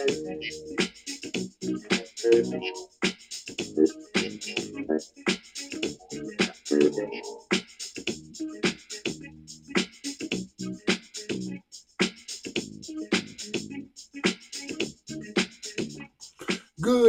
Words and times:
Good 0.00 0.08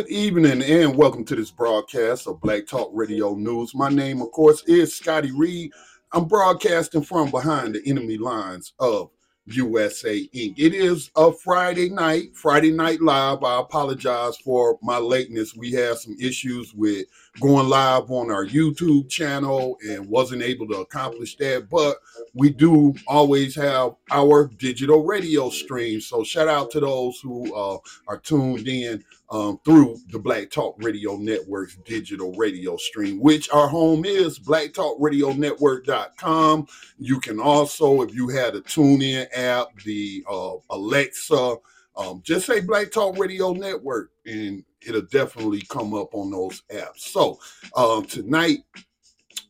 evening 0.09 0.61
and 0.61 0.97
welcome 0.97 1.23
to 1.23 1.35
this 1.35 1.49
broadcast 1.49 2.27
of 2.27 2.41
Black 2.41 2.67
Talk 2.67 2.89
Radio 2.91 3.35
News. 3.35 3.73
My 3.73 3.87
name, 3.87 4.21
of 4.21 4.31
course, 4.31 4.63
is 4.67 4.93
Scotty 4.93 5.31
Reed. 5.31 5.71
I'm 6.11 6.25
broadcasting 6.25 7.03
from 7.03 7.31
behind 7.31 7.75
the 7.75 7.81
enemy 7.85 8.17
lines 8.17 8.73
of 8.79 9.11
USA 9.45 10.27
Inc. 10.33 10.53
It 10.57 10.73
is 10.73 11.09
a 11.15 11.31
Friday 11.31 11.89
night, 11.89 12.35
Friday 12.35 12.71
Night 12.71 13.01
Live. 13.01 13.43
I 13.43 13.59
apologize 13.59 14.37
for 14.37 14.77
my 14.81 14.97
lateness. 14.97 15.55
We 15.55 15.71
had 15.71 15.97
some 15.97 16.15
issues 16.19 16.73
with 16.73 17.05
going 17.39 17.69
live 17.69 18.11
on 18.11 18.29
our 18.29 18.45
YouTube 18.45 19.09
channel 19.09 19.77
and 19.87 20.09
wasn't 20.09 20.41
able 20.41 20.67
to 20.67 20.79
accomplish 20.79 21.37
that, 21.37 21.69
but 21.69 21.95
we 22.33 22.49
do 22.49 22.93
always 23.07 23.55
have 23.55 23.95
our 24.11 24.49
digital 24.57 25.05
radio 25.05 25.49
stream. 25.49 26.01
So 26.01 26.25
shout 26.25 26.49
out 26.49 26.71
to 26.71 26.81
those 26.81 27.21
who 27.21 27.55
uh, 27.55 27.77
are 28.07 28.17
tuned 28.17 28.67
in 28.67 29.01
um, 29.29 29.61
through 29.63 29.99
the 30.09 30.19
Black 30.19 30.49
Talk 30.49 30.75
Radio 30.79 31.15
Network's 31.15 31.77
digital 31.85 32.33
radio 32.33 32.75
stream, 32.75 33.21
which 33.21 33.49
our 33.51 33.69
home 33.69 34.03
is 34.03 34.37
blacktalkradionetwork.com. 34.37 36.67
You 36.99 37.21
can 37.21 37.39
also, 37.39 38.01
if 38.01 38.13
you 38.13 38.27
had 38.27 38.55
a 38.55 38.61
tune 38.61 39.01
in 39.01 39.25
app, 39.33 39.67
the 39.85 40.25
uh, 40.29 40.55
Alexa, 40.69 41.55
um, 41.95 42.21
just 42.23 42.45
say 42.45 42.59
Black 42.59 42.91
Talk 42.91 43.17
Radio 43.17 43.53
Network, 43.53 44.11
and 44.25 44.65
it'll 44.85 45.01
definitely 45.03 45.61
come 45.69 45.93
up 45.93 46.13
on 46.13 46.31
those 46.31 46.61
apps. 46.73 46.99
So 46.99 47.39
um, 47.75 48.05
tonight, 48.05 48.59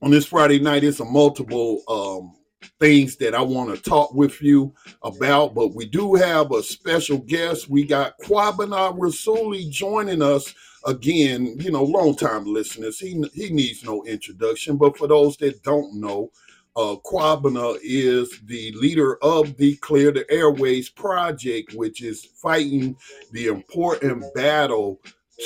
on 0.02 0.12
this 0.12 0.26
Friday 0.26 0.60
night, 0.60 0.84
it's 0.84 1.00
a 1.00 1.06
multiple 1.06 1.84
um, 1.88 2.34
things 2.80 3.16
that 3.18 3.36
I 3.36 3.42
want 3.42 3.76
to 3.76 3.82
talk 3.82 4.14
with 4.14 4.42
you 4.42 4.74
about. 5.04 5.54
But 5.54 5.76
we 5.76 5.86
do 5.86 6.16
have 6.16 6.52
a 6.52 6.64
special 6.64 7.20
guest. 7.20 7.70
We 7.70 7.86
got 7.86 8.18
Kwabena 8.20 8.98
Rasuli 8.98 9.70
joining 9.70 10.22
us 10.22 10.54
again. 10.86 11.56
You 11.60 11.72
know, 11.72 11.84
long-time 11.84 12.46
listeners. 12.46 13.00
He 13.00 13.24
he 13.34 13.50
needs 13.50 13.84
no 13.84 14.04
introduction. 14.06 14.78
But 14.78 14.98
for 14.98 15.08
those 15.08 15.38
that 15.38 15.64
don't 15.64 16.00
know, 16.00 16.32
uh, 16.76 16.96
Kwabena 17.06 17.78
is 17.84 18.40
the 18.46 18.72
leader 18.78 19.18
of 19.24 19.58
the 19.58 19.76
Clear 19.78 20.12
the 20.12 20.30
Airways 20.32 20.90
project, 20.90 21.74
which 21.74 22.02
is 22.02 22.26
fighting 22.26 22.96
the 23.32 23.48
important 23.48 24.24
battle 24.34 25.00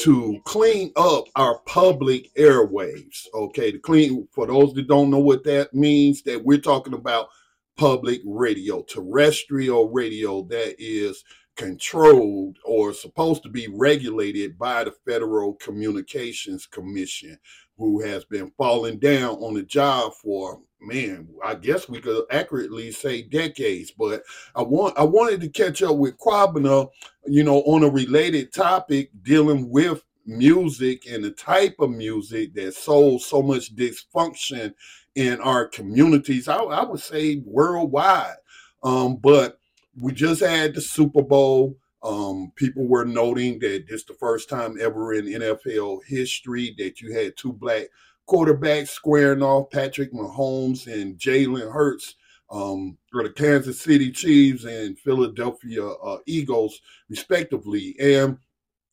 to 0.04 0.40
clean 0.46 0.92
up 0.96 1.26
our 1.36 1.60
public 1.60 2.34
airwaves. 2.36 3.28
Okay, 3.34 3.72
to 3.72 3.80
clean 3.80 4.28
for 4.32 4.48
those 4.48 4.74
that 4.74 4.88
don't 4.88 5.10
know 5.10 5.20
what 5.20 5.44
that 5.46 5.74
means, 5.74 6.22
that 6.24 6.44
we're 6.44 6.58
talking 6.58 6.94
about 6.94 7.30
public 7.78 8.22
radio, 8.26 8.82
terrestrial 8.84 9.90
radio 9.90 10.44
that 10.44 10.76
is 10.80 11.24
controlled 11.56 12.58
or 12.66 12.94
supposed 12.94 13.44
to 13.44 13.50
be 13.50 13.68
regulated 13.68 14.58
by 14.58 14.84
the 14.84 14.94
Federal 15.08 15.54
Communications 15.56 16.66
Commission, 16.66 17.38
who 17.78 18.02
has 18.02 18.26
been 18.26 18.52
falling 18.58 19.00
down 19.00 19.36
on 19.36 19.54
the 19.54 19.64
job 19.64 20.14
for 20.14 20.60
man, 20.82 21.28
I 21.44 21.56
guess 21.56 21.90
we 21.90 22.00
could 22.00 22.26
accurately 22.32 22.92
say 22.92 23.24
decades. 23.24 23.92
But 23.92 24.24
I 24.56 24.62
want 24.62 24.98
I 24.98 25.04
wanted 25.04 25.42
to 25.42 25.50
catch 25.50 25.82
up 25.82 25.96
with 25.98 26.18
Kwabena, 26.18 26.90
you 27.26 27.44
know, 27.44 27.62
on 27.64 27.84
a 27.84 27.90
related 27.90 28.54
topic 28.54 29.10
dealing 29.24 29.70
with 29.70 30.04
music 30.26 31.06
and 31.10 31.24
the 31.24 31.32
type 31.32 31.76
of 31.80 31.92
music 31.92 32.54
that 32.56 32.74
sows 32.74 33.26
so 33.26 33.42
much 33.42 33.76
dysfunction 33.76 34.74
in 35.16 35.40
our 35.42 35.68
communities. 35.68 36.48
I, 36.48 36.58
I 36.58 36.84
would 36.84 37.00
say 37.00 37.42
worldwide. 37.46 38.36
Um, 38.84 39.18
but 39.18 39.60
we 40.00 40.12
just 40.14 40.42
had 40.42 40.74
the 40.74 40.82
Super 40.82 41.22
Bowl. 41.22 41.78
Um, 42.04 42.52
people 42.56 42.88
were 42.88 43.06
noting 43.06 43.60
that 43.60 43.86
this 43.90 44.04
the 44.04 44.14
first 44.14 44.50
time 44.50 44.78
ever 44.80 45.14
in 45.14 45.26
NFL 45.26 46.06
history 46.06 46.76
that 46.78 47.02
you 47.02 47.14
had 47.14 47.36
two 47.36 47.54
black 47.54 47.88
quarterbacks 48.30 48.90
squaring 48.90 49.42
off 49.42 49.72
Patrick 49.72 50.14
Mahomes 50.14 50.92
and 50.92 51.18
Jalen 51.18 51.72
Hurts 51.72 52.16
um, 52.52 52.98
for 53.12 53.24
the 53.24 53.30
Kansas 53.30 53.82
City 53.82 54.12
Chiefs 54.12 54.66
and 54.66 54.98
Philadelphia 55.00 55.86
uh, 55.88 56.18
Eagles, 56.26 56.80
respectively. 57.10 57.96
And 58.00 58.38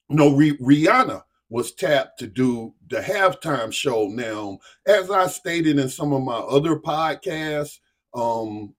you 0.08 0.16
know, 0.16 0.32
Rihanna 0.32 1.22
was 1.48 1.72
tapped 1.72 2.18
to 2.18 2.26
do 2.26 2.74
the 2.88 3.00
halftime 3.00 3.72
show. 3.72 4.06
Now, 4.06 4.58
as 4.86 5.10
I 5.10 5.26
stated 5.26 5.78
in 5.78 5.88
some 5.88 6.12
of 6.12 6.22
my 6.22 6.38
other 6.38 6.76
podcasts, 6.76 7.78
um, 8.14 8.74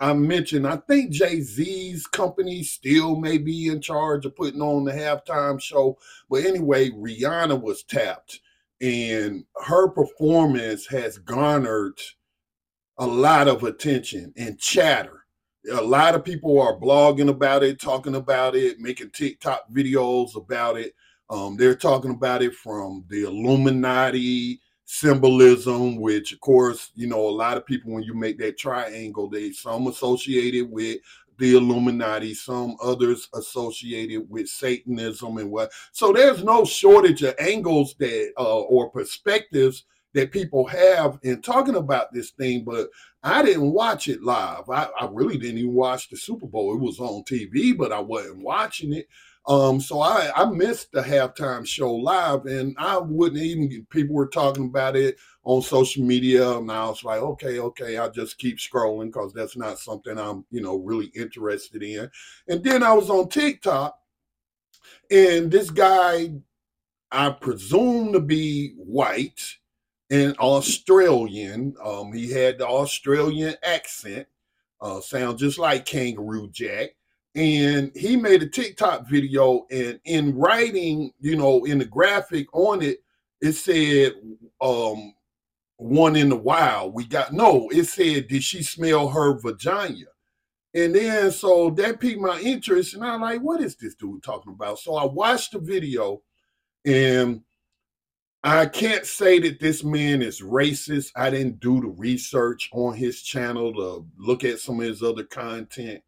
I 0.00 0.12
mentioned 0.12 0.66
I 0.66 0.76
think 0.76 1.10
Jay 1.10 1.40
Z's 1.40 2.06
company 2.06 2.62
still 2.62 3.16
may 3.16 3.38
be 3.38 3.66
in 3.68 3.80
charge 3.80 4.24
of 4.26 4.36
putting 4.36 4.62
on 4.62 4.84
the 4.84 4.92
halftime 4.92 5.60
show. 5.60 5.98
But 6.30 6.44
anyway, 6.44 6.90
Rihanna 6.90 7.60
was 7.60 7.82
tapped 7.82 8.40
and 8.80 9.44
her 9.64 9.88
performance 9.88 10.86
has 10.86 11.18
garnered 11.18 11.98
a 12.98 13.06
lot 13.06 13.48
of 13.48 13.64
attention 13.64 14.32
and 14.36 14.58
chatter. 14.58 15.24
A 15.72 15.82
lot 15.82 16.14
of 16.14 16.24
people 16.24 16.60
are 16.60 16.78
blogging 16.78 17.28
about 17.28 17.62
it, 17.62 17.80
talking 17.80 18.14
about 18.14 18.54
it, 18.54 18.78
making 18.78 19.10
TikTok 19.10 19.70
videos 19.72 20.36
about 20.36 20.78
it. 20.78 20.94
Um, 21.28 21.56
they're 21.56 21.74
talking 21.74 22.12
about 22.12 22.42
it 22.42 22.54
from 22.54 23.04
the 23.08 23.24
Illuminati 23.24 24.60
symbolism, 24.90 25.96
which 25.96 26.32
of 26.32 26.40
course, 26.40 26.92
you 26.94 27.06
know, 27.06 27.28
a 27.28 27.30
lot 27.30 27.58
of 27.58 27.66
people 27.66 27.92
when 27.92 28.02
you 28.02 28.14
make 28.14 28.38
that 28.38 28.56
triangle, 28.56 29.28
they 29.28 29.52
some 29.52 29.86
associated 29.86 30.70
with 30.70 30.98
the 31.36 31.56
Illuminati, 31.56 32.32
some 32.32 32.74
others 32.82 33.28
associated 33.34 34.28
with 34.30 34.48
Satanism 34.48 35.36
and 35.36 35.50
what. 35.50 35.70
So 35.92 36.10
there's 36.10 36.42
no 36.42 36.64
shortage 36.64 37.22
of 37.22 37.34
angles 37.38 37.96
that 37.98 38.32
uh, 38.38 38.60
or 38.60 38.90
perspectives 38.90 39.84
that 40.14 40.32
people 40.32 40.66
have 40.66 41.18
in 41.22 41.42
talking 41.42 41.76
about 41.76 42.10
this 42.14 42.30
thing. 42.30 42.64
But 42.64 42.88
I 43.22 43.42
didn't 43.42 43.70
watch 43.70 44.08
it 44.08 44.22
live. 44.22 44.70
I, 44.70 44.88
I 44.98 45.06
really 45.12 45.36
didn't 45.36 45.58
even 45.58 45.74
watch 45.74 46.08
the 46.08 46.16
Super 46.16 46.46
Bowl. 46.46 46.74
It 46.74 46.80
was 46.80 46.98
on 46.98 47.24
TV, 47.24 47.76
but 47.76 47.92
I 47.92 48.00
wasn't 48.00 48.42
watching 48.42 48.94
it. 48.94 49.06
Um, 49.48 49.80
so 49.80 50.00
I, 50.02 50.30
I 50.36 50.44
missed 50.44 50.92
the 50.92 51.00
halftime 51.00 51.66
show 51.66 51.94
live, 51.94 52.44
and 52.44 52.76
I 52.78 52.98
wouldn't 52.98 53.42
even. 53.42 53.86
People 53.88 54.14
were 54.14 54.28
talking 54.28 54.66
about 54.66 54.94
it 54.94 55.16
on 55.42 55.62
social 55.62 56.04
media, 56.04 56.58
and 56.58 56.70
I 56.70 56.86
was 56.86 57.02
like, 57.02 57.22
okay, 57.22 57.58
okay, 57.58 57.96
I'll 57.96 58.10
just 58.10 58.36
keep 58.36 58.58
scrolling 58.58 59.06
because 59.06 59.32
that's 59.32 59.56
not 59.56 59.78
something 59.78 60.18
I'm, 60.18 60.44
you 60.50 60.60
know, 60.60 60.76
really 60.76 61.06
interested 61.14 61.82
in. 61.82 62.10
And 62.48 62.62
then 62.62 62.82
I 62.82 62.92
was 62.92 63.08
on 63.08 63.30
TikTok, 63.30 63.98
and 65.10 65.50
this 65.50 65.70
guy, 65.70 66.34
I 67.10 67.30
presume 67.30 68.12
to 68.12 68.20
be 68.20 68.74
white 68.76 69.40
and 70.10 70.36
Australian. 70.36 71.74
Um, 71.82 72.12
he 72.12 72.30
had 72.30 72.58
the 72.58 72.66
Australian 72.66 73.54
accent, 73.62 74.28
uh, 74.82 75.00
sound 75.00 75.38
just 75.38 75.58
like 75.58 75.86
Kangaroo 75.86 76.50
Jack 76.50 76.90
and 77.34 77.92
he 77.94 78.16
made 78.16 78.42
a 78.42 78.48
TikTok 78.48 79.08
video, 79.08 79.66
and 79.70 80.00
in 80.04 80.36
writing, 80.36 81.12
you 81.20 81.36
know, 81.36 81.64
in 81.64 81.78
the 81.78 81.84
graphic 81.84 82.46
on 82.52 82.82
it, 82.82 82.98
it 83.40 83.52
said, 83.52 84.14
um, 84.60 85.14
one 85.76 86.16
in 86.16 86.28
the 86.28 86.36
wild. 86.36 86.94
We 86.94 87.06
got 87.06 87.32
no, 87.32 87.68
it 87.70 87.84
said, 87.84 88.28
did 88.28 88.42
she 88.42 88.62
smell 88.62 89.08
her 89.08 89.38
vagina? 89.38 90.06
And 90.74 90.94
then 90.94 91.30
so 91.30 91.70
that 91.70 92.00
piqued 92.00 92.20
my 92.20 92.40
interest, 92.40 92.94
and 92.94 93.04
I'm 93.04 93.22
like, 93.22 93.40
what 93.40 93.60
is 93.60 93.76
this 93.76 93.94
dude 93.94 94.22
talking 94.22 94.52
about? 94.52 94.78
So 94.78 94.96
I 94.96 95.04
watched 95.04 95.52
the 95.52 95.60
video, 95.60 96.22
and 96.84 97.42
I 98.44 98.66
can't 98.66 99.06
say 99.06 99.38
that 99.40 99.60
this 99.60 99.82
man 99.82 100.22
is 100.22 100.40
racist. 100.42 101.12
I 101.16 101.30
didn't 101.30 101.60
do 101.60 101.80
the 101.80 101.88
research 101.88 102.68
on 102.72 102.94
his 102.94 103.22
channel 103.22 103.72
to 103.74 104.06
look 104.18 104.44
at 104.44 104.60
some 104.60 104.80
of 104.80 104.86
his 104.86 105.02
other 105.02 105.24
content. 105.24 106.02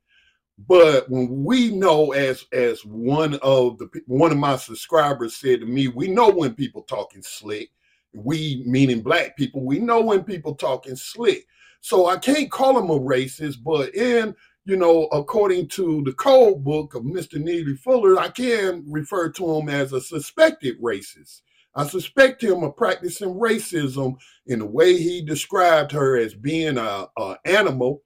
But 0.67 1.09
when 1.09 1.45
we 1.45 1.71
know, 1.71 2.13
as 2.13 2.45
as 2.53 2.85
one 2.85 3.35
of 3.43 3.79
the 3.79 3.89
one 4.07 4.33
of 4.33 4.39
my 4.39 4.57
subscribers 4.57 5.37
said 5.37 5.61
to 5.61 5.67
me, 5.67 5.89
we 5.89 6.09
know 6.09 6.31
when 6.31 6.55
people 6.55 6.83
talking 6.83 7.23
slick. 7.23 7.71
We 8.13 8.65
meaning 8.67 9.03
black 9.03 9.37
people, 9.37 9.65
we 9.65 9.79
know 9.79 10.01
when 10.01 10.25
people 10.25 10.55
talking 10.55 10.97
slick. 10.97 11.47
So 11.81 12.07
I 12.07 12.19
can't 12.19 12.51
call 12.51 12.79
him 12.79 12.91
a 12.91 12.99
racist, 12.99 13.63
but 13.63 13.95
in 13.95 14.35
you 14.67 14.77
know, 14.77 15.05
according 15.07 15.69
to 15.69 16.03
the 16.05 16.13
code 16.13 16.63
book 16.63 16.95
of 16.95 17.03
Mr. 17.03 17.41
Neely 17.41 17.75
Fuller, 17.77 18.19
I 18.19 18.29
can 18.29 18.85
refer 18.87 19.31
to 19.31 19.57
him 19.57 19.69
as 19.69 19.93
a 19.93 20.01
suspected 20.01 20.81
racist. 20.83 21.41
I 21.75 21.87
suspect 21.87 22.43
him 22.43 22.63
of 22.63 22.77
practicing 22.77 23.35
racism 23.35 24.17
in 24.47 24.59
the 24.59 24.67
way 24.67 24.97
he 24.97 25.23
described 25.23 25.93
her 25.93 26.17
as 26.17 26.35
being 26.35 26.77
a, 26.77 27.07
a 27.17 27.37
animal, 27.47 28.03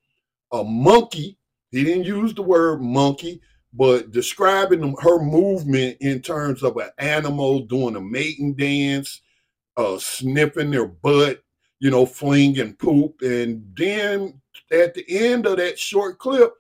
a 0.53 0.63
monkey, 0.63 1.39
he 1.75 1.85
didn't 1.85 2.05
use 2.05 2.35
the 2.35 2.43
word 2.43 2.81
monkey, 2.81 3.41
but 3.73 4.13
describing 4.13 4.95
her 5.01 5.23
movement 5.23 5.97
in 6.01 6.21
terms 6.21 6.63
of 6.63 6.77
an 6.77 6.91
animal 6.99 7.61
doing 7.61 7.97
a 7.97 8.01
mating 8.01 8.55
dance, 8.55 9.21
uh, 9.77 9.99
sniffing 9.99 10.71
their 10.71 10.87
butt, 10.87 11.43
you 11.81 11.91
know, 11.91 12.07
flinging 12.07 12.75
poop, 12.75 13.21
and 13.23 13.65
then 13.77 14.41
at 14.71 14.95
the 14.95 15.05
end 15.09 15.47
of 15.47 15.57
that 15.57 15.79
short 15.79 16.19
clip, 16.19 16.53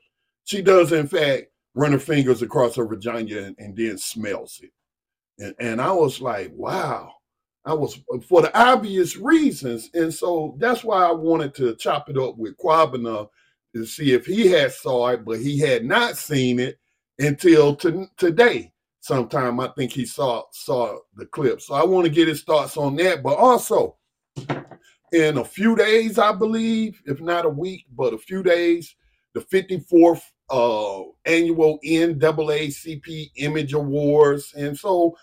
she 0.44 0.60
does 0.60 0.92
in 0.92 1.06
fact 1.06 1.44
run 1.74 1.92
her 1.92 1.98
fingers 1.98 2.42
across 2.42 2.76
her 2.76 2.86
vagina 2.86 3.38
and, 3.38 3.56
and 3.58 3.76
then 3.76 3.96
smells 3.98 4.60
it. 4.62 4.70
And, 5.38 5.54
and 5.58 5.80
I 5.80 5.92
was 5.92 6.20
like, 6.20 6.52
wow. 6.54 7.12
I 7.66 7.72
was 7.72 7.98
for 8.28 8.42
the 8.42 8.56
obvious 8.58 9.16
reasons. 9.16 9.88
And 9.94 10.12
so 10.12 10.54
that's 10.58 10.84
why 10.84 11.06
I 11.06 11.12
wanted 11.12 11.54
to 11.54 11.74
chop 11.76 12.10
it 12.10 12.18
up 12.18 12.36
with 12.36 12.58
Kwabena 12.58 13.28
to 13.74 13.84
see 13.84 14.12
if 14.12 14.24
he 14.26 14.46
had 14.46 14.72
saw 14.72 15.08
it, 15.08 15.24
but 15.24 15.40
he 15.40 15.58
had 15.58 15.84
not 15.84 16.16
seen 16.16 16.60
it 16.60 16.78
until 17.18 17.74
to, 17.76 18.06
today. 18.16 18.72
Sometime 19.00 19.60
I 19.60 19.68
think 19.76 19.92
he 19.92 20.06
saw 20.06 20.44
saw 20.50 20.96
the 21.14 21.26
clip. 21.26 21.60
So 21.60 21.74
I 21.74 21.84
want 21.84 22.06
to 22.06 22.10
get 22.10 22.26
his 22.26 22.42
thoughts 22.42 22.78
on 22.78 22.96
that. 22.96 23.22
But 23.22 23.36
also 23.36 23.96
in 25.12 25.38
a 25.38 25.44
few 25.44 25.76
days, 25.76 26.18
I 26.18 26.32
believe, 26.32 27.02
if 27.04 27.20
not 27.20 27.44
a 27.44 27.50
week, 27.50 27.84
but 27.94 28.14
a 28.14 28.18
few 28.18 28.42
days, 28.42 28.96
the 29.34 29.40
54th 29.40 30.22
uh, 30.50 31.02
annual 31.26 31.78
NAACP 31.84 33.30
Image 33.36 33.74
Awards. 33.74 34.54
And 34.56 34.76
so, 34.76 35.16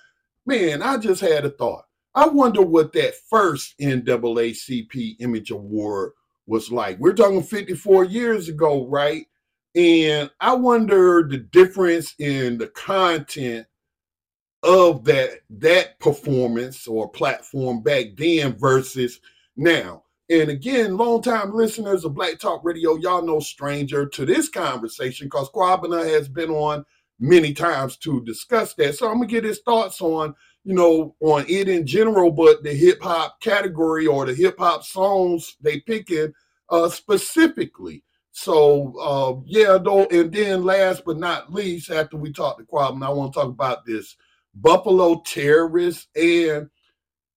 man, 0.45 0.81
I 0.81 0.97
just 0.97 1.21
had 1.21 1.45
a 1.45 1.50
thought. 1.50 1.86
I 2.13 2.27
wonder 2.27 2.62
what 2.62 2.94
that 2.94 3.15
first 3.30 3.77
NAACP 3.80 5.15
Image 5.19 5.51
Award 5.51 6.12
was 6.47 6.71
like. 6.71 6.99
We're 6.99 7.13
talking 7.13 7.43
54 7.43 8.05
years 8.05 8.49
ago, 8.49 8.88
right? 8.88 9.25
And 9.75 10.29
I 10.39 10.53
wonder 10.53 11.27
the 11.29 11.38
difference 11.38 12.13
in 12.19 12.57
the 12.57 12.67
content 12.67 13.67
of 14.63 15.03
that 15.05 15.39
that 15.49 15.99
performance 15.99 16.88
or 16.88 17.09
platform 17.09 17.81
back 17.81 18.07
then 18.17 18.53
versus 18.57 19.19
now. 19.55 20.03
And 20.29 20.49
again, 20.49 20.97
longtime 20.97 21.53
listeners 21.53 22.05
of 22.05 22.13
Black 22.13 22.39
Talk 22.39 22.61
Radio, 22.63 22.95
y'all 22.95 23.21
no 23.21 23.39
stranger 23.39 24.05
to 24.07 24.25
this 24.25 24.49
conversation 24.49 25.27
because 25.27 25.49
Kwabena 25.49 26.07
has 26.07 26.27
been 26.27 26.49
on 26.49 26.85
many 27.19 27.53
times 27.53 27.97
to 27.97 28.23
discuss 28.23 28.73
that. 28.75 28.95
So 28.95 29.07
I'm 29.07 29.15
gonna 29.15 29.27
get 29.27 29.44
his 29.44 29.59
thoughts 29.59 30.01
on, 30.01 30.35
you 30.63 30.73
know, 30.73 31.15
on 31.21 31.45
it 31.47 31.67
in 31.67 31.85
general, 31.85 32.31
but 32.31 32.63
the 32.63 32.73
hip 32.73 33.01
hop 33.01 33.39
category 33.41 34.05
or 34.05 34.25
the 34.25 34.33
hip 34.33 34.55
hop 34.59 34.83
songs 34.83 35.57
they 35.61 35.79
picking 35.79 36.33
uh, 36.69 36.89
specifically. 36.89 38.03
So 38.31 38.95
uh, 38.99 39.41
yeah, 39.45 39.77
though, 39.83 40.05
and 40.05 40.31
then 40.31 40.63
last 40.63 41.03
but 41.05 41.17
not 41.17 41.51
least, 41.53 41.91
after 41.91 42.17
we 42.17 42.31
talk 42.31 42.57
to 42.57 42.63
Kwabena, 42.63 43.07
I 43.07 43.09
want 43.09 43.33
to 43.33 43.39
talk 43.39 43.49
about 43.49 43.85
this 43.85 44.15
Buffalo 44.55 45.21
terrorists 45.25 46.07
and 46.15 46.69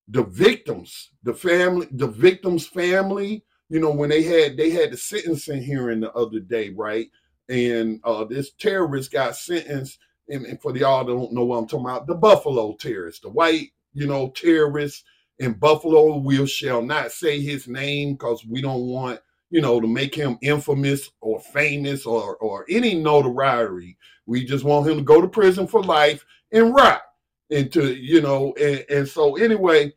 the 0.08 0.24
victims, 0.24 1.10
the 1.22 1.34
family, 1.34 1.88
the 1.92 2.06
victims' 2.06 2.66
family, 2.66 3.44
you 3.70 3.80
know, 3.80 3.90
when 3.90 4.10
they 4.10 4.22
had 4.22 4.56
they 4.56 4.70
had 4.70 4.92
the 4.92 4.96
sentencing 4.96 5.62
hearing 5.62 6.00
the 6.00 6.12
other 6.12 6.40
day, 6.40 6.70
right? 6.70 7.08
And 7.48 8.00
uh 8.04 8.24
this 8.24 8.52
terrorist 8.52 9.12
got 9.12 9.36
sentenced, 9.36 9.98
and, 10.28 10.46
and 10.46 10.60
for 10.60 10.72
the 10.72 10.80
y'all 10.80 11.04
that 11.04 11.12
don't 11.12 11.32
know 11.32 11.44
what 11.44 11.58
I'm 11.58 11.66
talking 11.66 11.86
about, 11.86 12.06
the 12.06 12.14
Buffalo 12.14 12.74
terrorist, 12.74 13.22
the 13.22 13.30
white, 13.30 13.70
you 13.92 14.06
know, 14.06 14.30
terrorist 14.30 15.04
in 15.38 15.54
Buffalo. 15.54 16.18
We 16.18 16.46
shall 16.46 16.82
not 16.82 17.12
say 17.12 17.40
his 17.40 17.68
name 17.68 18.14
because 18.14 18.44
we 18.44 18.60
don't 18.60 18.86
want, 18.86 19.20
you 19.50 19.60
know, 19.60 19.80
to 19.80 19.86
make 19.86 20.14
him 20.14 20.38
infamous 20.42 21.10
or 21.20 21.40
famous 21.40 22.06
or 22.06 22.36
or 22.36 22.64
any 22.68 22.94
notoriety. 22.94 23.96
We 24.26 24.44
just 24.44 24.64
want 24.64 24.88
him 24.88 24.98
to 24.98 25.04
go 25.04 25.20
to 25.20 25.28
prison 25.28 25.66
for 25.66 25.82
life 25.82 26.24
and 26.52 26.74
rot 26.74 27.02
into 27.50 27.94
you 27.94 28.20
know 28.20 28.54
and, 28.60 28.84
and 28.88 29.08
so 29.08 29.36
anyway 29.36 29.92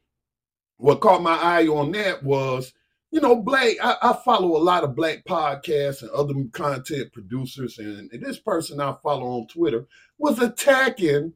what 0.77 0.99
caught 0.99 1.23
my 1.23 1.37
eye 1.37 1.67
on 1.67 1.91
that 1.91 2.21
was 2.23 2.73
you 3.11 3.21
know 3.21 3.35
black 3.35 3.75
I, 3.81 3.95
I, 4.01 4.17
follow 4.23 4.57
a 4.57 4.63
lot 4.63 4.83
of 4.83 4.95
black 4.95 5.23
podcasts 5.25 6.01
and 6.01 6.11
other 6.11 6.33
content 6.51 7.13
producers 7.13 7.77
and, 7.79 8.11
and 8.11 8.23
this 8.23 8.39
person 8.39 8.79
i 8.79 8.95
follow 9.03 9.27
on 9.27 9.47
twitter 9.47 9.87
was 10.17 10.39
attacking 10.39 11.33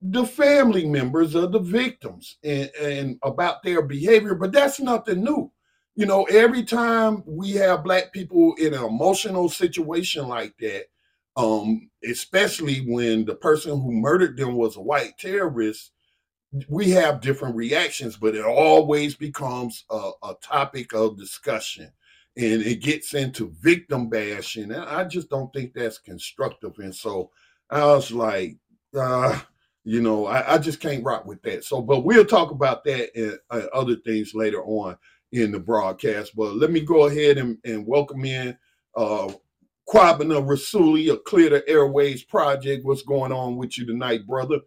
the 0.00 0.26
family 0.26 0.86
members 0.86 1.34
of 1.34 1.52
the 1.52 1.60
victims 1.60 2.36
and, 2.44 2.70
and 2.80 3.18
about 3.22 3.62
their 3.62 3.82
behavior 3.82 4.34
but 4.34 4.52
that's 4.52 4.80
nothing 4.80 5.24
new. 5.24 5.50
You 5.96 6.06
know 6.06 6.24
every 6.24 6.64
time 6.64 7.22
we 7.26 7.52
have 7.52 7.84
black 7.84 8.12
people 8.12 8.54
in 8.58 8.74
an 8.74 8.84
emotional 8.84 9.48
situation 9.48 10.28
like 10.28 10.54
that 10.58 10.86
um, 11.36 11.90
especially 12.04 12.84
when 12.86 13.24
the 13.24 13.34
person 13.34 13.72
who 13.72 13.92
murdered 13.92 14.36
them 14.36 14.54
was 14.54 14.76
a 14.76 14.80
white 14.80 15.18
terrorist, 15.18 15.92
we 16.68 16.90
have 16.90 17.20
different 17.20 17.56
reactions, 17.56 18.16
but 18.16 18.34
it 18.34 18.44
always 18.44 19.14
becomes 19.14 19.84
a, 19.90 20.10
a 20.22 20.34
topic 20.42 20.92
of 20.92 21.18
discussion 21.18 21.90
and 22.36 22.62
it 22.62 22.80
gets 22.80 23.14
into 23.14 23.54
victim 23.60 24.08
bashing. 24.08 24.72
And 24.72 24.84
I 24.84 25.04
just 25.04 25.30
don't 25.30 25.52
think 25.52 25.72
that's 25.72 25.98
constructive. 25.98 26.78
And 26.78 26.94
so 26.94 27.30
I 27.70 27.84
was 27.86 28.12
like, 28.12 28.56
uh, 28.96 29.38
you 29.84 30.00
know, 30.00 30.26
I, 30.26 30.54
I, 30.54 30.58
just 30.58 30.80
can't 30.80 31.04
rock 31.04 31.26
with 31.26 31.42
that. 31.42 31.64
So, 31.64 31.82
but 31.82 32.04
we'll 32.04 32.24
talk 32.24 32.50
about 32.50 32.84
that 32.84 33.10
and 33.16 33.38
uh, 33.50 33.66
other 33.72 33.96
things 33.96 34.34
later 34.34 34.62
on 34.64 34.96
in 35.32 35.52
the 35.52 35.58
broadcast. 35.58 36.34
But 36.36 36.56
let 36.56 36.70
me 36.70 36.80
go 36.80 37.06
ahead 37.06 37.38
and, 37.38 37.58
and 37.64 37.86
welcome 37.86 38.24
in 38.24 38.56
uh, 38.96 39.32
Kwabena 39.88 40.44
Rasuli, 40.44 41.12
a 41.12 41.18
Clear 41.18 41.50
the 41.50 41.68
Airways 41.68 42.22
project. 42.22 42.84
What's 42.84 43.02
going 43.02 43.32
on 43.32 43.56
with 43.56 43.76
you 43.76 43.84
tonight, 43.84 44.26
brother? 44.26 44.60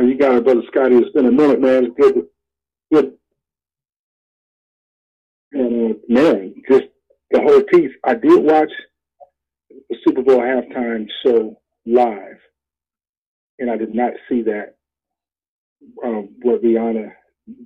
Oh, 0.00 0.02
you 0.02 0.16
got 0.16 0.36
it, 0.36 0.44
brother 0.44 0.62
Scotty. 0.68 0.96
It's 0.96 1.12
been 1.12 1.26
a 1.26 1.30
minute, 1.32 1.60
man. 1.60 1.84
It's 1.84 1.94
good, 2.00 2.24
good. 2.92 3.12
And 5.52 5.92
uh, 5.92 5.98
man, 6.08 6.54
just 6.70 6.84
the 7.30 7.42
whole 7.42 7.62
piece. 7.64 7.90
I 8.06 8.14
did 8.14 8.42
watch 8.42 8.70
the 9.90 9.96
Super 10.06 10.22
Bowl 10.22 10.38
halftime 10.38 11.06
show 11.24 11.60
live, 11.84 12.38
and 13.58 13.70
I 13.70 13.76
did 13.76 13.94
not 13.94 14.12
see 14.28 14.42
that 14.44 14.76
um, 16.02 16.30
what 16.40 16.62
Rihanna 16.62 17.12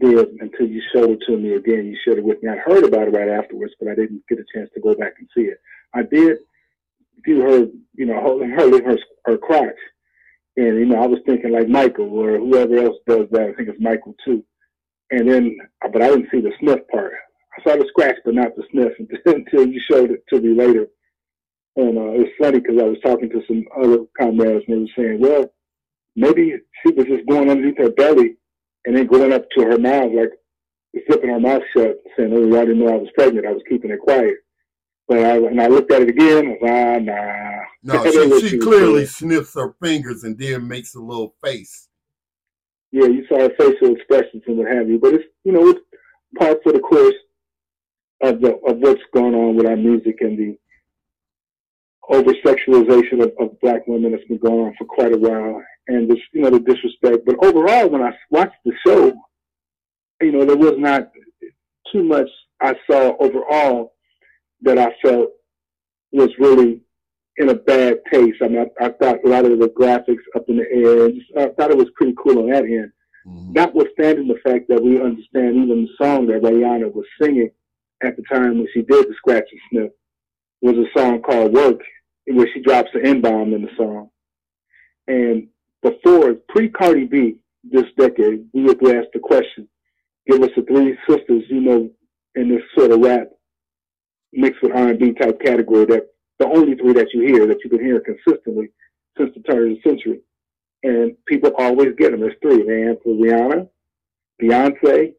did 0.00 0.28
until 0.40 0.66
you 0.66 0.82
showed 0.92 1.10
it 1.10 1.20
to 1.28 1.36
me 1.36 1.54
again. 1.54 1.86
You 1.86 1.96
shared 2.04 2.18
it 2.18 2.24
with 2.24 2.42
me. 2.42 2.50
I 2.50 2.56
heard 2.68 2.84
about 2.84 3.06
it 3.06 3.12
right 3.12 3.28
afterwards, 3.28 3.74
but 3.78 3.90
I 3.90 3.94
didn't 3.94 4.24
get 4.28 4.40
a 4.40 4.58
chance 4.58 4.70
to 4.74 4.80
go 4.80 4.94
back 4.96 5.14
and 5.20 5.28
see 5.36 5.42
it. 5.42 5.58
I 5.94 6.02
did 6.02 6.38
do 7.24 7.42
her, 7.42 7.66
you 7.94 8.06
know, 8.06 8.20
holding 8.20 8.50
her 8.50 8.70
her 8.84 8.98
her 9.26 9.38
crotch, 9.38 9.78
and 10.56 10.78
you 10.78 10.86
know, 10.86 11.02
I 11.02 11.06
was 11.06 11.20
thinking 11.26 11.52
like 11.52 11.68
Michael 11.68 12.10
or 12.10 12.38
whoever 12.38 12.76
else 12.78 12.96
does 13.06 13.26
that. 13.32 13.42
I 13.50 13.52
think 13.54 13.68
it's 13.68 13.80
Michael 13.80 14.14
too. 14.24 14.44
And 15.10 15.30
then, 15.30 15.56
but 15.92 16.02
I 16.02 16.08
didn't 16.08 16.28
see 16.30 16.40
the 16.40 16.52
sniff 16.60 16.80
part. 16.90 17.12
I 17.58 17.62
saw 17.62 17.76
the 17.76 17.86
scratch, 17.88 18.16
but 18.24 18.34
not 18.34 18.56
the 18.56 18.64
sniff 18.70 18.92
until 19.26 19.66
you 19.66 19.80
showed 19.80 20.10
it 20.10 20.24
to 20.32 20.40
me 20.40 20.54
later. 20.54 20.86
And 21.76 21.98
uh, 21.98 22.12
it's 22.22 22.30
funny 22.40 22.60
because 22.60 22.78
I 22.80 22.84
was 22.84 22.98
talking 23.02 23.30
to 23.30 23.42
some 23.46 23.64
other 23.76 24.04
comrades 24.20 24.64
and 24.68 24.76
they 24.76 24.80
were 24.80 24.86
saying, 24.96 25.20
well, 25.20 25.52
maybe 26.16 26.54
she 26.82 26.92
was 26.92 27.06
just 27.06 27.26
going 27.28 27.50
underneath 27.50 27.78
her 27.78 27.90
belly 27.90 28.36
and 28.84 28.96
then 28.96 29.06
going 29.06 29.32
up 29.32 29.46
to 29.56 29.64
her 29.64 29.78
mouth, 29.78 30.12
like 30.14 30.30
flipping 31.06 31.30
her 31.30 31.40
mouth 31.40 31.62
shut, 31.76 31.96
saying, 32.16 32.32
oh, 32.32 32.56
I 32.58 32.64
didn't 32.64 32.78
know 32.78 32.92
I 32.92 32.96
was 32.96 33.10
pregnant. 33.16 33.46
I 33.46 33.52
was 33.52 33.62
keeping 33.68 33.90
it 33.90 34.00
quiet. 34.00 34.36
But 35.06 35.18
I, 35.18 35.38
when 35.38 35.60
I 35.60 35.66
looked 35.66 35.92
at 35.92 36.02
it 36.02 36.08
again, 36.08 36.46
I 36.46 36.50
was 36.50 36.58
ah, 36.62 36.98
nah. 37.00 37.54
No, 37.82 38.40
she, 38.40 38.48
she 38.48 38.58
clearly 38.58 39.04
sniffs 39.04 39.54
her 39.54 39.74
fingers 39.82 40.24
and 40.24 40.38
then 40.38 40.66
makes 40.66 40.94
a 40.94 41.00
little 41.00 41.34
face. 41.44 41.88
Yeah, 42.90 43.06
you 43.06 43.26
saw 43.28 43.40
her 43.40 43.50
facial 43.58 43.94
expressions 43.94 44.42
and 44.46 44.56
what 44.56 44.68
have 44.68 44.88
you. 44.88 44.98
But 44.98 45.14
it's, 45.14 45.24
you 45.44 45.52
know, 45.52 45.68
it's 45.68 45.80
part 46.38 46.58
of 46.64 46.72
the 46.72 46.80
course 46.80 47.14
of 48.22 48.40
the 48.40 48.54
of 48.66 48.78
what's 48.78 49.02
going 49.12 49.34
on 49.34 49.56
with 49.56 49.66
our 49.66 49.76
music 49.76 50.18
and 50.20 50.38
the 50.38 50.56
over 52.08 52.32
sexualization 52.44 53.22
of, 53.22 53.32
of 53.40 53.60
black 53.60 53.86
women 53.86 54.12
that's 54.12 54.24
been 54.28 54.38
going 54.38 54.66
on 54.66 54.74
for 54.78 54.84
quite 54.84 55.12
a 55.12 55.18
while 55.18 55.62
and 55.88 56.10
this, 56.10 56.18
you 56.32 56.42
know, 56.42 56.50
the 56.50 56.60
disrespect. 56.60 57.24
But 57.26 57.44
overall, 57.44 57.88
when 57.88 58.02
I 58.02 58.12
watched 58.30 58.56
the 58.64 58.72
show, 58.86 59.12
you 60.20 60.32
know, 60.32 60.44
there 60.44 60.56
was 60.56 60.74
not 60.78 61.10
too 61.92 62.02
much 62.02 62.28
I 62.60 62.74
saw 62.90 63.16
overall 63.18 63.93
that 64.64 64.78
I 64.78 64.94
felt 65.02 65.30
was 66.12 66.30
really 66.38 66.80
in 67.36 67.50
a 67.50 67.54
bad 67.54 67.98
taste. 68.12 68.38
I 68.42 68.48
mean, 68.48 68.66
I, 68.80 68.86
I 68.86 68.88
thought 68.90 69.24
a 69.24 69.28
lot 69.28 69.44
of 69.44 69.58
the 69.58 69.68
graphics 69.68 70.22
up 70.36 70.44
in 70.48 70.56
the 70.56 70.66
air, 70.70 71.06
and 71.06 71.14
just, 71.14 71.36
I 71.36 71.48
thought 71.48 71.70
it 71.70 71.76
was 71.76 71.90
pretty 71.96 72.14
cool 72.22 72.38
on 72.38 72.50
that 72.50 72.64
end. 72.64 72.92
Mm-hmm. 73.26 73.52
Notwithstanding 73.52 74.28
the 74.28 74.38
fact 74.44 74.68
that 74.68 74.82
we 74.82 75.00
understand 75.00 75.56
even 75.56 75.86
the 75.86 76.04
song 76.04 76.26
that 76.26 76.42
Rihanna 76.42 76.92
was 76.92 77.06
singing 77.20 77.50
at 78.02 78.16
the 78.16 78.22
time 78.30 78.58
when 78.58 78.68
she 78.72 78.82
did 78.82 79.06
the 79.08 79.14
scratch 79.16 79.44
and 79.50 79.60
sniff 79.70 79.92
was 80.60 80.76
a 80.76 80.98
song 80.98 81.22
called 81.22 81.52
Work, 81.52 81.80
where 82.26 82.48
she 82.52 82.62
drops 82.62 82.90
the 82.94 83.04
N 83.04 83.20
bomb 83.20 83.52
in 83.54 83.62
the 83.62 83.70
song. 83.76 84.10
And 85.06 85.48
before, 85.82 86.34
pre 86.48 86.68
Cardi 86.68 87.06
B, 87.06 87.36
this 87.64 87.84
decade, 87.98 88.46
we 88.52 88.62
would 88.62 88.76
ask 88.94 89.08
the 89.12 89.20
question, 89.20 89.68
give 90.28 90.42
us 90.42 90.50
the 90.56 90.62
three 90.62 90.96
sisters, 91.08 91.44
you 91.48 91.60
know, 91.60 91.90
in 92.34 92.48
this 92.48 92.62
sort 92.76 92.92
of 92.92 93.00
rap 93.00 93.28
mixed 94.36 94.62
with 94.62 94.72
R&B 94.74 95.12
type 95.14 95.40
category 95.40 95.84
that 95.86 96.08
the 96.38 96.46
only 96.46 96.74
three 96.76 96.92
that 96.94 97.12
you 97.12 97.22
hear 97.22 97.46
that 97.46 97.62
you 97.64 97.70
can 97.70 97.80
hear 97.80 98.00
consistently 98.00 98.70
since 99.16 99.30
the 99.34 99.42
turn 99.42 99.70
of 99.70 99.76
the 99.76 99.88
century. 99.88 100.20
And 100.82 101.16
people 101.26 101.52
always 101.56 101.94
get 101.96 102.10
them. 102.10 102.20
There's 102.20 102.36
three. 102.42 102.62
They 102.62 102.82
answer 102.82 103.06
Rihanna, 103.06 103.68
Beyonce, 104.42 105.14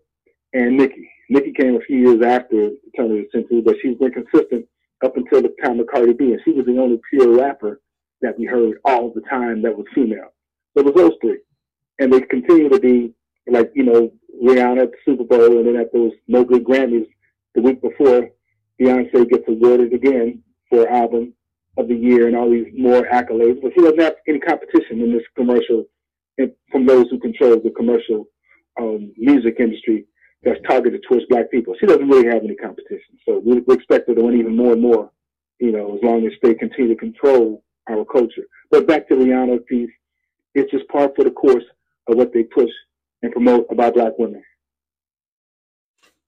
and 0.53 0.77
Nicki. 0.77 1.10
Nicki 1.29 1.53
came 1.53 1.75
a 1.75 1.79
few 1.79 1.98
years 1.98 2.24
after 2.24 2.69
the 2.69 2.77
turn 2.95 3.12
of 3.12 3.17
the 3.17 3.27
century, 3.31 3.62
but 3.62 3.75
she's 3.81 3.98
been 3.98 4.12
consistent 4.12 4.65
up 5.03 5.17
until 5.17 5.41
the 5.41 5.55
time 5.63 5.79
of 5.79 5.88
Cardi 5.88 6.13
B. 6.13 6.34
And 6.34 6.41
she 6.45 6.51
was 6.51 6.65
the 6.65 6.77
only 6.79 7.00
pure 7.10 7.36
rapper 7.36 7.81
that 8.22 8.38
we 8.38 8.45
heard 8.45 8.77
all 8.86 9.12
the 9.12 9.22
time 9.22 9.62
that 9.63 9.75
was 9.75 9.88
female. 9.95 10.34
So 10.74 10.81
it 10.81 10.86
was 10.86 10.95
those 10.95 11.17
three. 11.22 11.39
And 12.00 12.13
they 12.13 12.22
continue 12.22 12.69
to 12.69 12.79
be 12.79 13.13
like, 13.48 13.72
you 13.74 13.84
know, 13.84 14.12
Rihanna 14.43 14.84
at 14.84 14.91
the 14.91 14.98
Super 15.05 15.24
Bowl 15.24 15.57
and 15.57 15.67
then 15.67 15.77
at 15.77 15.93
those 15.93 16.12
No 16.27 16.43
Good 16.43 16.63
Grammys 16.63 17.07
the 17.55 17.62
week 17.62 17.81
before, 17.81 18.29
Beyonce 18.82 19.29
gets 19.29 19.44
awarded 19.48 19.94
again 19.94 20.41
for 20.70 20.88
album 20.89 21.34
of 21.77 21.88
the 21.88 21.96
year 21.96 22.27
and 22.27 22.36
all 22.36 22.50
these 22.50 22.67
more 22.77 23.03
accolades. 23.12 23.62
But 23.62 23.74
she 23.74 23.82
doesn't 23.82 24.00
have 24.00 24.15
any 24.27 24.39
competition 24.39 25.01
in 25.01 25.13
this 25.13 25.24
commercial 25.36 25.86
from 26.72 26.86
those 26.86 27.05
who 27.10 27.20
control 27.20 27.60
the 27.60 27.70
commercial 27.72 28.27
um, 28.79 29.13
music 29.17 29.55
industry 29.60 30.05
that's 30.44 30.60
targeted 30.67 31.01
towards 31.08 31.25
black 31.29 31.50
people. 31.50 31.74
She 31.79 31.86
doesn't 31.86 32.10
really 32.10 32.27
have 32.27 32.44
any 32.44 32.55
competition. 32.55 33.17
So 33.25 33.41
we, 33.44 33.62
we 33.62 33.75
expect 33.75 34.10
her 34.10 34.15
to 34.15 34.22
win 34.22 34.38
even 34.38 34.55
more 34.55 34.74
and 34.74 34.82
more, 34.82 35.10
you 35.60 35.72
know, 35.72 35.96
as 35.96 36.03
long 36.03 36.25
as 36.25 36.34
they 36.44 36.53
continue 36.53 36.94
to 36.94 37.00
control 37.00 37.63
our 37.89 38.03
culture. 38.03 38.44
But 38.72 38.88
back 38.88 39.08
to 39.08 39.15
Rihanna's 39.15 39.63
piece, 39.70 39.89
it's 40.53 40.70
just 40.72 40.88
part 40.89 41.15
for 41.15 41.24
the 41.24 41.32
course 41.32 41.63
of 42.08 42.17
what 42.17 42.34
they 42.34 42.44
push 42.44 42.70
and 43.22 43.32
promote 43.32 43.67
about 43.72 43.94
black 43.94 44.13
women. 44.17 44.44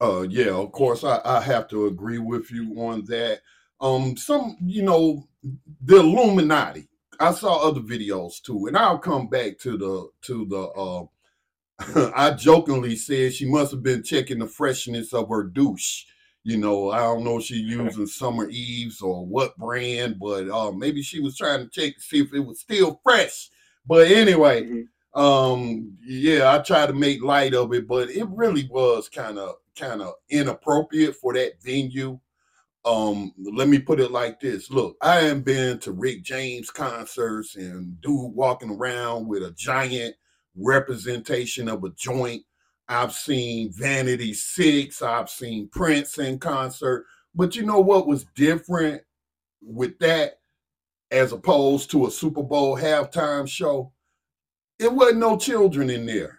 Uh, 0.00 0.22
yeah, 0.28 0.50
of 0.50 0.70
course, 0.72 1.02
I, 1.04 1.20
I 1.24 1.40
have 1.40 1.68
to 1.68 1.86
agree 1.86 2.18
with 2.18 2.50
you 2.52 2.74
on 2.80 3.04
that. 3.06 3.40
Um, 3.80 4.16
some, 4.16 4.56
you 4.64 4.82
know, 4.82 5.28
the 5.82 5.96
Illuminati. 5.96 6.88
I 7.20 7.32
saw 7.32 7.68
other 7.68 7.80
videos 7.80 8.40
too, 8.40 8.66
and 8.66 8.76
I'll 8.76 8.98
come 8.98 9.28
back 9.28 9.58
to 9.60 9.76
the 9.76 10.08
to 10.22 10.46
the. 10.46 10.60
Uh, 10.60 12.10
I 12.16 12.32
jokingly 12.32 12.96
said 12.96 13.34
she 13.34 13.48
must 13.48 13.72
have 13.72 13.82
been 13.82 14.02
checking 14.02 14.38
the 14.38 14.46
freshness 14.46 15.12
of 15.12 15.28
her 15.28 15.44
douche. 15.44 16.04
You 16.44 16.58
know, 16.58 16.90
I 16.90 16.98
don't 16.98 17.24
know 17.24 17.38
if 17.38 17.44
she 17.44 17.56
using 17.56 18.06
Summer 18.06 18.48
Eves 18.48 19.00
or 19.00 19.26
what 19.26 19.56
brand, 19.56 20.18
but 20.20 20.48
uh, 20.48 20.72
maybe 20.72 21.02
she 21.02 21.20
was 21.20 21.36
trying 21.36 21.60
to 21.60 21.70
check 21.70 21.96
to 21.96 22.00
see 22.00 22.20
if 22.20 22.32
it 22.32 22.40
was 22.40 22.60
still 22.60 23.00
fresh. 23.02 23.50
But 23.86 24.08
anyway, 24.08 24.62
mm-hmm 24.62 24.82
um 25.18 25.98
yeah 26.00 26.54
i 26.54 26.62
tried 26.62 26.86
to 26.86 26.92
make 26.92 27.20
light 27.24 27.52
of 27.52 27.74
it 27.74 27.88
but 27.88 28.08
it 28.08 28.26
really 28.28 28.68
was 28.70 29.08
kind 29.08 29.36
of 29.36 29.56
kind 29.76 30.00
of 30.00 30.14
inappropriate 30.30 31.14
for 31.16 31.32
that 31.34 31.60
venue. 31.62 32.18
Um 32.84 33.32
let 33.52 33.68
me 33.68 33.80
put 33.80 33.98
it 33.98 34.12
like 34.12 34.38
this. 34.38 34.70
Look 34.70 34.96
i 35.02 35.16
haven't 35.16 35.44
been 35.44 35.80
to 35.80 35.92
rick 35.92 36.22
james 36.22 36.70
concerts 36.70 37.56
and 37.56 38.00
dude 38.00 38.32
walking 38.32 38.70
around 38.70 39.26
with 39.26 39.42
a 39.42 39.50
giant 39.52 40.14
representation 40.56 41.68
of 41.68 41.82
a 41.82 41.90
joint. 41.90 42.42
I've 42.88 43.12
seen 43.12 43.72
vanity 43.72 44.32
six 44.34 45.02
i've 45.02 45.28
seen 45.28 45.68
prince 45.68 46.18
in 46.18 46.38
concert 46.38 47.06
but 47.34 47.56
you 47.56 47.66
know 47.66 47.80
what 47.80 48.06
was 48.06 48.24
different 48.36 49.02
with 49.60 49.98
that 49.98 50.38
as 51.10 51.32
opposed 51.32 51.90
to 51.90 52.06
a 52.06 52.10
super 52.10 52.42
bowl 52.42 52.76
halftime 52.76 53.48
show 53.48 53.92
it 54.78 54.92
wasn't 54.92 55.18
no 55.18 55.36
children 55.36 55.90
in 55.90 56.06
there. 56.06 56.38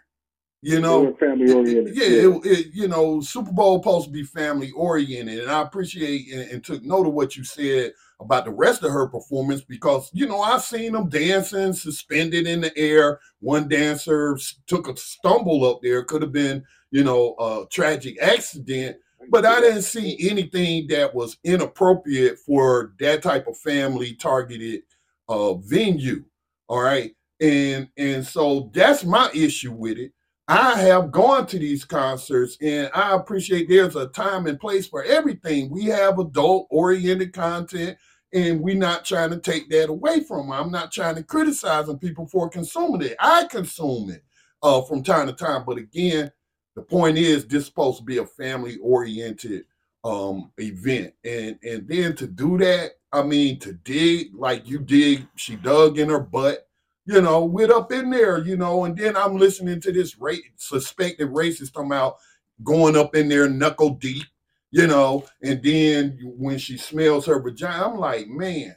You 0.61 0.81
know, 0.81 1.13
family 1.13 1.53
oriented. 1.53 1.95
Yeah, 1.95 2.05
yeah. 2.05 2.27
It, 2.27 2.45
it, 2.45 2.67
you 2.73 2.89
know, 2.89 3.21
Super 3.21 3.51
Bowl 3.51 3.79
supposed 3.79 4.07
to 4.07 4.11
be 4.11 4.23
family 4.23 4.71
oriented, 4.71 5.39
and 5.39 5.49
I 5.49 5.61
appreciate 5.61 6.33
and, 6.33 6.51
and, 6.51 6.63
took 6.63 6.83
note 6.83 7.07
of 7.07 7.13
what 7.13 7.37
you 7.37 7.45
said 7.45 7.93
about 8.19 8.43
the 8.43 8.51
rest 8.51 8.83
of 8.83 8.91
her 8.91 9.07
performance 9.07 9.61
because 9.61 10.09
you 10.11 10.27
know 10.27 10.41
I've 10.41 10.61
seen 10.61 10.91
them 10.91 11.07
dancing 11.07 11.71
suspended 11.71 12.45
in 12.45 12.59
the 12.59 12.77
air. 12.77 13.21
One 13.39 13.69
dancer 13.69 14.37
took 14.67 14.89
a 14.89 14.97
stumble 14.97 15.63
up 15.63 15.79
there, 15.81 16.03
could 16.03 16.21
have 16.21 16.33
been 16.33 16.65
you 16.91 17.05
know 17.05 17.35
a 17.39 17.65
tragic 17.71 18.21
accident, 18.21 18.97
but 19.29 19.45
I 19.45 19.61
didn't 19.61 19.83
see 19.83 20.29
anything 20.29 20.87
that 20.87 21.15
was 21.15 21.37
inappropriate 21.45 22.37
for 22.37 22.93
that 22.99 23.23
type 23.23 23.47
of 23.47 23.57
family 23.57 24.13
targeted 24.15 24.81
uh, 25.29 25.53
venue. 25.53 26.25
All 26.67 26.81
right, 26.81 27.15
and 27.39 27.87
and 27.97 28.25
so 28.25 28.69
that's 28.73 29.03
my 29.03 29.29
issue 29.33 29.71
with 29.71 29.97
it. 29.97 30.11
I 30.47 30.79
have 30.79 31.11
gone 31.11 31.45
to 31.47 31.59
these 31.59 31.85
concerts 31.85 32.57
and 32.61 32.89
i 32.95 33.15
appreciate 33.15 33.69
there's 33.69 33.95
a 33.95 34.07
time 34.07 34.47
and 34.47 34.59
place 34.59 34.87
for 34.87 35.03
everything. 35.03 35.69
We 35.69 35.85
have 35.85 36.19
adult 36.19 36.67
oriented 36.71 37.33
content 37.33 37.97
and 38.33 38.59
we're 38.61 38.75
not 38.75 39.05
trying 39.05 39.29
to 39.31 39.39
take 39.39 39.69
that 39.69 39.89
away 39.89 40.21
from 40.21 40.47
them. 40.47 40.51
i'm 40.51 40.71
not 40.71 40.91
trying 40.91 41.15
to 41.15 41.23
criticize 41.23 41.87
people 42.01 42.27
for 42.27 42.49
consuming 42.49 43.03
it. 43.03 43.15
I 43.19 43.45
consume 43.45 44.09
it 44.09 44.23
uh, 44.63 44.81
from 44.81 45.03
time 45.03 45.27
to 45.27 45.33
time. 45.33 45.63
But 45.65 45.77
again 45.77 46.31
the 46.75 46.81
point 46.81 47.17
is 47.17 47.45
this 47.45 47.61
is 47.61 47.65
supposed 47.67 47.99
to 47.99 48.03
be 48.03 48.17
a 48.17 48.25
family 48.25 48.77
oriented 48.81 49.65
um 50.03 50.51
event. 50.57 51.13
And 51.23 51.59
and 51.63 51.87
then 51.87 52.15
to 52.15 52.27
do 52.27 52.57
that 52.57 52.93
i 53.11 53.21
mean 53.21 53.59
to 53.59 53.73
dig 53.73 54.33
like 54.35 54.67
you 54.67 54.79
dig 54.79 55.27
she 55.35 55.55
dug 55.55 55.99
in 55.99 56.09
her 56.09 56.19
butt 56.19 56.68
you 57.09 57.23
know, 57.23 57.43
with 57.43 57.71
up 57.71 57.91
in 57.91 58.11
there, 58.11 58.37
you 58.37 58.55
know, 58.55 58.85
and 58.85 58.95
then 58.95 59.17
I'm 59.17 59.35
listening 59.35 59.81
to 59.81 59.91
this 59.91 60.15
ra- 60.19 60.35
suspected 60.57 61.29
racist 61.29 61.73
come 61.73 61.91
out 61.91 62.17
going 62.63 62.95
up 62.95 63.15
in 63.15 63.27
there 63.27 63.49
knuckle 63.49 63.95
deep, 63.95 64.25
you 64.69 64.85
know, 64.85 65.25
and 65.41 65.63
then 65.63 66.19
when 66.37 66.59
she 66.59 66.77
smells 66.77 67.25
her 67.25 67.41
vagina, 67.41 67.87
I'm 67.87 67.97
like, 67.97 68.27
man, 68.27 68.75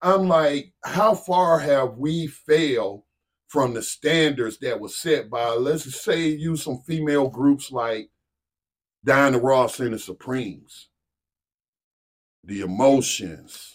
I'm 0.00 0.28
like, 0.28 0.72
how 0.82 1.14
far 1.14 1.58
have 1.58 1.98
we 1.98 2.26
failed 2.26 3.02
from 3.48 3.74
the 3.74 3.82
standards 3.82 4.56
that 4.60 4.80
was 4.80 4.96
set 4.96 5.28
by, 5.28 5.50
let's 5.50 6.02
say, 6.02 6.28
you 6.28 6.56
some 6.56 6.78
female 6.86 7.28
groups 7.28 7.70
like 7.70 8.08
Diana 9.04 9.36
Ross 9.38 9.78
and 9.78 9.92
the 9.92 9.98
Supremes, 9.98 10.88
the 12.44 12.62
emotions, 12.62 13.73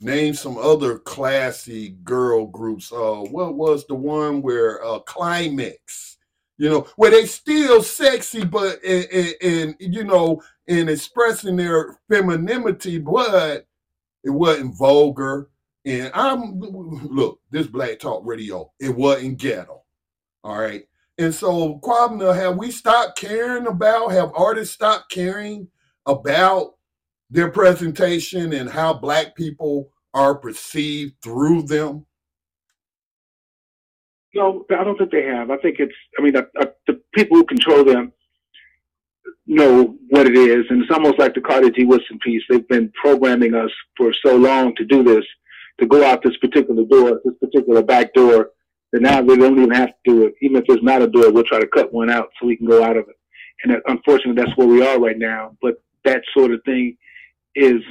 name 0.00 0.34
some 0.34 0.56
other 0.58 0.98
classy 0.98 1.90
girl 2.04 2.46
groups. 2.46 2.92
Uh, 2.92 3.22
what 3.30 3.54
was 3.54 3.86
the 3.86 3.94
one 3.94 4.42
where 4.42 4.84
uh, 4.84 5.00
Klymaxx? 5.00 6.16
You 6.58 6.68
know, 6.68 6.86
where 6.96 7.10
they 7.10 7.24
still 7.24 7.82
sexy, 7.82 8.44
but 8.44 8.84
and, 8.84 9.74
you 9.80 10.04
know, 10.04 10.42
in 10.66 10.90
expressing 10.90 11.56
their 11.56 11.98
femininity, 12.10 12.98
but 12.98 13.66
it 14.24 14.30
wasn't 14.30 14.76
vulgar. 14.76 15.48
And 15.86 16.10
I'm 16.12 16.60
look, 16.60 17.40
this 17.50 17.66
Black 17.66 17.98
Talk 17.98 18.22
Radio, 18.26 18.70
it 18.78 18.94
wasn't 18.94 19.38
ghetto. 19.38 19.82
All 20.44 20.58
right. 20.58 20.84
And 21.16 21.34
so, 21.34 21.78
Kwabena, 21.82 22.34
have 22.34 22.56
we 22.56 22.70
stopped 22.70 23.18
caring 23.18 23.66
about, 23.66 24.12
have 24.12 24.32
artists 24.34 24.74
stopped 24.74 25.10
caring 25.10 25.68
about 26.06 26.74
their 27.30 27.50
presentation 27.50 28.52
and 28.52 28.68
how 28.68 28.92
black 28.92 29.34
people 29.36 29.90
are 30.14 30.34
perceived 30.34 31.14
through 31.22 31.62
them? 31.62 32.06
No, 34.34 34.64
I 34.70 34.84
don't 34.84 34.96
think 34.96 35.10
they 35.10 35.24
have. 35.24 35.50
I 35.50 35.56
think 35.58 35.76
it's, 35.78 35.94
I 36.18 36.22
mean, 36.22 36.34
the, 36.34 36.48
the 36.86 37.00
people 37.14 37.36
who 37.36 37.44
control 37.44 37.84
them 37.84 38.12
know 39.46 39.96
what 40.10 40.26
it 40.26 40.36
is. 40.36 40.64
And 40.70 40.82
it's 40.82 40.92
almost 40.92 41.18
like 41.18 41.34
the 41.34 41.40
Carter 41.40 41.70
G. 41.70 41.84
Woodson 41.84 42.18
piece. 42.20 42.42
They've 42.48 42.66
been 42.68 42.92
programming 43.00 43.54
us 43.54 43.70
for 43.96 44.12
so 44.24 44.36
long 44.36 44.74
to 44.76 44.84
do 44.84 45.02
this, 45.02 45.24
to 45.80 45.86
go 45.86 46.04
out 46.04 46.22
this 46.22 46.36
particular 46.36 46.84
door, 46.84 47.20
this 47.24 47.34
particular 47.40 47.82
back 47.82 48.14
door, 48.14 48.50
that 48.92 49.02
now 49.02 49.20
they 49.22 49.36
don't 49.36 49.58
even 49.58 49.70
have 49.70 49.88
to 49.88 49.94
do 50.04 50.26
it. 50.26 50.34
Even 50.42 50.58
if 50.58 50.64
there's 50.68 50.82
not 50.82 51.02
a 51.02 51.08
door, 51.08 51.32
we'll 51.32 51.44
try 51.44 51.60
to 51.60 51.66
cut 51.66 51.92
one 51.92 52.10
out 52.10 52.28
so 52.38 52.46
we 52.46 52.56
can 52.56 52.66
go 52.66 52.84
out 52.84 52.96
of 52.96 53.08
it. 53.08 53.16
And 53.64 53.76
uh, 53.76 53.80
unfortunately, 53.86 54.40
that's 54.40 54.56
where 54.56 54.66
we 54.66 54.86
are 54.86 54.98
right 54.98 55.18
now. 55.18 55.56
But 55.60 55.82
that 56.04 56.22
sort 56.34 56.52
of 56.52 56.60
thing 56.64 56.96
is 57.54 57.82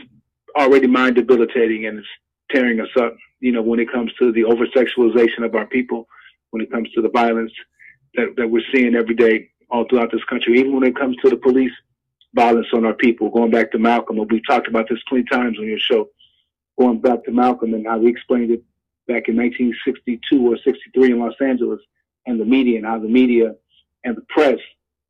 already 0.58 0.88
mind 0.88 1.16
debilitating 1.16 1.86
and 1.86 2.00
it's 2.00 2.08
tearing 2.52 2.80
us 2.80 2.90
up. 3.00 3.16
You 3.40 3.52
know, 3.52 3.62
when 3.62 3.80
it 3.80 3.92
comes 3.92 4.12
to 4.20 4.32
the 4.32 4.44
over 4.44 4.66
sexualization 4.68 5.46
of 5.46 5.56
our 5.56 5.66
people, 5.68 6.08
when 6.52 6.62
it 6.62 6.72
comes 6.72 6.90
to 6.94 7.02
the 7.02 7.10
violence 7.10 7.52
that, 8.16 8.36
that 8.38 8.50
we're 8.50 8.64
seeing 8.74 8.96
every 8.96 9.16
day 9.16 9.50
all 9.70 9.86
throughout 9.88 10.12
this 10.12 10.24
country, 10.26 10.60
even 10.60 10.74
when 10.74 10.84
it 10.84 10.96
comes 10.96 11.16
to 11.18 11.30
the 11.30 11.38
police 11.38 11.72
violence 12.34 12.68
on 12.74 12.86
our 12.86 12.94
people, 12.94 13.30
going 13.30 13.52
back 13.52 13.72
to 13.72 13.80
Malcolm, 13.80 14.20
and 14.20 14.32
we've 14.32 14.46
talked 14.48 14.68
about 14.68 14.88
this 14.90 15.00
20 15.10 15.24
times 15.26 15.58
on 15.60 15.66
your 15.66 15.80
show, 15.80 16.10
going 16.80 17.00
back 17.00 17.24
to 17.26 17.32
Malcolm 17.32 17.74
and 17.74 17.86
how 17.88 17.98
we 17.98 18.10
explained 18.10 18.52
it 18.52 18.64
back 19.08 19.28
in 19.28 19.36
1962 19.36 20.48
or 20.48 20.58
63 20.58 21.12
in 21.12 21.20
Los 21.20 21.34
Angeles, 21.42 21.80
and 22.26 22.40
the 22.40 22.46
media 22.46 22.78
and 22.78 22.86
how 22.86 23.00
the 23.00 23.08
media 23.08 23.56
and 24.04 24.16
the 24.16 24.26
press 24.30 24.60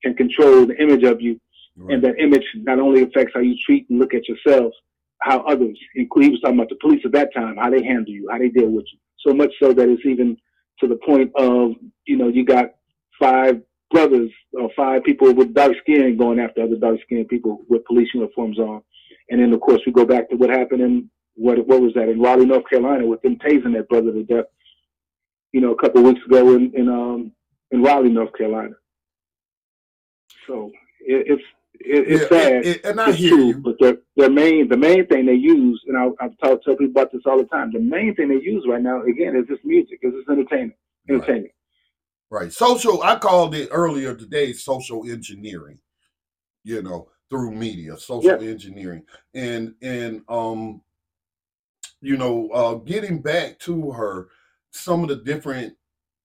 can 0.03 0.15
control 0.15 0.65
the 0.65 0.81
image 0.81 1.03
of 1.03 1.21
you. 1.21 1.39
Right. 1.79 1.95
And 1.95 2.03
that 2.03 2.19
image 2.19 2.45
not 2.55 2.79
only 2.79 3.03
affects 3.03 3.33
how 3.33 3.39
you 3.39 3.55
treat 3.65 3.89
and 3.89 3.99
look 3.99 4.13
at 4.13 4.27
yourselves, 4.27 4.75
how 5.21 5.39
others, 5.41 5.77
including 5.95 6.31
he 6.31 6.33
was 6.33 6.41
talking 6.41 6.57
about 6.57 6.69
the 6.69 6.75
police 6.75 7.01
at 7.05 7.11
that 7.13 7.33
time, 7.33 7.57
how 7.57 7.69
they 7.69 7.83
handle 7.83 8.13
you, 8.13 8.27
how 8.31 8.37
they 8.37 8.49
deal 8.49 8.69
with 8.69 8.85
you. 8.91 8.99
So 9.25 9.33
much 9.33 9.51
so 9.61 9.73
that 9.73 9.89
it's 9.89 10.05
even 10.05 10.37
to 10.79 10.87
the 10.87 10.97
point 11.05 11.31
of, 11.35 11.71
you 12.05 12.17
know, 12.17 12.27
you 12.27 12.45
got 12.45 12.71
five 13.19 13.61
brothers 13.91 14.29
or 14.53 14.69
five 14.75 15.03
people 15.03 15.33
with 15.33 15.53
dark 15.53 15.73
skin 15.81 16.17
going 16.17 16.39
after 16.39 16.61
other 16.63 16.75
dark 16.75 16.99
skinned 17.03 17.27
people 17.27 17.63
with 17.69 17.85
police 17.85 18.09
uniforms 18.13 18.59
on. 18.59 18.81
And 19.29 19.41
then, 19.41 19.53
of 19.53 19.61
course, 19.61 19.81
we 19.85 19.91
go 19.91 20.05
back 20.05 20.29
to 20.29 20.35
what 20.35 20.49
happened 20.49 20.81
in 20.81 21.09
what 21.35 21.65
what 21.67 21.81
was 21.81 21.93
that 21.93 22.09
in 22.09 22.19
Raleigh, 22.21 22.45
North 22.45 22.67
Carolina, 22.69 23.05
with 23.05 23.21
them 23.21 23.37
tasing 23.37 23.73
that 23.75 23.87
brother 23.89 24.11
to 24.11 24.23
death. 24.23 24.45
You 25.53 25.61
know, 25.61 25.71
a 25.71 25.81
couple 25.81 26.01
of 26.01 26.07
weeks 26.07 26.25
ago 26.25 26.53
in 26.55 26.71
in 26.75 26.89
um 26.89 27.31
in 27.71 27.81
Raleigh, 27.81 28.09
North 28.09 28.33
Carolina. 28.37 28.75
So 30.47 30.71
it, 31.01 31.25
it's 31.27 31.43
it, 31.79 32.07
it's 32.07 32.21
yeah, 32.23 32.27
sad. 32.27 32.65
It, 32.65 32.85
and 32.85 32.99
I 32.99 33.11
hear 33.11 33.29
true, 33.29 33.45
you. 33.47 33.57
But 33.57 33.75
their 33.79 33.97
their 34.15 34.29
main 34.29 34.67
the 34.67 34.77
main 34.77 35.07
thing 35.07 35.25
they 35.25 35.33
use, 35.33 35.81
and 35.87 35.97
I, 35.97 36.25
I've 36.25 36.37
talked 36.37 36.65
to 36.65 36.75
people 36.75 36.91
about 36.91 37.11
this 37.11 37.21
all 37.25 37.37
the 37.37 37.45
time. 37.45 37.71
The 37.71 37.79
main 37.79 38.15
thing 38.15 38.29
they 38.29 38.35
use 38.35 38.65
right 38.67 38.81
now, 38.81 39.03
again, 39.03 39.35
is 39.35 39.47
this 39.47 39.59
music, 39.63 39.99
is 40.01 40.13
this 40.13 40.29
entertainment, 40.29 40.75
entertainment. 41.09 41.53
Right. 42.29 42.41
right. 42.41 42.53
Social. 42.53 43.01
I 43.03 43.17
called 43.17 43.55
it 43.55 43.69
earlier 43.71 44.15
today. 44.15 44.53
Social 44.53 45.09
engineering. 45.09 45.79
You 46.63 46.81
know, 46.81 47.09
through 47.29 47.51
media, 47.51 47.97
social 47.97 48.43
yeah. 48.43 48.49
engineering, 48.49 49.03
and 49.33 49.73
and 49.81 50.21
um, 50.27 50.81
you 52.01 52.17
know, 52.17 52.49
uh, 52.49 52.73
getting 52.75 53.21
back 53.21 53.59
to 53.59 53.91
her, 53.91 54.29
some 54.71 55.03
of 55.03 55.09
the 55.09 55.17
different 55.17 55.73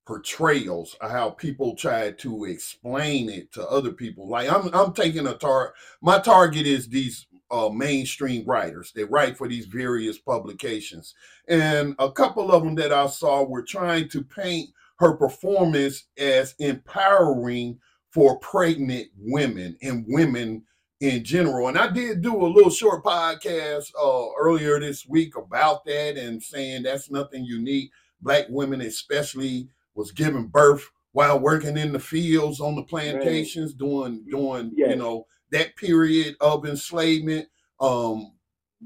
portrayals 0.07 0.97
of 1.01 1.11
how 1.11 1.31
people 1.31 1.75
try 1.75 2.11
to 2.13 2.45
explain 2.45 3.31
it 3.31 3.53
to 3.53 3.67
other 3.69 3.93
people. 3.93 4.29
Like 4.29 4.53
I'm 4.53 4.73
I'm 4.75 4.93
taking 4.93 5.27
a 5.27 5.35
tar 5.35 5.75
my 6.01 6.19
target 6.19 6.67
is 6.67 6.89
these 6.89 7.27
uh, 7.51 7.69
mainstream 7.69 8.45
writers. 8.47 8.93
They 8.95 9.05
write 9.05 9.37
for 9.37 9.49
these 9.49 9.67
various 9.67 10.19
publications. 10.19 11.15
And 11.49 11.95
a 11.99 12.11
couple 12.11 12.51
of 12.51 12.65
them 12.65 12.75
that 12.77 12.93
I 12.93 13.07
saw 13.07 13.45
were 13.45 13.63
trying 13.63 14.09
to 14.11 14.23
paint 14.25 14.71
her 14.99 15.17
performance 15.17 16.07
as 16.19 16.55
empowering 16.59 17.79
for 18.11 18.39
pregnant 18.39 19.09
women 19.19 19.77
and 19.83 20.05
women 20.09 20.63
in 21.01 21.25
general. 21.25 21.69
And 21.69 21.79
I 21.79 21.91
did 21.91 22.23
do 22.23 22.45
a 22.45 22.47
little 22.47 22.71
short 22.71 23.05
podcast 23.05 23.91
uh, 24.01 24.27
earlier 24.39 24.81
this 24.81 25.07
week 25.07 25.37
about 25.37 25.85
that 25.85 26.17
and 26.17 26.43
saying 26.43 26.85
that's 26.85 27.11
nothing 27.11 27.45
unique. 27.45 27.91
Black 28.21 28.47
women, 28.49 28.81
especially 28.81 29.69
was 29.95 30.13
giving 30.13 30.47
birth 30.47 30.91
while 31.13 31.39
working 31.39 31.77
in 31.77 31.93
the 31.93 31.99
fields 31.99 32.61
on 32.61 32.75
the 32.75 32.83
plantations 32.83 33.73
right. 33.73 33.79
doing 33.79 34.25
doing 34.29 34.73
yes. 34.75 34.91
you 34.91 34.97
know 34.97 35.27
that 35.51 35.77
period 35.77 36.37
of 36.41 36.67
enslavement. 36.67 37.49
Um 37.81 38.33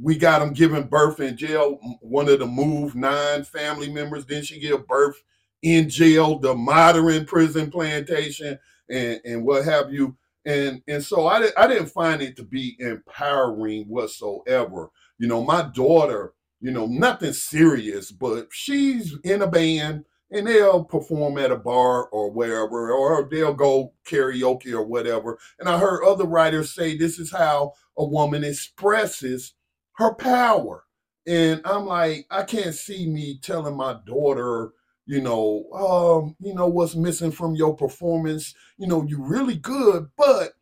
we 0.00 0.16
got 0.16 0.38
them 0.38 0.52
giving 0.52 0.84
birth 0.84 1.18
in 1.18 1.36
jail. 1.36 1.78
One 2.00 2.28
of 2.28 2.38
the 2.38 2.46
move 2.46 2.94
nine 2.94 3.44
family 3.44 3.90
members 3.90 4.26
then 4.26 4.42
she 4.42 4.60
give 4.60 4.86
birth 4.86 5.22
in 5.62 5.88
jail 5.88 6.38
the 6.38 6.54
modern 6.54 7.24
prison 7.24 7.70
plantation 7.70 8.58
and 8.90 9.20
and 9.24 9.44
what 9.44 9.64
have 9.64 9.92
you. 9.92 10.16
And 10.44 10.82
and 10.86 11.02
so 11.02 11.26
I, 11.26 11.48
I 11.56 11.66
didn't 11.66 11.88
find 11.88 12.22
it 12.22 12.36
to 12.36 12.44
be 12.44 12.76
empowering 12.78 13.84
whatsoever. 13.84 14.90
You 15.18 15.28
know 15.28 15.42
my 15.42 15.62
daughter 15.62 16.34
you 16.60 16.70
know 16.70 16.86
nothing 16.86 17.32
serious 17.32 18.10
but 18.10 18.48
she's 18.50 19.14
in 19.24 19.42
a 19.42 19.46
band 19.46 20.04
and 20.30 20.46
they'll 20.46 20.84
perform 20.84 21.38
at 21.38 21.50
a 21.50 21.56
bar 21.56 22.06
or 22.08 22.30
wherever, 22.30 22.92
or 22.92 23.28
they'll 23.30 23.54
go 23.54 23.92
karaoke 24.06 24.72
or 24.72 24.84
whatever. 24.84 25.38
And 25.58 25.68
I 25.68 25.78
heard 25.78 26.04
other 26.04 26.24
writers 26.24 26.74
say 26.74 26.96
this 26.96 27.18
is 27.18 27.30
how 27.30 27.72
a 27.96 28.04
woman 28.04 28.44
expresses 28.44 29.54
her 29.96 30.14
power. 30.14 30.84
And 31.26 31.60
I'm 31.64 31.86
like, 31.86 32.26
I 32.30 32.42
can't 32.42 32.74
see 32.74 33.06
me 33.06 33.38
telling 33.42 33.76
my 33.76 33.96
daughter, 34.06 34.72
you 35.06 35.20
know, 35.20 35.64
um, 35.72 36.36
you 36.40 36.54
know, 36.54 36.68
what's 36.68 36.94
missing 36.94 37.32
from 37.32 37.54
your 37.54 37.74
performance. 37.76 38.54
You 38.78 38.86
know, 38.86 39.04
you're 39.06 39.26
really 39.26 39.56
good, 39.56 40.08
but 40.16 40.52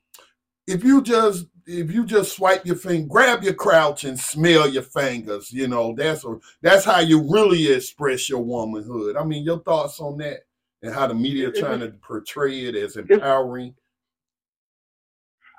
if 0.67 0.83
you 0.85 1.03
just 1.03 1.47
if 1.67 1.93
you 1.93 2.05
just 2.05 2.37
swipe 2.37 2.65
your 2.65 2.77
finger, 2.77 3.09
grab 3.09 3.43
your 3.43 3.55
crouch 3.55 4.05
and 4.05 4.19
smell 4.19 4.69
your 4.69 4.85
fingers, 4.85 5.51
you 5.53 5.67
know, 5.67 5.95
that's 5.97 6.25
a, 6.25 6.39
that's 6.63 6.85
how 6.85 7.01
you 7.01 7.29
really 7.29 7.73
express 7.73 8.29
your 8.29 8.41
womanhood. 8.41 9.17
I 9.17 9.25
mean, 9.25 9.45
your 9.45 9.59
thoughts 9.61 9.99
on 9.99 10.17
that 10.19 10.47
and 10.83 10.95
how 10.95 11.09
the 11.09 11.15
media 11.15 11.51
trying 11.51 11.81
to 11.81 11.89
portray 11.89 12.67
it 12.67 12.77
as 12.77 12.97
empowering. 12.97 13.75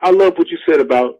I 0.01 0.11
love 0.11 0.37
what 0.37 0.47
you 0.47 0.57
said 0.69 0.79
about 0.79 1.19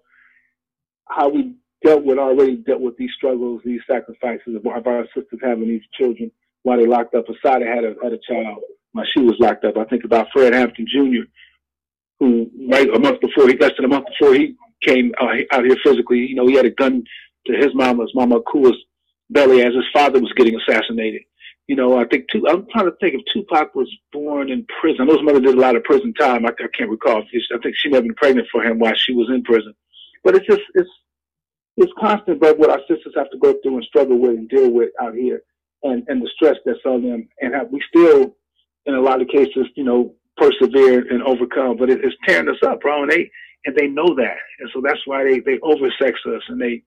how 1.10 1.28
we 1.30 1.56
dealt 1.84 2.06
with 2.06 2.18
already 2.18 2.56
dealt 2.56 2.80
with 2.80 2.96
these 2.96 3.12
struggles, 3.18 3.62
these 3.66 3.82
sacrifices 3.90 4.56
of 4.56 4.66
our 4.66 5.06
sisters 5.08 5.40
having 5.44 5.68
these 5.68 5.82
children 6.00 6.32
while 6.64 6.78
they 6.78 6.86
locked 6.86 7.14
up. 7.14 7.26
Assata 7.28 7.66
had 7.66 7.84
a 7.84 7.96
had 8.02 8.14
a 8.14 8.20
child 8.20 8.60
while 8.94 9.06
she 9.14 9.20
was 9.20 9.36
locked 9.40 9.66
up. 9.66 9.78
I 9.78 9.84
think 9.86 10.06
about 10.06 10.28
Fred 10.32 10.54
Hampton 10.54 10.88
Jr 10.88 11.28
who 12.20 12.50
right 12.70 12.90
a 12.94 13.00
month 13.00 13.22
before 13.22 13.48
he 13.48 13.58
less 13.58 13.72
than 13.78 13.86
a 13.86 13.90
month 13.90 14.06
before 14.08 14.34
he 14.34 14.56
came 14.82 15.12
uh, 15.20 15.36
out 15.52 15.66
here 15.66 15.78
physically, 15.84 16.20
you 16.20 16.36
know, 16.36 16.48
he 16.48 16.56
had 16.56 16.66
a 16.66 16.72
gun 16.72 17.04
to 17.46 17.54
his 17.54 17.74
mama's 17.74 18.12
Mama 18.14 18.42
Kua's 18.42 18.78
belly 19.30 19.62
as 19.62 19.74
his 19.74 19.86
father 19.94 20.20
was 20.20 20.34
getting 20.34 20.56
assassinated. 20.56 21.22
You 21.68 21.76
know, 21.76 22.00
I 22.00 22.06
think 22.06 22.26
two, 22.32 22.48
I'm 22.48 22.66
trying 22.72 22.86
to 22.86 22.96
think 23.02 23.16
if 23.16 23.22
Tupac 23.34 23.76
was 23.76 23.94
born 24.14 24.50
in 24.50 24.66
prison. 24.80 25.02
I 25.02 25.06
know 25.06 25.18
his 25.18 25.24
mother 25.24 25.42
did 25.42 25.56
a 25.56 25.60
lot 25.60 25.76
of 25.76 25.84
prison 25.84 26.14
time. 26.14 26.46
I, 26.46 26.50
I 26.50 26.68
can't 26.74 26.90
recall. 26.90 27.24
I 27.24 27.58
think 27.62 27.76
she 27.76 27.90
may 27.90 27.98
have 27.98 28.06
been 28.06 28.16
pregnant 28.16 28.48
for 28.52 28.64
him 28.64 28.80
while 28.80 28.96
she 28.96 29.14
was 29.14 29.30
in 29.30 29.44
prison. 29.44 29.74
But 30.24 30.36
it's 30.36 30.48
just 30.48 30.62
it's 30.76 30.90
it's 31.76 31.92
constant, 32.00 32.40
but 32.40 32.58
what 32.58 32.72
our 32.72 32.80
sisters 32.88 33.14
have 33.16 33.30
to 33.32 33.38
go 33.38 33.54
through 33.62 33.76
and 33.76 33.84
struggle 33.84 34.18
with 34.18 34.32
and 34.32 34.50
deal 34.50 34.72
with 34.72 34.90
out 35.02 35.14
here, 35.14 35.42
and 35.84 36.04
and 36.08 36.22
the 36.22 36.30
stress 36.36 36.58
that's 36.66 36.80
on 36.86 37.04
them, 37.04 37.28
and 37.42 37.54
have, 37.54 37.70
we 37.70 37.82
still, 37.88 38.36
in 38.86 38.96
a 38.96 39.02
lot 39.02 39.22
of 39.22 39.28
cases, 39.28 39.68
you 39.76 39.84
know, 39.84 40.16
persevere 40.38 41.06
and 41.12 41.24
overcome. 41.24 41.78
But 41.78 41.90
it, 41.90 42.04
it's 42.04 42.16
tearing 42.26 42.50
us 42.50 42.62
up, 42.66 42.82
bro. 42.82 43.04
And 43.04 43.12
they 43.12 43.30
and 43.66 43.76
they 43.76 43.88
know 43.88 44.16
that, 44.16 44.38
and 44.60 44.70
so 44.74 44.82
that's 44.84 45.06
why 45.06 45.24
they 45.24 45.40
they 45.40 45.60
oversex 45.62 46.20
us 46.26 46.42
and 46.48 46.62
they 46.62 46.84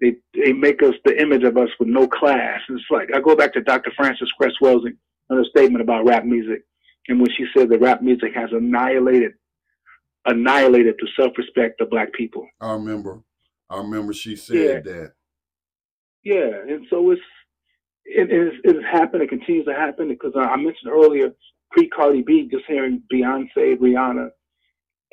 they 0.00 0.16
they 0.34 0.52
make 0.52 0.82
us 0.82 0.94
the 1.04 1.20
image 1.20 1.44
of 1.44 1.56
us 1.56 1.68
with 1.78 1.88
no 1.88 2.06
class. 2.06 2.60
And 2.68 2.78
it's 2.78 2.90
like 2.90 3.08
I 3.14 3.20
go 3.20 3.36
back 3.36 3.52
to 3.54 3.60
Dr. 3.60 3.92
Frances 3.96 4.32
Cress 4.38 4.52
Welsing 4.62 4.96
statement 5.50 5.82
about 5.82 6.06
rap 6.06 6.24
music, 6.24 6.62
and 7.08 7.20
when 7.20 7.30
she 7.36 7.46
said 7.56 7.68
that 7.68 7.80
rap 7.80 8.02
music 8.02 8.32
has 8.34 8.50
annihilated 8.52 9.32
annihilated 10.26 10.96
the 11.00 11.08
self 11.18 11.32
respect 11.38 11.80
of 11.80 11.90
black 11.90 12.12
people. 12.12 12.46
I 12.60 12.72
remember. 12.72 13.22
I 13.68 13.78
remember 13.78 14.12
she 14.12 14.36
said 14.36 14.56
yeah. 14.84 14.92
that. 14.92 15.12
Yeah, 16.22 16.74
and 16.74 16.86
so 16.90 17.10
it's 17.10 17.20
it, 18.04 18.30
it, 18.30 18.54
it 18.64 18.74
has 18.76 18.84
happened. 18.90 19.22
It 19.22 19.28
continues 19.28 19.66
to 19.66 19.74
happen 19.74 20.08
because 20.08 20.32
I 20.36 20.56
mentioned 20.56 20.92
earlier 20.92 21.30
pre 21.70 21.88
Cardi 21.88 22.22
B, 22.22 22.48
just 22.50 22.64
hearing 22.66 23.02
Beyonce, 23.12 23.76
Rihanna, 23.76 24.28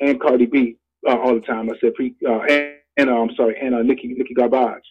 and 0.00 0.20
Cardi 0.20 0.46
B 0.46 0.76
uh, 1.08 1.18
all 1.18 1.34
the 1.34 1.40
time. 1.40 1.70
I 1.70 1.74
said 1.80 1.94
pre 1.94 2.14
uh, 2.26 2.40
and, 2.42 2.74
and 2.96 3.10
uh, 3.10 3.20
I'm 3.20 3.34
sorry, 3.36 3.56
and 3.60 3.74
uh, 3.74 3.82
Nicki 3.82 4.08
Nicki 4.08 4.34
Garbage, 4.34 4.82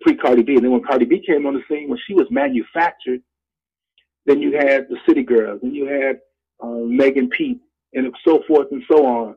pre 0.00 0.16
Cardi 0.16 0.42
B. 0.42 0.54
And 0.54 0.64
then 0.64 0.72
when 0.72 0.82
Cardi 0.82 1.04
B 1.04 1.22
came 1.24 1.46
on 1.46 1.54
the 1.54 1.62
scene, 1.68 1.88
when 1.88 1.98
she 2.06 2.14
was 2.14 2.26
manufactured, 2.30 3.20
then 4.26 4.40
you 4.40 4.52
had 4.52 4.86
the 4.88 4.96
City 5.06 5.22
Girls, 5.22 5.60
then 5.62 5.74
you 5.74 5.86
had 5.86 6.18
uh, 6.62 6.84
Megan 6.86 7.28
Pete, 7.30 7.60
and 7.94 8.14
so 8.24 8.42
forth 8.46 8.68
and 8.70 8.82
so 8.90 9.06
on. 9.06 9.36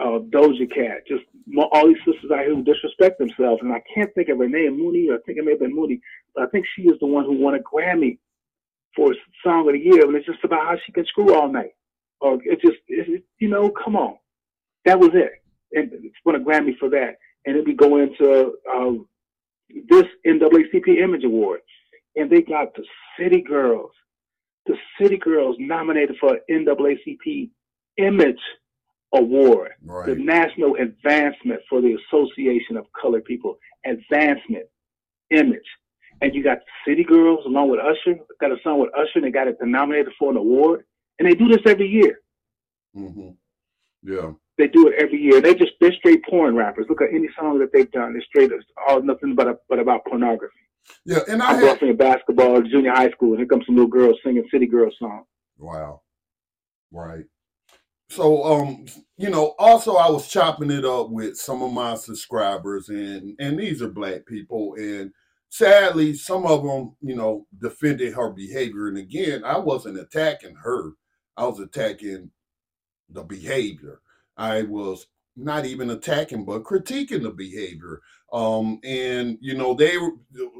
Uh, 0.00 0.20
Doja 0.30 0.72
Cat, 0.72 1.02
just 1.08 1.24
all 1.72 1.88
these 1.88 1.96
sisters 2.06 2.30
out 2.30 2.44
here 2.44 2.54
who 2.54 2.62
disrespect 2.62 3.18
themselves. 3.18 3.60
And 3.62 3.72
I 3.72 3.82
can't 3.92 4.14
think 4.14 4.28
of 4.28 4.38
her 4.38 4.48
name, 4.48 4.76
Muni, 4.76 5.08
or 5.10 5.16
I 5.16 5.18
think 5.26 5.38
it 5.38 5.44
may 5.44 5.50
have 5.50 5.60
been 5.60 5.74
Muni, 5.74 6.00
but 6.36 6.44
I 6.44 6.46
think 6.50 6.66
she 6.76 6.82
is 6.82 6.96
the 7.00 7.06
one 7.08 7.24
who 7.24 7.32
won 7.32 7.56
a 7.56 7.58
Grammy 7.58 8.18
for 8.94 9.14
song 9.44 9.68
of 9.68 9.74
the 9.74 9.78
year, 9.78 10.04
and 10.04 10.14
it's 10.16 10.26
just 10.26 10.44
about 10.44 10.66
how 10.66 10.76
she 10.84 10.92
can 10.92 11.06
screw 11.06 11.34
all 11.34 11.50
night. 11.50 11.72
Or 12.20 12.38
it 12.44 12.60
just, 12.60 12.78
it, 12.88 13.22
you 13.38 13.48
know, 13.48 13.70
come 13.70 13.96
on, 13.96 14.16
that 14.84 14.98
was 14.98 15.10
it. 15.14 15.32
And 15.72 15.90
it's 15.92 16.16
won 16.24 16.36
a 16.36 16.40
Grammy 16.40 16.76
for 16.78 16.88
that, 16.90 17.16
and 17.44 17.56
then 17.56 17.64
we 17.64 17.74
go 17.74 17.98
into 17.98 18.54
uh, 18.74 18.92
this 19.88 20.06
NAACP 20.26 20.98
Image 21.02 21.24
Award, 21.24 21.60
and 22.16 22.30
they 22.30 22.42
got 22.42 22.74
the 22.74 22.84
City 23.18 23.42
Girls, 23.42 23.90
the 24.66 24.76
City 25.00 25.18
Girls 25.18 25.56
nominated 25.58 26.16
for 26.18 26.38
NAACP 26.50 27.50
Image 27.98 28.40
Award, 29.14 29.72
right. 29.84 30.06
the 30.06 30.14
National 30.14 30.76
Advancement 30.76 31.60
for 31.68 31.80
the 31.80 31.96
Association 32.06 32.76
of 32.76 32.86
Colored 33.00 33.24
People, 33.24 33.58
Advancement, 33.84 34.66
Image 35.30 35.60
and 36.20 36.34
you 36.34 36.42
got 36.42 36.58
City 36.86 37.04
Girls 37.04 37.44
along 37.46 37.70
with 37.70 37.80
Usher, 37.80 38.18
got 38.40 38.52
a 38.52 38.56
song 38.62 38.80
with 38.80 38.90
Usher, 38.94 39.16
and 39.16 39.24
they 39.24 39.30
got 39.30 39.48
it 39.48 39.56
nominated 39.60 40.12
for 40.18 40.30
an 40.30 40.36
award. 40.36 40.84
And 41.18 41.28
they 41.28 41.34
do 41.34 41.48
this 41.48 41.62
every 41.66 41.88
year. 41.88 42.20
Mm-hmm. 42.96 43.30
Yeah. 44.02 44.32
They 44.56 44.66
do 44.68 44.88
it 44.88 44.94
every 44.98 45.20
year. 45.20 45.40
They 45.40 45.54
just 45.54 45.72
they're 45.80 45.92
straight 45.92 46.24
porn 46.28 46.56
rappers. 46.56 46.86
Look 46.88 47.00
at 47.00 47.10
any 47.12 47.28
song 47.38 47.58
that 47.60 47.70
they've 47.72 47.90
done. 47.90 48.12
They're 48.12 48.22
straight 48.22 48.50
all 48.88 49.02
nothing 49.02 49.34
but 49.34 49.46
a, 49.46 49.58
but 49.68 49.78
about 49.78 50.04
pornography. 50.04 50.54
Yeah, 51.04 51.20
and 51.28 51.42
I, 51.42 51.52
I 51.52 51.58
grew 51.58 51.70
up 51.70 51.82
in 51.82 51.96
basketball, 51.96 52.62
junior 52.62 52.92
high 52.92 53.10
school, 53.10 53.30
and 53.30 53.38
here 53.38 53.46
comes 53.46 53.66
some 53.66 53.76
little 53.76 53.90
girls 53.90 54.16
singing 54.24 54.48
City 54.50 54.66
Girl 54.66 54.90
songs. 54.98 55.26
Wow. 55.58 56.02
Right. 56.90 57.24
So 58.10 58.42
um, 58.44 58.86
you 59.16 59.30
know, 59.30 59.54
also 59.58 59.96
I 59.96 60.08
was 60.08 60.28
chopping 60.28 60.70
it 60.70 60.84
up 60.84 61.10
with 61.10 61.36
some 61.36 61.62
of 61.62 61.72
my 61.72 61.94
subscribers 61.94 62.88
and 62.88 63.36
and 63.38 63.58
these 63.58 63.82
are 63.82 63.88
black 63.88 64.26
people 64.26 64.74
and 64.76 65.12
sadly, 65.50 66.14
some 66.14 66.46
of 66.46 66.62
them, 66.62 66.96
you 67.00 67.16
know, 67.16 67.46
defended 67.60 68.14
her 68.14 68.30
behavior. 68.30 68.88
And 68.88 68.98
again, 68.98 69.44
I 69.44 69.58
wasn't 69.58 69.98
attacking 69.98 70.56
her, 70.56 70.92
I 71.36 71.46
was 71.46 71.60
attacking 71.60 72.30
the 73.08 73.22
behavior. 73.22 74.00
I 74.36 74.62
was 74.62 75.06
not 75.36 75.66
even 75.66 75.90
attacking, 75.90 76.44
but 76.44 76.64
critiquing 76.64 77.22
the 77.22 77.30
behavior. 77.30 78.00
Um, 78.32 78.80
and 78.84 79.38
you 79.40 79.56
know, 79.56 79.74
they 79.74 79.96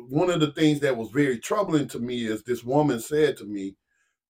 one 0.09 0.31
of 0.31 0.41
the 0.41 0.53
things 0.53 0.81
that 0.81 0.97
was 0.97 1.11
very 1.11 1.39
troubling 1.39 1.89
to 1.89 1.99
me 1.99 2.27
is 2.27 2.43
this 2.43 2.65
woman 2.65 3.01
said 3.01 3.37
to 3.39 3.45
me, 3.45 3.77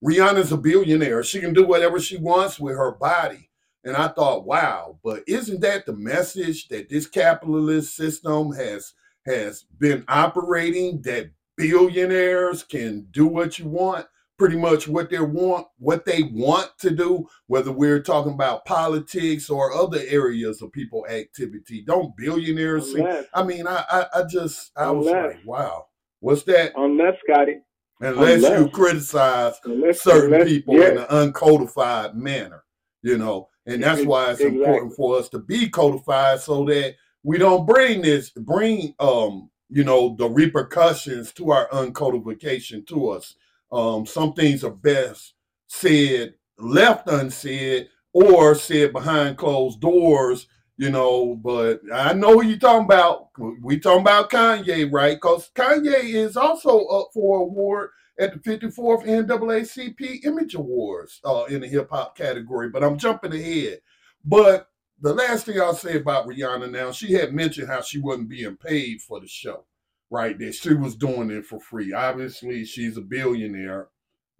Rihanna's 0.03 0.51
a 0.51 0.57
billionaire. 0.57 1.23
She 1.23 1.39
can 1.39 1.53
do 1.53 1.65
whatever 1.65 1.99
she 1.99 2.17
wants 2.17 2.59
with 2.59 2.75
her 2.75 2.91
body. 2.91 3.49
And 3.83 3.95
I 3.95 4.09
thought, 4.09 4.45
wow, 4.45 4.99
but 5.03 5.23
isn't 5.25 5.61
that 5.61 5.85
the 5.85 5.93
message 5.95 6.67
that 6.67 6.89
this 6.89 7.07
capitalist 7.07 7.95
system 7.95 8.51
has 8.51 8.93
has 9.25 9.65
been 9.79 10.03
operating 10.07 11.01
that 11.03 11.31
billionaires 11.57 12.63
can 12.63 13.07
do 13.11 13.27
what 13.27 13.59
you 13.59 13.67
want? 13.67 14.05
pretty 14.37 14.55
much 14.55 14.87
what 14.87 15.09
they 15.09 15.19
want 15.19 15.67
what 15.79 16.05
they 16.05 16.23
want 16.31 16.71
to 16.79 16.91
do 16.91 17.27
whether 17.47 17.73
we're 17.73 18.01
talking 18.01 18.31
about 18.31 18.63
politics 18.63 19.49
or 19.49 19.73
other 19.73 19.99
areas 20.07 20.61
of 20.61 20.71
people 20.71 21.05
activity. 21.07 21.83
Don't 21.85 22.15
billionaires 22.15 22.93
unless, 22.93 23.23
see, 23.23 23.27
i 23.33 23.43
mean 23.43 23.67
I, 23.67 23.83
I, 23.89 24.05
I 24.15 24.23
just 24.23 24.71
i 24.77 24.89
unless, 24.89 25.03
was 25.03 25.35
like 25.35 25.45
wow. 25.45 25.87
What's 26.21 26.43
that? 26.43 26.71
Unless 26.77 27.15
scotty. 27.29 27.57
Unless, 27.99 28.43
unless. 28.43 28.59
you 28.59 28.69
criticize 28.69 29.55
unless, 29.65 30.01
certain 30.01 30.47
people 30.47 30.81
in 30.81 30.99
an 30.99 31.05
uncodified 31.07 32.13
manner 32.13 32.63
you 33.01 33.17
know? 33.17 33.47
And 33.65 33.83
that's 33.83 34.03
why 34.03 34.31
it's 34.31 34.39
exactly. 34.39 34.59
important 34.59 34.95
for 34.95 35.17
us 35.17 35.29
to 35.29 35.39
be 35.39 35.69
codified 35.69 36.39
so 36.39 36.65
that 36.65 36.95
we 37.23 37.37
don't 37.37 37.65
bring 37.65 38.01
this 38.01 38.29
bring 38.31 38.93
um 38.99 39.49
you 39.69 39.83
know 39.83 40.15
the 40.17 40.29
repercussions 40.29 41.31
to 41.31 41.51
our 41.51 41.67
uncodification 41.69 42.85
to 42.87 43.09
us 43.09 43.35
um, 43.71 44.05
some 44.05 44.33
things 44.33 44.63
are 44.63 44.71
best 44.71 45.33
said 45.67 46.33
left 46.57 47.07
unsaid 47.07 47.89
or 48.13 48.55
said 48.55 48.91
behind 48.93 49.37
closed 49.37 49.79
doors, 49.79 50.47
you 50.77 50.89
know. 50.89 51.35
But 51.35 51.81
I 51.93 52.13
know 52.13 52.39
who 52.39 52.47
you're 52.47 52.57
talking 52.57 52.85
about. 52.85 53.29
We 53.61 53.79
talking 53.79 54.01
about 54.01 54.29
Kanye, 54.29 54.91
right? 54.91 55.15
Because 55.15 55.49
Kanye 55.55 56.03
is 56.03 56.37
also 56.37 56.85
up 56.85 57.09
for 57.13 57.41
award 57.41 57.91
at 58.19 58.33
the 58.33 58.39
54th 58.39 59.05
NAACP 59.05 60.25
Image 60.25 60.55
Awards 60.55 61.21
uh, 61.23 61.45
in 61.49 61.61
the 61.61 61.67
hip 61.67 61.89
hop 61.89 62.17
category. 62.17 62.69
But 62.69 62.83
I'm 62.83 62.97
jumping 62.97 63.33
ahead. 63.33 63.79
But 64.25 64.68
the 65.01 65.13
last 65.13 65.45
thing 65.45 65.59
I'll 65.59 65.73
say 65.73 65.97
about 65.97 66.27
Rihanna 66.27 66.71
now, 66.71 66.91
she 66.91 67.13
had 67.13 67.33
mentioned 67.33 67.67
how 67.67 67.81
she 67.81 67.99
wasn't 67.99 68.29
being 68.29 68.57
paid 68.57 69.01
for 69.01 69.19
the 69.19 69.27
show 69.27 69.65
right? 70.09 70.37
That 70.39 70.55
she 70.55 70.73
was 70.73 70.95
doing 70.95 71.29
it 71.29 71.45
for 71.45 71.59
free. 71.59 71.93
Obviously, 71.93 72.65
she's 72.65 72.97
a 72.97 73.01
billionaire, 73.01 73.89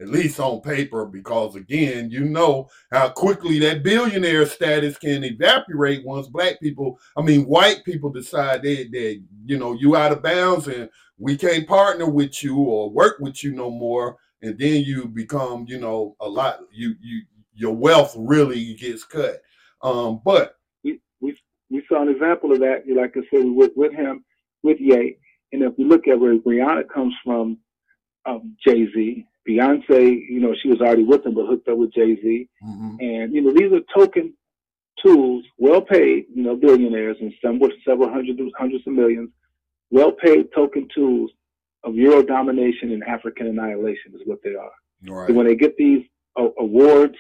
at 0.02 0.10
least 0.10 0.40
on 0.40 0.62
paper, 0.62 1.06
because 1.06 1.56
again, 1.56 2.10
you 2.10 2.26
know 2.26 2.70
how 2.92 3.10
quickly 3.10 3.60
that 3.60 3.84
billionaire 3.84 4.46
status 4.46 4.98
can 4.98 5.24
evaporate 5.24 6.06
once 6.06 6.28
black 6.28 6.60
people, 6.60 7.00
I 7.18 7.22
mean, 7.22 7.46
white 7.46 7.84
people 7.84 8.10
decide 8.10 8.64
that, 8.64 8.90
that 8.92 9.24
you 9.46 9.58
know, 9.58 9.74
you 9.74 9.96
out 9.96 10.12
of 10.12 10.24
bounds 10.24 10.68
and 10.68 10.90
we 11.18 11.38
can't 11.38 11.68
partner 11.68 12.10
with 12.10 12.44
you 12.44 12.58
or 12.58 12.90
work 12.90 13.18
with 13.20 13.44
you 13.44 13.54
no 13.54 13.70
more. 13.70 14.18
And 14.42 14.58
then 14.58 14.84
you 14.84 15.06
become, 15.06 15.66
you 15.68 15.80
know, 15.80 16.16
a 16.22 16.30
lot, 16.30 16.60
you, 16.72 16.96
you, 17.02 17.24
your 17.54 17.76
wealth 17.76 18.16
really 18.18 18.74
gets 18.76 19.04
cut. 19.04 19.42
Um, 19.82 20.22
but 20.24 20.56
we, 20.84 21.00
we, 21.22 21.38
we 21.70 21.84
saw 21.88 22.02
an 22.02 22.10
example 22.10 22.52
of 22.52 22.60
that, 22.60 22.84
like 22.88 23.16
I 23.16 23.22
said, 23.32 23.46
with, 23.46 23.72
with 23.76 23.94
him, 23.94 24.24
with 24.64 24.78
Ye 24.80 25.18
and 25.52 25.64
if 25.64 25.74
we 25.78 25.86
look 25.86 26.08
at 26.08 26.20
where 26.20 26.38
Rihanna 26.38 26.90
comes 26.94 27.14
from, 27.24 27.58
um, 28.26 28.56
Jay 28.66 28.86
Z, 28.94 29.26
Beyonce, 29.48 30.20
you 30.30 30.40
know, 30.40 30.54
she 30.62 30.70
was 30.70 30.80
already 30.82 31.04
with 31.04 31.26
him, 31.26 31.34
but 31.34 31.48
hooked 31.48 31.68
up 31.68 31.78
with 31.78 31.94
Jay 31.94 32.16
Z. 32.22 32.50
Mm-hmm. 32.64 32.96
And, 33.00 33.34
you 33.34 33.42
know, 33.42 33.54
these 33.54 33.72
are 33.72 33.82
token 33.96 34.34
tools, 35.04 35.44
well 35.58 35.82
paid, 35.82 36.26
you 36.34 36.44
know, 36.44 36.56
billionaires 36.56 37.18
and 37.22 37.34
some 37.44 37.60
with 37.60 37.72
several 37.88 38.10
hundred, 38.10 38.40
hundreds 38.58 38.86
of 38.86 38.94
millions, 38.94 39.30
well 39.90 40.12
paid 40.12 40.50
token 40.54 40.88
tools 40.94 41.32
of 41.84 41.96
Euro 41.96 42.22
domination 42.22 42.92
and 42.92 43.04
African 43.04 43.48
annihilation 43.48 44.14
is 44.14 44.22
what 44.26 44.40
they 44.44 44.54
are. 44.54 44.72
Right. 45.08 45.30
So 45.30 45.34
when 45.34 45.48
they 45.48 45.56
get 45.56 45.78
these 45.78 46.06
awards 46.38 47.16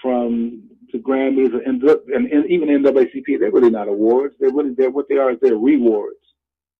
from 0.00 0.62
the 0.92 0.98
Grammys 0.98 1.52
and, 1.66 1.82
and, 1.82 2.32
and 2.32 2.50
even 2.50 2.68
NAACP, 2.68 3.40
they're 3.40 3.50
really 3.50 3.70
not 3.70 3.88
awards. 3.88 4.34
They're 4.38 4.52
really, 4.52 4.74
they're 4.74 4.90
what 4.90 5.08
they 5.08 5.16
are 5.16 5.32
is 5.32 5.38
they're 5.40 5.56
rewards 5.56 6.16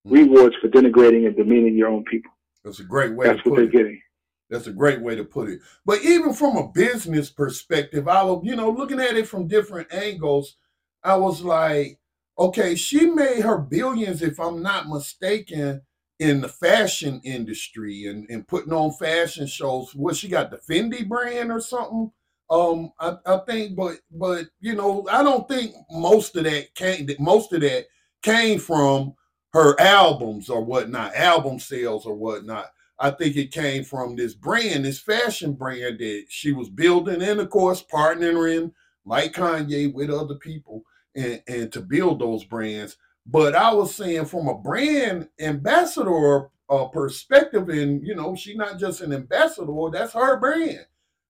hmm. 0.04 0.12
rewards 0.12 0.56
for 0.60 0.68
denigrating 0.68 1.26
and 1.26 1.36
demeaning 1.36 1.76
your 1.76 1.88
own 1.88 2.04
people. 2.04 2.30
That's 2.64 2.80
a 2.80 2.84
great 2.84 3.14
way. 3.14 3.26
That's 3.26 3.44
what 3.44 3.56
they're 3.56 3.64
it. 3.64 3.72
getting. 3.72 4.00
That's 4.48 4.68
a 4.68 4.72
great 4.72 5.00
way 5.00 5.16
to 5.16 5.24
put 5.24 5.48
it. 5.48 5.60
But 5.84 6.02
even 6.02 6.32
from 6.32 6.56
a 6.56 6.68
business 6.68 7.30
perspective, 7.30 8.06
I 8.06 8.22
was, 8.22 8.42
you 8.44 8.54
know, 8.54 8.70
looking 8.70 9.00
at 9.00 9.16
it 9.16 9.26
from 9.26 9.48
different 9.48 9.92
angles, 9.92 10.56
I 11.02 11.16
was 11.16 11.42
like, 11.42 11.98
okay, 12.38 12.76
she 12.76 13.06
made 13.06 13.42
her 13.42 13.58
billions, 13.58 14.22
if 14.22 14.38
I'm 14.38 14.62
not 14.62 14.88
mistaken, 14.88 15.82
in 16.18 16.40
the 16.40 16.48
fashion 16.48 17.20
industry 17.24 18.06
and, 18.06 18.26
and 18.30 18.46
putting 18.46 18.72
on 18.72 18.92
fashion 18.92 19.46
shows. 19.46 19.94
What 19.94 20.16
she 20.16 20.28
got 20.28 20.50
the 20.50 20.58
Fenty 20.58 21.06
brand 21.06 21.50
or 21.50 21.60
something? 21.60 22.12
Um, 22.48 22.92
I, 23.00 23.16
I 23.26 23.38
think, 23.38 23.76
but 23.76 23.96
but 24.10 24.46
you 24.60 24.74
know, 24.74 25.06
I 25.10 25.22
don't 25.22 25.48
think 25.48 25.74
most 25.90 26.36
of 26.36 26.44
that 26.44 26.74
came 26.74 27.08
most 27.18 27.52
of 27.52 27.60
that 27.62 27.86
came 28.22 28.58
from 28.58 29.14
her 29.52 29.78
albums 29.80 30.48
or 30.48 30.62
whatnot, 30.62 31.14
album 31.14 31.58
sales 31.58 32.06
or 32.06 32.14
whatnot. 32.14 32.66
I 32.98 33.10
think 33.10 33.36
it 33.36 33.52
came 33.52 33.84
from 33.84 34.16
this 34.16 34.34
brand, 34.34 34.84
this 34.84 35.00
fashion 35.00 35.52
brand 35.52 35.98
that 35.98 36.26
she 36.28 36.52
was 36.52 36.68
building, 36.68 37.22
and 37.22 37.40
of 37.40 37.50
course, 37.50 37.82
partnering 37.82 38.72
like 39.04 39.32
Kanye 39.32 39.92
with 39.92 40.10
other 40.10 40.36
people 40.36 40.82
and, 41.14 41.42
and 41.46 41.72
to 41.72 41.80
build 41.80 42.20
those 42.20 42.44
brands. 42.44 42.96
But 43.26 43.54
I 43.54 43.72
was 43.72 43.94
saying 43.94 44.26
from 44.26 44.48
a 44.48 44.56
brand 44.56 45.28
ambassador 45.40 46.48
uh, 46.70 46.86
perspective, 46.86 47.68
and 47.68 48.06
you 48.06 48.14
know, 48.14 48.34
she's 48.34 48.56
not 48.56 48.78
just 48.78 49.00
an 49.00 49.12
ambassador, 49.12 49.72
that's 49.92 50.12
her 50.12 50.38
brand. 50.38 50.86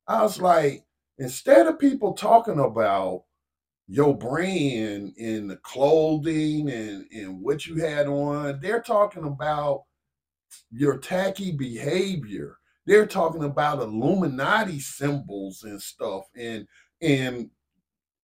I 0.06 0.22
was 0.22 0.40
like, 0.40 0.84
instead 1.18 1.66
of 1.66 1.78
people 1.78 2.12
talking 2.12 2.58
about 2.58 3.22
your 3.88 4.16
brand 4.16 5.14
in 5.16 5.46
the 5.46 5.56
clothing 5.56 6.68
and, 6.70 7.06
and 7.12 7.40
what 7.40 7.66
you 7.66 7.76
had 7.76 8.06
on. 8.06 8.58
They're 8.60 8.82
talking 8.82 9.24
about 9.24 9.84
your 10.70 10.98
tacky 10.98 11.52
behavior. 11.52 12.56
They're 12.84 13.06
talking 13.06 13.44
about 13.44 13.80
Illuminati 13.80 14.80
symbols 14.80 15.62
and 15.62 15.80
stuff. 15.80 16.24
And 16.36 16.66
and 17.00 17.50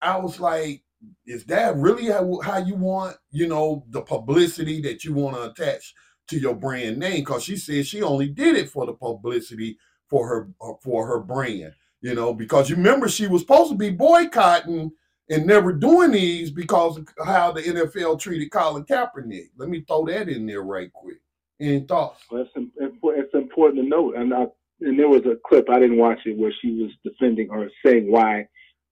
I 0.00 0.16
was 0.18 0.40
like, 0.40 0.82
is 1.26 1.44
that 1.46 1.76
really 1.76 2.06
how, 2.06 2.40
how 2.40 2.58
you 2.58 2.74
want, 2.74 3.16
you 3.30 3.46
know, 3.46 3.84
the 3.90 4.02
publicity 4.02 4.80
that 4.82 5.04
you 5.04 5.12
want 5.14 5.36
to 5.36 5.50
attach 5.50 5.94
to 6.28 6.38
your 6.38 6.54
brand 6.54 6.98
name? 6.98 7.20
Because 7.20 7.44
she 7.44 7.56
said 7.56 7.86
she 7.86 8.02
only 8.02 8.28
did 8.28 8.56
it 8.56 8.68
for 8.68 8.86
the 8.86 8.94
publicity 8.94 9.78
for 10.08 10.26
her 10.26 10.48
uh, 10.60 10.74
for 10.82 11.06
her 11.06 11.20
brand, 11.20 11.72
you 12.02 12.14
know, 12.14 12.34
because 12.34 12.68
you 12.68 12.76
remember 12.76 13.08
she 13.08 13.28
was 13.28 13.42
supposed 13.42 13.70
to 13.70 13.76
be 13.76 13.90
boycotting 13.90 14.90
and 15.30 15.46
never 15.46 15.72
doing 15.72 16.10
these 16.10 16.50
because 16.50 16.98
of 16.98 17.08
how 17.24 17.52
the 17.52 17.62
NFL 17.62 18.18
treated 18.20 18.50
Colin 18.50 18.84
Kaepernick. 18.84 19.50
Let 19.56 19.68
me 19.68 19.84
throw 19.86 20.04
that 20.06 20.28
in 20.28 20.44
there 20.46 20.62
right 20.62 20.92
quick. 20.92 21.20
Any 21.60 21.80
thoughts? 21.80 22.24
Well, 22.30 22.42
it's, 22.42 22.72
it's 22.76 23.34
important 23.34 23.84
to 23.84 23.88
note, 23.88 24.16
and 24.16 24.34
I, 24.34 24.46
and 24.80 24.98
there 24.98 25.08
was 25.08 25.22
a 25.26 25.36
clip 25.46 25.70
I 25.70 25.78
didn't 25.78 25.98
watch 25.98 26.18
it 26.26 26.36
where 26.36 26.52
she 26.60 26.72
was 26.72 26.90
defending 27.04 27.50
or 27.50 27.70
saying 27.86 28.10
why 28.10 28.48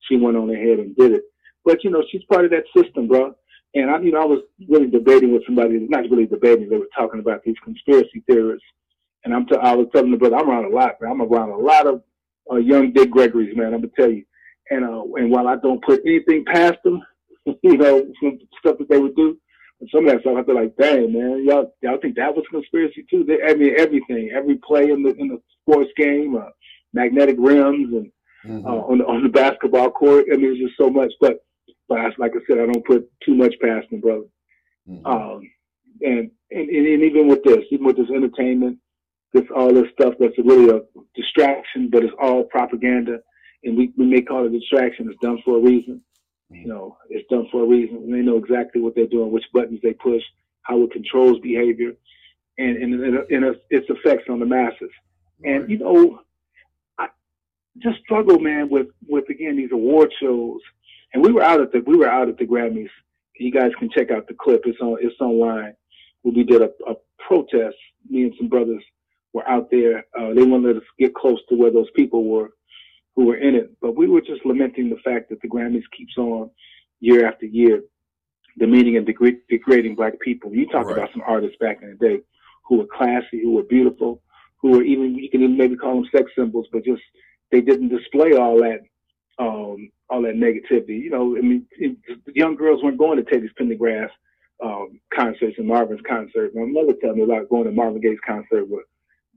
she 0.09 0.17
went 0.17 0.37
on 0.37 0.51
ahead 0.51 0.79
and 0.79 0.95
did 0.97 1.13
it. 1.13 1.23
But 1.65 1.83
you 1.83 1.91
know, 1.91 2.05
she's 2.11 2.23
part 2.31 2.45
of 2.45 2.53
that 2.53 2.65
system, 2.77 3.09
bro. 3.09 3.35
And 3.75 3.91
I, 3.91 4.01
you 4.01 4.13
know, 4.13 4.23
I 4.23 4.25
was 4.25 4.41
really 4.69 4.89
debating 4.89 5.33
with 5.33 5.45
somebody, 5.47 5.79
not 5.89 6.09
really 6.11 6.27
debating. 6.27 6.69
They 6.69 6.79
were 6.79 6.89
talking 6.97 7.21
about 7.21 7.43
these 7.45 7.57
conspiracy 7.65 8.23
theorists, 8.29 8.67
and 9.25 9.35
I'm, 9.35 9.47
t- 9.47 9.57
I 9.61 9.75
was 9.75 9.89
telling 9.93 10.13
the 10.13 10.17
brother, 10.17 10.37
I'm 10.37 10.49
around 10.49 10.67
a 10.67 10.75
lot, 10.75 10.95
man. 11.01 11.11
I'm 11.11 11.23
around 11.23 11.51
a 11.51 11.57
lot 11.57 11.89
of 11.89 12.03
uh, 12.51 12.57
young 12.57 12.93
Dick 12.93 13.11
Gregory's, 13.11 13.57
man. 13.57 13.75
I'm 13.75 13.81
gonna 13.81 13.93
tell 13.97 14.11
you 14.11 14.25
and 14.71 14.85
uh, 14.85 15.03
and 15.17 15.31
while 15.31 15.49
I 15.49 15.57
don't 15.57 15.85
put 15.85 16.01
anything 16.07 16.45
past 16.45 16.79
them, 16.85 17.03
you 17.63 17.77
know, 17.77 18.07
some 18.23 18.39
stuff 18.59 18.79
that 18.79 18.89
they 18.89 18.99
would 18.99 19.17
do, 19.17 19.37
and 19.81 19.91
some 19.93 20.07
of 20.07 20.13
that 20.13 20.21
stuff, 20.21 20.37
I 20.39 20.45
feel 20.45 20.55
like, 20.55 20.77
dang, 20.77 21.13
man, 21.13 21.45
y'all 21.47 21.75
y'all 21.83 21.99
think 22.01 22.17
that 22.17 22.35
was 22.35 22.45
conspiracy 22.51 23.05
too? 23.11 23.25
They, 23.25 23.43
I 23.43 23.55
mean, 23.55 23.75
everything, 23.77 24.31
every 24.35 24.59
play 24.67 24.91
in 24.91 25.03
the 25.03 25.15
in 25.17 25.29
the 25.29 25.41
sports 25.61 25.91
game, 25.97 26.37
uh, 26.37 26.51
magnetic 26.93 27.37
rims, 27.39 27.93
and 27.93 28.13
mm-hmm. 28.47 28.67
uh, 28.67 28.71
on 28.71 28.99
the 28.99 29.05
on 29.07 29.23
the 29.23 29.29
basketball 29.29 29.91
court. 29.91 30.27
I 30.33 30.37
mean, 30.37 30.53
it's 30.53 30.61
just 30.61 30.79
so 30.79 30.89
much. 30.89 31.13
But 31.21 31.45
but 31.89 31.99
I, 31.99 32.11
like 32.19 32.33
I 32.37 32.41
said, 32.47 32.59
I 32.59 32.67
don't 32.67 32.87
put 32.87 33.11
too 33.25 33.35
much 33.35 33.55
past 33.61 33.91
them, 33.91 34.01
brother. 34.01 34.27
Mm-hmm. 34.89 35.07
Um, 35.07 35.51
and, 36.03 36.31
and 36.51 36.69
and 36.69 37.03
even 37.03 37.29
with 37.29 37.43
this, 37.43 37.65
even 37.71 37.87
with 37.87 37.97
this 37.97 38.11
entertainment, 38.11 38.79
this 39.33 39.45
all 39.55 39.73
this 39.73 39.91
stuff 39.93 40.15
that's 40.19 40.39
really 40.39 40.71
a 40.71 40.81
distraction, 41.15 41.89
but 41.91 42.05
it's 42.05 42.15
all 42.21 42.45
propaganda 42.45 43.21
and 43.65 43.77
we, 43.77 43.93
we 43.97 44.07
may 44.07 44.23
call 44.23 44.45
it 44.45 44.55
a 44.55 44.59
distraction. 44.59 45.09
It's 45.11 45.21
done 45.21 45.41
for 45.45 45.59
a 45.59 45.61
reason. 45.61 46.03
Mm-hmm. 46.53 46.63
You 46.63 46.69
know, 46.69 46.97
it's 47.09 47.29
done 47.29 47.49
for 47.51 47.63
a 47.63 47.67
reason. 47.67 47.97
And 47.99 48.15
they 48.15 48.21
know 48.21 48.37
exactly 48.37 48.81
what 48.81 48.95
they're 48.95 49.07
doing, 49.07 49.31
which 49.31 49.45
buttons 49.53 49.81
they 49.83 49.93
push, 49.93 50.23
how 50.63 50.83
it 50.83 50.93
controls 50.93 51.39
behavior, 51.41 51.93
and 52.59 52.77
and, 52.77 52.95
and 53.31 53.57
its 53.71 53.87
effects 53.89 54.25
on 54.29 54.41
the 54.41 54.47
masses. 54.47 54.91
And 55.45 55.71
you 55.71 55.79
know, 55.79 56.21
I 56.99 57.09
just 57.79 58.01
struggle, 58.01 58.39
man, 58.39 58.69
with 58.69 58.89
with 59.09 59.29
again 59.29 59.57
these 59.57 59.73
award 59.73 60.13
shows 60.21 60.61
And 61.13 61.25
we 61.25 61.33
were 61.33 61.43
out 61.43 61.61
at 61.61 61.73
the 61.73 61.81
we 61.81 61.97
were 61.97 62.09
out 62.09 62.29
at 62.29 62.39
the 62.39 62.47
Grammys. 62.47 62.91
You 63.39 63.51
guys 63.51 63.73
can 63.79 63.91
check 63.91 64.11
out 64.11 64.29
the 64.29 64.35
clip. 64.35 64.63
It's 64.67 64.81
on 64.81 64.99
it's 65.01 65.21
online. 65.21 65.75
We 66.23 66.45
did 66.45 66.61
a, 66.63 66.71
a 66.87 66.95
protest. 67.19 67.77
Me 68.09 68.25
and 68.25 68.35
some 68.39 68.49
brothers 68.49 68.83
were 69.33 69.49
out 69.49 69.71
there. 69.71 70.05
Uh, 70.19 70.35
they 70.35 70.43
wanted 70.43 70.77
us 70.77 70.83
to 70.83 71.05
get 71.05 71.15
close 71.15 71.41
to 71.49 71.57
where 71.57 71.71
those 71.71 71.91
people 71.97 72.25
were 72.25 72.51
who 73.17 73.27
were 73.27 73.37
in 73.37 73.55
it. 73.55 73.71
But 73.81 73.97
we 73.97 74.09
were 74.09 74.21
just 74.21 74.45
lamenting 74.45 74.89
the 74.89 74.97
fact 75.05 75.29
that 75.31 75.41
the 75.43 75.49
Grammys 75.49 75.83
keeps 75.97 76.17
on 76.17 76.51
year 77.01 77.27
after 77.27 77.47
year 77.47 77.83
demeaning 78.59 78.97
and 78.97 79.07
degrading 79.07 79.95
black 79.95 80.19
people. 80.21 80.55
You 80.55 80.67
talk 80.67 80.87
right. 80.87 80.99
about 80.99 81.13
some 81.13 81.23
artists 81.27 81.57
back 81.61 81.83
in 81.83 81.91
the 81.91 82.09
day 82.09 82.21
who 82.67 82.79
were 82.79 82.87
classy, 82.87 83.43
who 83.43 83.53
were 83.53 83.63
beautiful, 83.63 84.23
who 84.59 84.71
were 84.71 84.83
even 84.83 85.15
you 85.15 85.31
can 85.31 85.43
even 85.43 85.57
maybe 85.57 85.77
call 85.77 85.95
them 85.97 86.09
sex 86.15 86.31
symbols, 86.37 86.67
but 86.73 86.85
just 86.85 87.03
they 87.51 87.61
didn't 87.61 87.89
display 87.89 88.35
all 88.35 88.59
that 88.59 88.81
um, 89.39 89.91
all 90.09 90.23
that 90.23 90.35
negativity. 90.35 91.01
You 91.03 91.11
know, 91.11 91.37
I 91.37 91.41
mean, 91.41 91.67
it, 91.73 91.97
young 92.35 92.57
girls 92.57 92.83
weren't 92.83 92.99
going 92.99 93.17
to 93.17 93.25
Teddy's 93.25 93.51
Pendergrass 93.59 94.11
um, 94.63 95.01
concerts 95.15 95.57
and 95.59 95.67
Marvin's 95.67 96.03
concert. 96.07 96.55
My 96.55 96.67
mother 96.67 96.95
told 97.03 97.17
me 97.17 97.23
about 97.23 97.49
going 97.49 97.65
to 97.65 97.73
Marvin 97.73 98.01
Gaye's 98.01 98.19
concert 98.27 98.69
with 98.69 98.85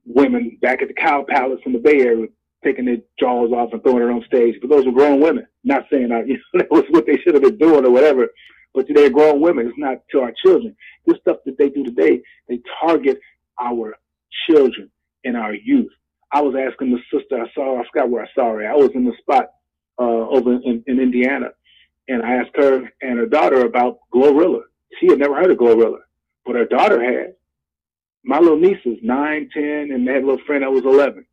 women 0.05 0.57
back 0.61 0.81
at 0.81 0.87
the 0.87 0.93
Cow 0.93 1.25
Palace 1.27 1.61
in 1.65 1.73
the 1.73 1.79
Bay 1.79 2.01
Area 2.01 2.27
taking 2.63 2.85
their 2.85 2.97
jaws 3.19 3.51
off 3.51 3.73
and 3.73 3.83
throwing 3.83 4.03
it 4.03 4.11
on 4.11 4.23
stage. 4.25 4.55
But 4.61 4.69
those 4.69 4.85
were 4.85 4.91
grown 4.91 5.19
women. 5.21 5.45
Not 5.63 5.85
saying 5.91 6.11
I, 6.11 6.23
you 6.25 6.35
know, 6.53 6.59
that 6.59 6.71
was 6.71 6.85
what 6.89 7.05
they 7.05 7.17
should 7.17 7.33
have 7.33 7.43
been 7.43 7.57
doing 7.57 7.85
or 7.85 7.91
whatever. 7.91 8.27
But 8.73 8.87
they're 8.89 9.09
grown 9.09 9.41
women. 9.41 9.67
It's 9.67 9.77
not 9.77 9.99
to 10.11 10.21
our 10.21 10.33
children. 10.43 10.75
This 11.05 11.17
stuff 11.21 11.37
that 11.45 11.57
they 11.57 11.69
do 11.69 11.83
today, 11.83 12.21
they 12.49 12.59
target 12.81 13.19
our 13.61 13.95
children 14.47 14.89
and 15.23 15.37
our 15.37 15.53
youth. 15.53 15.91
I 16.31 16.41
was 16.41 16.55
asking 16.55 16.91
the 16.91 16.99
sister 17.17 17.39
I 17.39 17.45
saw, 17.53 17.79
I 17.79 17.83
forgot 17.91 18.09
where 18.09 18.23
I 18.23 18.29
saw 18.33 18.53
her. 18.53 18.67
I 18.67 18.75
was 18.75 18.89
in 18.95 19.05
the 19.05 19.13
spot 19.21 19.45
uh, 19.99 20.03
over 20.03 20.53
in, 20.53 20.83
in 20.87 20.99
Indiana, 20.99 21.49
and 22.07 22.23
I 22.23 22.35
asked 22.35 22.55
her 22.55 22.89
and 23.01 23.19
her 23.19 23.27
daughter 23.27 23.65
about 23.65 23.99
Glorilla. 24.13 24.61
She 24.99 25.07
had 25.07 25.19
never 25.19 25.35
heard 25.35 25.51
of 25.51 25.57
Glorilla, 25.57 25.99
but 26.45 26.55
her 26.55 26.65
daughter 26.65 27.03
had. 27.03 27.35
My 28.23 28.39
little 28.39 28.57
niece 28.57 28.79
is 28.85 28.97
nine, 29.01 29.49
ten, 29.53 29.89
and 29.91 30.07
a 30.07 30.13
little 30.13 30.39
friend 30.45 30.63
that 30.63 30.71
was 30.71 30.85
eleven. 30.85 31.25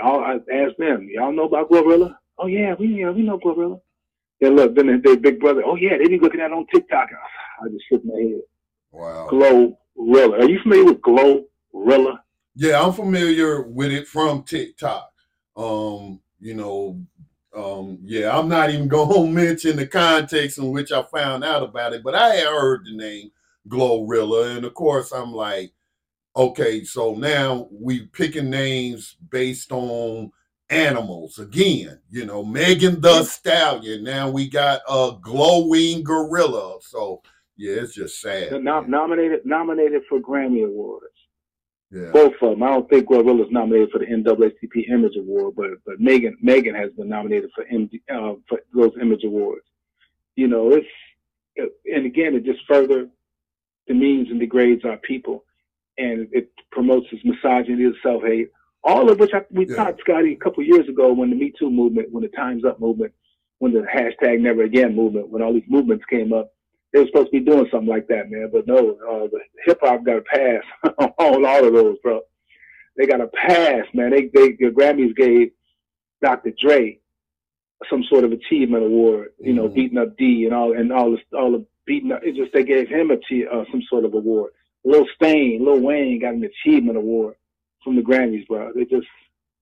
I 0.00 0.34
asked 0.52 0.78
them, 0.78 1.08
y'all 1.10 1.32
know 1.32 1.44
about 1.44 1.70
Glorilla? 1.70 2.16
Oh 2.38 2.46
yeah, 2.46 2.74
we 2.78 2.86
yeah, 2.88 3.10
we 3.10 3.22
know 3.22 3.38
Glorilla. 3.38 3.80
Then 4.40 4.54
look, 4.54 4.76
then 4.76 5.00
their 5.02 5.16
big 5.16 5.40
brother, 5.40 5.62
oh 5.64 5.74
yeah, 5.74 5.98
they 5.98 6.06
be 6.06 6.20
looking 6.20 6.40
at 6.40 6.50
it 6.50 6.52
on 6.52 6.66
TikTok. 6.72 7.08
I 7.60 7.68
just 7.68 7.84
shook 7.90 8.04
my 8.04 8.14
head. 8.14 8.40
Wow. 8.92 9.28
Glorilla. 9.30 10.40
Are 10.40 10.48
you 10.48 10.60
familiar 10.62 10.84
with 10.84 11.00
Glorilla? 11.00 12.18
Yeah, 12.54 12.80
I'm 12.80 12.92
familiar 12.92 13.62
with 13.62 13.92
it 13.92 14.06
from 14.06 14.44
TikTok. 14.44 15.10
Um, 15.56 16.20
you 16.40 16.54
know, 16.54 17.00
um, 17.54 17.98
yeah, 18.02 18.36
I'm 18.36 18.48
not 18.48 18.70
even 18.70 18.86
gonna 18.88 19.26
mention 19.26 19.76
the 19.76 19.86
context 19.86 20.58
in 20.58 20.70
which 20.70 20.92
I 20.92 21.02
found 21.02 21.42
out 21.42 21.64
about 21.64 21.92
it, 21.92 22.04
but 22.04 22.14
I 22.14 22.34
had 22.34 22.46
heard 22.46 22.84
the 22.84 22.96
name 22.96 23.32
Glorilla, 23.68 24.56
and 24.56 24.64
of 24.64 24.74
course, 24.74 25.10
I'm 25.10 25.32
like, 25.32 25.72
okay, 26.36 26.84
so 26.84 27.14
now 27.14 27.68
we 27.70 28.06
picking 28.06 28.50
names 28.50 29.16
based 29.30 29.72
on 29.72 30.30
animals 30.70 31.38
again. 31.38 32.00
You 32.10 32.26
know, 32.26 32.44
Megan 32.44 33.00
Thee 33.00 33.24
Stallion. 33.24 34.04
Now 34.04 34.30
we 34.30 34.48
got 34.48 34.80
a 34.88 35.12
glowing 35.20 36.02
gorilla. 36.02 36.78
So 36.82 37.22
yeah, 37.56 37.74
it's 37.82 37.94
just 37.94 38.20
sad. 38.20 38.62
Nom- 38.62 38.90
nominated 38.90 39.44
nominated 39.44 40.02
for 40.08 40.20
Grammy 40.20 40.64
Awards. 40.64 41.06
Yeah. 41.90 42.10
Both 42.12 42.34
of 42.42 42.50
them. 42.50 42.62
I 42.62 42.68
don't 42.68 42.88
think 42.90 43.08
Glorilla's 43.08 43.50
nominated 43.50 43.90
for 43.90 43.98
the 43.98 44.06
NAACP 44.06 44.90
Image 44.90 45.16
Award, 45.16 45.54
but 45.56 45.70
but 45.86 46.00
Megan 46.00 46.36
Megan 46.42 46.74
has 46.74 46.92
been 46.92 47.08
nominated 47.08 47.50
for 47.54 47.64
MD, 47.64 48.00
uh, 48.10 48.34
for 48.48 48.60
those 48.74 48.92
Image 49.00 49.24
Awards. 49.24 49.64
You 50.36 50.48
know, 50.48 50.72
it's 50.72 50.86
it, 51.56 51.72
and 51.86 52.04
again, 52.04 52.34
it 52.34 52.44
just 52.44 52.60
further 52.68 53.08
demeans 53.86 54.30
and 54.30 54.38
degrades 54.38 54.84
our 54.84 54.98
people, 54.98 55.44
and 55.98 56.28
it 56.32 56.50
promotes 56.70 57.06
this 57.10 57.20
misogyny, 57.24 57.84
this 57.84 58.02
self 58.02 58.22
hate. 58.22 58.50
All 58.84 59.10
of 59.10 59.18
which 59.18 59.32
I, 59.34 59.42
we 59.50 59.68
yeah. 59.68 59.76
thought, 59.76 59.98
Scotty, 60.00 60.32
a 60.32 60.36
couple 60.36 60.62
years 60.62 60.88
ago 60.88 61.12
when 61.12 61.30
the 61.30 61.36
Me 61.36 61.52
Too 61.58 61.70
movement, 61.70 62.12
when 62.12 62.22
the 62.22 62.28
Times 62.28 62.64
Up 62.64 62.80
movement, 62.80 63.12
when 63.58 63.72
the 63.72 63.80
hashtag 63.80 64.40
Never 64.40 64.62
Again 64.62 64.94
movement, 64.94 65.28
when 65.28 65.42
all 65.42 65.52
these 65.52 65.62
movements 65.68 66.04
came 66.08 66.32
up, 66.32 66.52
they 66.92 67.00
were 67.00 67.06
supposed 67.06 67.32
to 67.32 67.40
be 67.40 67.44
doing 67.44 67.66
something 67.70 67.88
like 67.88 68.06
that, 68.08 68.30
man. 68.30 68.50
But 68.52 68.66
no, 68.66 68.76
uh, 68.76 69.28
the 69.30 69.40
hip 69.66 69.78
hop 69.82 70.04
got 70.04 70.18
a 70.18 70.22
pass 70.22 70.62
on 71.18 71.44
all 71.44 71.64
of 71.66 71.72
those, 71.72 71.98
bro. 72.02 72.20
They 72.96 73.06
got 73.06 73.20
a 73.20 73.28
pass, 73.28 73.86
man. 73.92 74.10
They 74.10 74.30
they 74.32 74.52
the 74.52 74.72
Grammys 74.74 75.14
gave 75.14 75.50
Dr. 76.22 76.52
Dre 76.58 76.98
some 77.88 78.02
sort 78.04 78.24
of 78.24 78.32
achievement 78.32 78.84
award, 78.84 79.28
you 79.38 79.52
know, 79.52 79.66
mm-hmm. 79.66 79.74
beating 79.74 79.98
up 79.98 80.16
D 80.16 80.44
and 80.44 80.54
all 80.54 80.76
and 80.76 80.92
all 80.92 81.12
this 81.12 81.20
all 81.36 81.52
the 81.52 81.66
beating 81.86 82.12
up. 82.12 82.22
It 82.24 82.36
just 82.36 82.52
they 82.52 82.64
gave 82.64 82.88
him 82.88 83.10
a 83.10 83.14
uh, 83.14 83.64
some 83.70 83.82
sort 83.88 84.04
of 84.04 84.14
award. 84.14 84.52
Lil 84.84 85.06
Stain, 85.14 85.64
Lil 85.64 85.80
Wayne 85.80 86.20
got 86.20 86.34
an 86.34 86.44
achievement 86.44 86.96
award 86.96 87.34
from 87.82 87.96
the 87.96 88.02
Grammys, 88.02 88.46
bro. 88.46 88.72
They 88.74 88.84
just, 88.84 89.06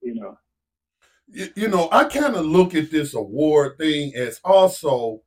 you 0.02 0.14
know. 0.14 0.36
You, 1.28 1.48
you 1.56 1.68
know, 1.68 1.88
I 1.90 2.04
kind 2.04 2.36
of 2.36 2.44
look 2.44 2.74
at 2.74 2.90
this 2.90 3.14
award 3.14 3.78
thing 3.78 4.14
as 4.14 4.40
also 4.44 5.22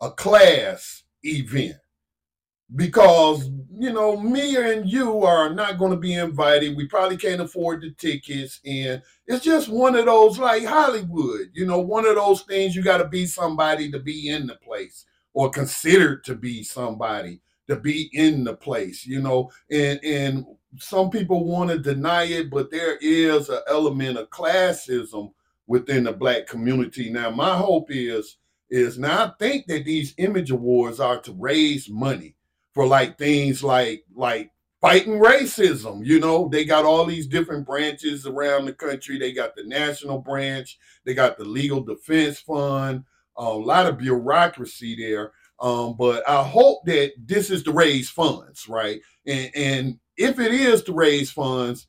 a 0.00 0.10
class 0.10 1.02
event 1.22 1.76
because 2.74 3.50
you 3.70 3.92
know 3.92 4.16
me 4.16 4.56
and 4.56 4.90
you 4.90 5.22
are 5.22 5.52
not 5.52 5.78
going 5.78 5.90
to 5.90 5.96
be 5.96 6.14
invited 6.14 6.76
we 6.76 6.86
probably 6.86 7.16
can't 7.16 7.40
afford 7.40 7.82
the 7.82 7.90
tickets 7.92 8.60
and 8.64 9.02
it's 9.26 9.44
just 9.44 9.68
one 9.68 9.94
of 9.94 10.06
those 10.06 10.38
like 10.38 10.64
hollywood 10.64 11.50
you 11.52 11.66
know 11.66 11.78
one 11.78 12.06
of 12.06 12.14
those 12.14 12.42
things 12.42 12.74
you 12.74 12.82
got 12.82 12.98
to 12.98 13.08
be 13.08 13.26
somebody 13.26 13.90
to 13.90 13.98
be 13.98 14.30
in 14.30 14.46
the 14.46 14.54
place 14.56 15.04
or 15.34 15.50
considered 15.50 16.24
to 16.24 16.34
be 16.34 16.62
somebody 16.62 17.40
to 17.68 17.76
be 17.76 18.10
in 18.12 18.44
the 18.44 18.54
place 18.54 19.06
you 19.06 19.20
know 19.20 19.50
and 19.70 20.00
and 20.04 20.44
some 20.78 21.10
people 21.10 21.44
want 21.44 21.70
to 21.70 21.78
deny 21.78 22.24
it 22.24 22.50
but 22.50 22.70
there 22.70 22.96
is 23.00 23.48
an 23.48 23.60
element 23.68 24.16
of 24.16 24.30
classism 24.30 25.32
within 25.66 26.04
the 26.04 26.12
black 26.12 26.46
community 26.46 27.10
now 27.10 27.30
my 27.30 27.56
hope 27.56 27.86
is 27.90 28.38
is 28.72 28.98
now 28.98 29.26
I 29.26 29.32
think 29.38 29.66
that 29.66 29.84
these 29.84 30.14
image 30.16 30.50
awards 30.50 30.98
are 30.98 31.20
to 31.20 31.32
raise 31.34 31.90
money 31.90 32.34
for 32.72 32.86
like 32.86 33.18
things 33.18 33.62
like 33.62 34.04
like 34.14 34.50
fighting 34.80 35.20
racism. 35.20 36.04
You 36.04 36.18
know, 36.18 36.48
they 36.48 36.64
got 36.64 36.86
all 36.86 37.04
these 37.04 37.26
different 37.26 37.66
branches 37.66 38.26
around 38.26 38.64
the 38.64 38.72
country. 38.72 39.18
They 39.18 39.32
got 39.32 39.54
the 39.54 39.64
national 39.64 40.18
branch, 40.18 40.78
they 41.04 41.14
got 41.14 41.36
the 41.36 41.44
legal 41.44 41.82
defense 41.82 42.40
fund, 42.40 43.04
a 43.36 43.44
lot 43.44 43.86
of 43.86 43.98
bureaucracy 43.98 44.96
there. 44.96 45.32
Um, 45.62 45.94
but 45.96 46.28
I 46.28 46.42
hope 46.42 46.84
that 46.86 47.12
this 47.24 47.48
is 47.48 47.62
to 47.62 47.72
raise 47.72 48.10
funds, 48.10 48.68
right? 48.68 49.00
And 49.26 49.50
and 49.54 50.00
if 50.16 50.40
it 50.40 50.52
is 50.52 50.82
to 50.84 50.92
raise 50.92 51.30
funds, 51.30 51.86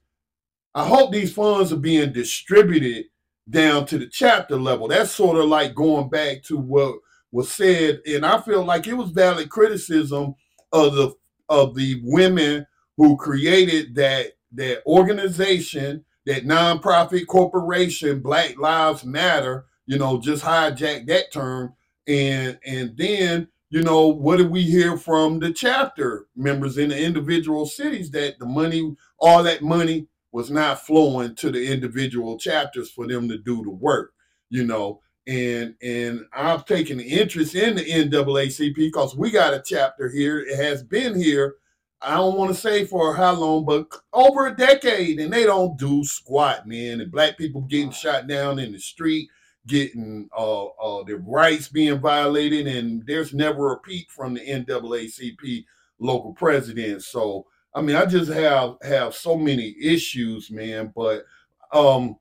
I 0.75 0.87
hope 0.87 1.11
these 1.11 1.33
funds 1.33 1.73
are 1.73 1.77
being 1.77 2.13
distributed 2.13 3.05
down 3.49 3.87
to 3.87 3.97
the 3.97 4.07
chapter 4.07 4.57
level. 4.57 4.87
That's 4.87 5.11
sort 5.11 5.37
of 5.37 5.45
like 5.45 5.73
going 5.73 6.09
back 6.09 6.43
to 6.43 6.57
what 6.57 6.95
was 7.31 7.49
said, 7.51 8.01
and 8.05 8.23
I 8.23 8.39
feel 8.41 8.63
like 8.63 8.85
it 8.85 8.93
was 8.93 9.09
valid 9.09 9.49
criticism 9.49 10.35
of 10.71 10.93
the 10.93 11.13
of 11.49 11.73
the 11.73 11.99
women 12.03 12.67
who 12.97 13.17
created 13.17 13.95
that 13.95 14.33
that 14.51 14.83
organization, 14.85 16.05
that 16.27 16.45
nonprofit 16.45 17.25
corporation, 17.25 18.19
Black 18.19 18.55
Lives 18.59 19.03
Matter. 19.03 19.65
You 19.87 19.97
know, 19.97 20.21
just 20.21 20.43
hijack 20.45 21.07
that 21.07 21.33
term, 21.33 21.73
and 22.07 22.59
and 22.65 22.95
then 22.95 23.47
you 23.73 23.81
know 23.81 24.05
what 24.05 24.37
did 24.37 24.51
we 24.51 24.61
hear 24.61 24.97
from 24.97 25.39
the 25.39 25.51
chapter 25.51 26.27
members 26.35 26.77
in 26.77 26.89
the 26.89 27.03
individual 27.03 27.65
cities 27.65 28.11
that 28.11 28.37
the 28.37 28.45
money, 28.45 28.95
all 29.17 29.41
that 29.41 29.63
money 29.63 30.05
was 30.31 30.51
not 30.51 30.85
flowing 30.85 31.33
to 31.33 31.49
the 31.49 31.71
individual 31.73 32.37
chapters 32.37 32.91
for 32.91 33.07
them 33.07 33.27
to 33.27 33.39
do 33.39 33.63
the 33.63 33.71
work, 33.71 34.13
you 34.51 34.63
know. 34.63 35.01
And 35.25 35.73
and 35.81 36.23
I've 36.31 36.65
taken 36.65 36.99
interest 36.99 37.55
in 37.55 37.77
the 37.77 37.83
NAACP 37.83 38.75
because 38.75 39.17
we 39.17 39.31
got 39.31 39.55
a 39.55 39.63
chapter 39.65 40.07
here. 40.07 40.37
It 40.41 40.55
has 40.55 40.83
been 40.83 41.19
here. 41.19 41.55
I 41.99 42.17
don't 42.17 42.37
want 42.37 42.53
to 42.53 42.61
say 42.61 42.85
for 42.85 43.15
how 43.15 43.33
long, 43.33 43.65
but 43.65 43.87
over 44.13 44.45
a 44.45 44.55
decade, 44.55 45.19
and 45.19 45.33
they 45.33 45.45
don't 45.45 45.79
do 45.79 46.03
squat, 46.03 46.67
man. 46.67 47.01
And 47.01 47.11
black 47.11 47.39
people 47.39 47.61
getting 47.61 47.89
shot 47.89 48.27
down 48.27 48.59
in 48.59 48.71
the 48.71 48.79
street, 48.79 49.29
getting 49.67 50.29
uh, 50.37 50.65
uh, 50.65 51.03
their 51.03 51.17
rights 51.17 51.69
being 51.69 51.99
violated, 51.99 52.67
and 52.67 53.05
there's 53.05 53.33
never 53.33 53.73
a 53.73 53.79
peep 53.79 54.11
from 54.11 54.33
the 54.33 54.41
NAACP 54.41 55.65
local 55.99 56.33
president. 56.33 57.03
So 57.03 57.45
I 57.75 57.81
mean, 57.81 57.95
I 57.95 58.05
just 58.05 58.31
have 58.31 58.75
have 58.83 59.15
so 59.15 59.35
many 59.35 59.75
issues, 59.81 60.51
man. 60.51 60.91
But 60.95 61.25
um, 61.71 62.17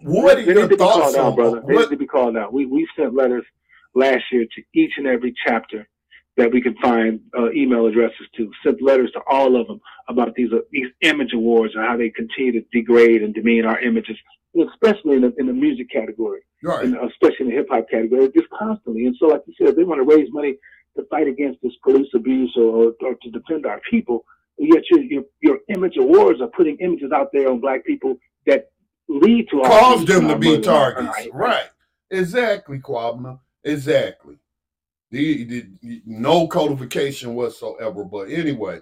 what 0.00 0.38
are 0.38 0.40
your 0.40 0.76
thoughts 0.76 1.16
on, 1.16 1.34
brother? 1.34 1.62
They 1.66 1.74
need 1.74 1.90
to 1.90 1.96
be 1.96 2.06
called 2.06 2.36
out. 2.36 2.52
We 2.52 2.66
we 2.66 2.88
sent 2.96 3.14
letters 3.14 3.44
last 3.94 4.24
year 4.32 4.44
to 4.44 4.62
each 4.74 4.92
and 4.96 5.06
every 5.06 5.34
chapter 5.46 5.86
that 6.36 6.50
we 6.50 6.62
could 6.62 6.76
find 6.78 7.20
uh, 7.38 7.50
email 7.52 7.86
addresses 7.86 8.26
to. 8.36 8.50
Sent 8.64 8.80
letters 8.80 9.10
to 9.12 9.20
all 9.28 9.60
of 9.60 9.66
them 9.66 9.80
about 10.08 10.34
these 10.34 10.52
uh, 10.52 10.60
these 10.70 10.88
image 11.02 11.34
awards 11.34 11.74
and 11.74 11.84
how 11.84 11.96
they 11.96 12.10
continue 12.10 12.52
to 12.52 12.66
degrade 12.72 13.22
and 13.22 13.34
demean 13.34 13.66
our 13.66 13.80
images 13.80 14.16
especially 14.54 15.16
in 15.16 15.22
the, 15.22 15.34
in 15.38 15.46
the 15.46 15.52
music 15.52 15.90
category, 15.90 16.40
Right. 16.62 16.84
and 16.84 16.96
especially 16.96 17.46
in 17.46 17.48
the 17.48 17.54
hip 17.56 17.68
hop 17.70 17.88
category, 17.90 18.30
just 18.36 18.48
constantly. 18.50 19.06
And 19.06 19.16
so, 19.18 19.26
like 19.26 19.42
you 19.46 19.54
said, 19.64 19.76
they 19.76 19.84
want 19.84 20.00
to 20.00 20.16
raise 20.16 20.28
money 20.32 20.56
to 20.96 21.04
fight 21.10 21.28
against 21.28 21.60
this 21.62 21.72
police 21.84 22.08
abuse 22.14 22.52
or, 22.56 22.92
or 23.00 23.14
to 23.22 23.30
defend 23.30 23.66
our 23.66 23.80
people. 23.90 24.24
Yet 24.58 24.82
your, 24.90 25.00
your 25.02 25.22
your 25.40 25.58
image 25.74 25.96
awards 25.96 26.40
are 26.42 26.48
putting 26.48 26.76
images 26.78 27.12
out 27.12 27.28
there 27.32 27.48
on 27.50 27.60
black 27.60 27.84
people 27.86 28.18
that 28.46 28.70
lead 29.08 29.48
to 29.50 29.62
Cause 29.62 30.04
them 30.04 30.28
to 30.28 30.36
be 30.36 30.60
targets. 30.60 31.08
Right. 31.08 31.30
Right. 31.32 31.68
Exactly, 32.10 32.78
Kwabena. 32.78 33.38
Exactly. 33.64 34.36
The, 35.10 35.44
the, 35.44 36.02
no 36.06 36.46
codification 36.46 37.34
whatsoever. 37.34 38.04
But 38.04 38.30
anyway, 38.30 38.80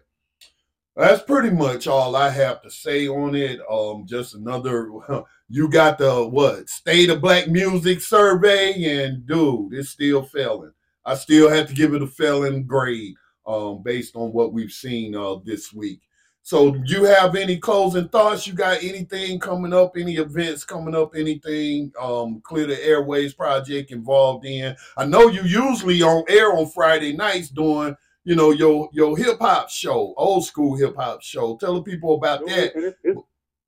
that's 0.99 1.23
pretty 1.23 1.51
much 1.51 1.87
all 1.87 2.17
I 2.17 2.29
have 2.29 2.61
to 2.63 2.71
say 2.71 3.07
on 3.09 3.35
it. 3.35 3.61
Um, 3.71 4.05
just 4.07 4.35
another. 4.35 4.91
You 5.51 5.71
got 5.71 5.97
the 5.97 6.29
what 6.29 6.69
state 6.69 7.09
of 7.09 7.23
black 7.23 7.49
music 7.49 8.03
survey, 8.03 8.85
and 8.85 9.27
dude, 9.27 9.73
it's 9.73 9.89
still 9.89 10.23
failing. 10.23 10.73
I 11.07 11.15
still 11.15 11.49
have 11.49 11.69
to 11.69 11.75
give 11.75 11.95
it 11.95 12.03
a 12.03 12.07
failing 12.07 12.67
grade, 12.67 13.15
um, 13.47 13.83
based 13.83 14.15
on 14.15 14.35
what 14.35 14.53
we've 14.53 14.71
seen 14.71 15.17
uh 15.17 15.37
this 15.47 15.73
week. 15.73 16.03
So, 16.49 16.71
do 16.71 16.81
you 16.95 17.05
have 17.05 17.35
any 17.35 17.59
closing 17.59 18.09
thoughts? 18.09 18.47
You 18.47 18.55
got 18.55 18.83
anything 18.83 19.39
coming 19.39 19.75
up? 19.75 19.99
Any 19.99 20.17
events 20.17 20.65
coming 20.65 20.95
up? 20.95 21.15
Anything 21.15 21.93
um, 22.01 22.41
Clear 22.43 22.67
the 22.67 22.83
Airways 22.83 23.35
project 23.35 23.91
involved 23.91 24.47
in? 24.47 24.75
I 24.97 25.05
know 25.05 25.29
you 25.29 25.43
usually 25.43 26.01
on 26.03 26.25
air 26.27 26.55
on 26.55 26.71
Friday 26.71 27.13
nights 27.13 27.51
doing, 27.51 27.95
you 28.29 28.35
know, 28.35 28.51
your 28.51 28.91
your 28.93 29.17
hip 29.17 29.39
hop 29.41 29.71
show, 29.71 30.13
old 30.19 30.45
school 30.45 30.77
hip 30.77 30.95
hop 30.97 31.23
show. 31.23 31.57
Tell 31.57 31.77
the 31.77 31.83
people 31.83 32.15
about 32.15 32.45
that. 32.45 32.73
It's, 32.75 32.97
it's, 33.03 33.21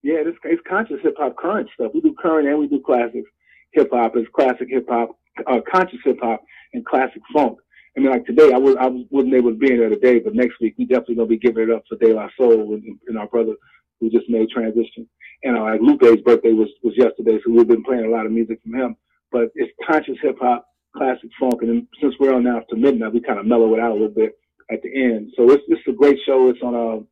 yeah, 0.03 0.17
it's, 0.17 0.37
it's 0.45 0.61
conscious 0.69 0.99
hip 1.03 1.15
hop, 1.17 1.35
current 1.39 1.67
stuff. 1.73 1.93
We 1.95 2.03
do 2.03 2.15
current 2.21 2.47
and 2.47 2.59
we 2.59 2.69
do 2.69 2.83
classic 2.85 3.25
hip 3.73 3.89
hop. 3.91 4.17
It's 4.17 4.29
classic 4.37 4.69
hip 4.69 4.85
hop, 4.87 5.19
uh, 5.47 5.61
conscious 5.73 6.01
hip 6.05 6.19
hop, 6.21 6.45
and 6.75 6.85
classic 6.85 7.23
funk. 7.33 7.57
I 7.97 8.01
mean, 8.01 8.11
like 8.11 8.27
today, 8.27 8.53
I 8.53 8.59
was 8.59 8.77
I 8.79 8.89
wasn't 9.09 9.33
able 9.33 9.51
to 9.51 9.57
be 9.57 9.73
in 9.73 9.79
there 9.79 9.89
today, 9.89 10.19
but 10.19 10.35
next 10.35 10.61
week 10.61 10.75
we 10.77 10.85
definitely 10.85 11.15
gonna 11.15 11.29
be 11.29 11.39
giving 11.39 11.63
it 11.63 11.71
up 11.71 11.85
for 11.89 11.97
De 11.97 12.13
La 12.13 12.29
Soul 12.39 12.75
and, 12.75 12.99
and 13.09 13.19
our 13.19 13.29
brother 13.29 13.55
who 13.99 14.11
just 14.11 14.29
made 14.29 14.51
transition. 14.51 15.09
And 15.43 15.57
uh, 15.57 15.63
like 15.63 15.81
Lupe's 15.81 16.21
birthday 16.21 16.53
was 16.53 16.69
was 16.83 16.93
yesterday, 16.99 17.41
so 17.43 17.51
we've 17.51 17.67
been 17.67 17.83
playing 17.83 18.05
a 18.05 18.11
lot 18.11 18.27
of 18.27 18.33
music 18.33 18.61
from 18.63 18.75
him. 18.75 18.97
But 19.33 19.53
it's 19.55 19.73
conscious 19.89 20.19
hip 20.21 20.37
hop, 20.39 20.67
classic 20.95 21.31
funk, 21.41 21.63
and 21.63 21.71
then 21.71 21.89
since 21.99 22.15
we're 22.21 22.35
on 22.35 22.45
now 22.45 22.61
to 22.69 22.77
midnight, 22.77 23.15
we 23.15 23.23
kind 23.23 23.39
of 23.39 23.47
mellow 23.47 23.73
it 23.73 23.81
out 23.81 23.93
a 23.93 23.95
little 23.95 24.11
bit 24.11 24.35
at 24.73 24.83
the 24.83 24.91
end. 25.05 25.33
So 25.37 25.51
it's 25.51 25.65
it's 25.69 25.87
a 25.89 25.93
great 25.93 26.19
show. 26.27 26.49
It's 26.49 26.63
on 26.63 26.75
uh, 26.75 27.03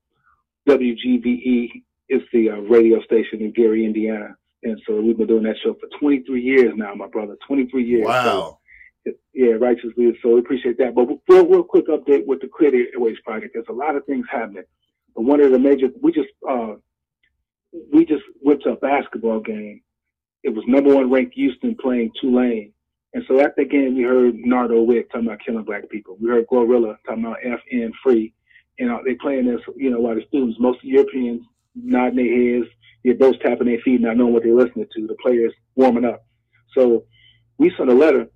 WGVE. 0.73 1.83
It's 2.09 2.25
the 2.33 2.51
uh, 2.51 2.57
radio 2.57 3.03
station 3.03 3.41
in 3.43 3.53
Gary, 3.53 3.85
Indiana. 3.85 4.37
And 4.63 4.81
so 4.87 5.01
we've 5.01 5.17
been 5.17 5.27
doing 5.27 5.45
that 5.45 5.57
show 5.63 5.75
for 5.75 5.89
23 6.01 6.41
years 6.43 6.73
now, 6.77 6.95
my 6.95 7.07
brother. 7.07 7.37
23 7.47 7.85
years. 7.85 8.05
So, 8.07 8.09
Wow. 8.09 8.59
yeah, 9.35 9.53
righteously. 9.53 10.13
So 10.23 10.35
we 10.35 10.41
appreciate 10.41 10.79
that. 10.79 10.95
But 10.95 11.07
real, 11.29 11.47
real 11.49 11.63
quick 11.63 11.87
update 11.89 12.27
with 12.27 12.41
the 12.41 12.49
Clear 12.49 12.71
the 12.73 12.87
Airways 12.95 13.19
project. 13.25 13.53
There's 13.55 13.67
a 13.69 13.73
lot 13.73 13.95
of 13.97 14.05
things 14.07 14.27
happening. 14.31 14.65
But 15.15 15.23
one 15.23 15.41
of 15.41 15.53
the 15.53 15.59
major, 15.59 15.89
we 16.03 16.13
just, 16.13 16.29
uh, 16.49 16.75
we 17.93 18.05
just 18.05 18.23
went 18.43 18.63
to 18.63 18.71
a 18.71 18.77
basketball 18.77 19.41
game. 19.41 19.83
It 20.43 20.51
was 20.51 20.65
number 20.67 20.95
one 20.95 21.11
ranked 21.11 21.35
Houston 21.35 21.77
playing 21.81 22.13
Tulane. 22.21 22.73
And 23.15 23.25
so 23.27 23.41
at 23.41 23.57
the 23.57 23.65
game, 23.65 23.97
we 23.97 24.03
heard 24.03 24.35
Nardo 24.37 24.83
Wick 24.83 25.11
talking 25.11 25.27
about 25.27 25.41
killing 25.45 25.65
black 25.65 25.89
people. 25.89 26.17
We 26.21 26.29
heard 26.29 26.47
Glorilla 26.47 26.97
talking 27.07 27.25
about 27.25 27.39
FN 27.43 27.91
free. 28.03 28.35
And 28.79 28.89
know, 28.89 29.01
they 29.05 29.15
playing 29.15 29.47
this, 29.47 29.61
you 29.77 29.91
know, 29.91 30.01
while 30.01 30.15
the 30.15 30.23
students, 30.29 30.59
mostly 30.61 30.91
Europeans, 30.91 31.43
nodding 31.75 32.17
their 32.17 32.59
heads, 32.61 32.71
their 33.05 33.15
both 33.15 33.41
tapping 33.41 33.67
their 33.67 33.81
feet, 33.81 34.01
not 34.01 34.17
knowing 34.17 34.33
what 34.33 34.43
they're 34.43 34.55
listening 34.55 34.87
to. 34.95 35.07
The 35.07 35.17
players 35.23 35.53
warming 35.75 36.05
up. 36.05 36.25
So 36.77 37.05
we 37.57 37.73
sent 37.77 37.91
a 37.91 37.95
letter 37.95 38.29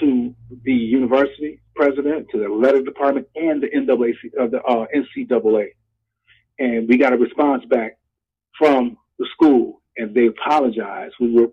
to 0.00 0.34
the 0.64 0.72
university 0.72 1.60
president, 1.74 2.28
to 2.30 2.38
the 2.38 2.48
letter 2.48 2.82
department, 2.82 3.26
and 3.34 3.62
the 3.62 3.68
NAAC, 3.68 4.14
uh, 4.40 4.46
the 4.46 4.62
uh, 4.62 4.86
NCAA, 4.94 5.68
and 6.58 6.88
we 6.88 6.96
got 6.96 7.12
a 7.12 7.16
response 7.16 7.64
back 7.66 7.98
from 8.58 8.96
the 9.18 9.26
school, 9.32 9.82
and 9.96 10.14
they 10.14 10.26
apologized. 10.26 11.14
We 11.20 11.32
were 11.32 11.48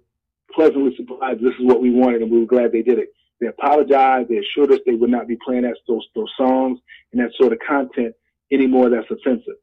pleasantly 0.53 0.95
surprised. 0.95 1.41
This 1.41 1.53
is 1.59 1.65
what 1.65 1.81
we 1.81 1.91
wanted, 1.91 2.21
and 2.21 2.31
we 2.31 2.39
were 2.39 2.45
glad 2.45 2.71
they 2.71 2.81
did 2.81 2.99
it. 2.99 3.09
They 3.39 3.47
apologized. 3.47 4.29
They 4.29 4.37
assured 4.37 4.71
us 4.71 4.79
they 4.85 4.95
would 4.95 5.09
not 5.09 5.27
be 5.27 5.37
playing 5.45 5.63
that, 5.63 5.77
those 5.87 6.05
those 6.15 6.31
songs 6.37 6.79
and 7.11 7.21
that 7.21 7.31
sort 7.39 7.53
of 7.53 7.59
content 7.67 8.13
anymore. 8.51 8.89
That's 8.89 9.09
offensive. 9.09 9.55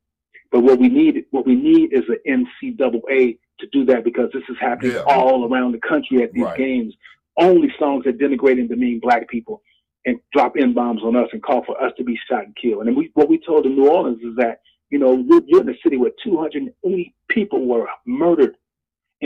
But 0.51 0.61
what 0.63 0.79
we 0.79 0.89
need, 0.89 1.25
what 1.31 1.47
we 1.47 1.55
need, 1.55 1.93
is 1.93 2.05
an 2.09 2.47
NCAA 2.63 3.39
to 3.61 3.67
do 3.73 3.85
that 3.87 4.05
because 4.05 4.31
this 4.33 4.43
is 4.49 4.57
happening 4.61 4.93
Yeah. 4.93 5.03
all 5.07 5.53
around 5.53 5.73
the 5.73 5.81
country 5.81 6.23
at 6.23 6.33
these 6.33 6.45
Right. 6.45 6.57
games. 6.57 6.95
Only 7.39 7.71
songs 7.79 8.05
that 8.05 8.19
denigrate 8.19 8.59
and 8.59 8.69
demean 8.69 8.99
black 9.01 9.29
people 9.29 9.63
and 10.07 10.19
drop 10.33 10.57
n 10.57 10.73
bombs 10.73 11.03
on 11.03 11.17
us 11.17 11.29
and 11.33 11.43
call 11.43 11.65
for 11.65 11.81
us 11.83 11.93
to 11.99 12.05
be 12.05 12.17
shot 12.29 12.45
and 12.45 12.57
killed. 12.57 12.87
And 12.87 12.97
we, 12.97 13.11
what 13.15 13.29
we 13.29 13.39
told 13.39 13.67
in 13.67 13.75
New 13.77 13.89
Orleans 13.89 14.23
is 14.23 14.37
that 14.37 14.61
you 14.91 14.99
know 14.99 15.17
you're, 15.17 15.43
you're 15.47 15.61
in 15.63 15.69
a 15.69 15.77
city 15.83 15.97
where 15.97 16.13
280 16.23 17.15
people 17.29 17.67
were 17.67 17.87
murdered, 18.07 18.57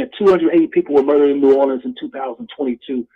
and 0.00 0.10
280 0.18 0.66
people 0.68 0.94
were 0.94 1.02
murdered 1.02 1.30
in 1.30 1.40
New 1.40 1.54
Orleans 1.56 1.82
in 1.84 1.94
2022. 2.00 3.06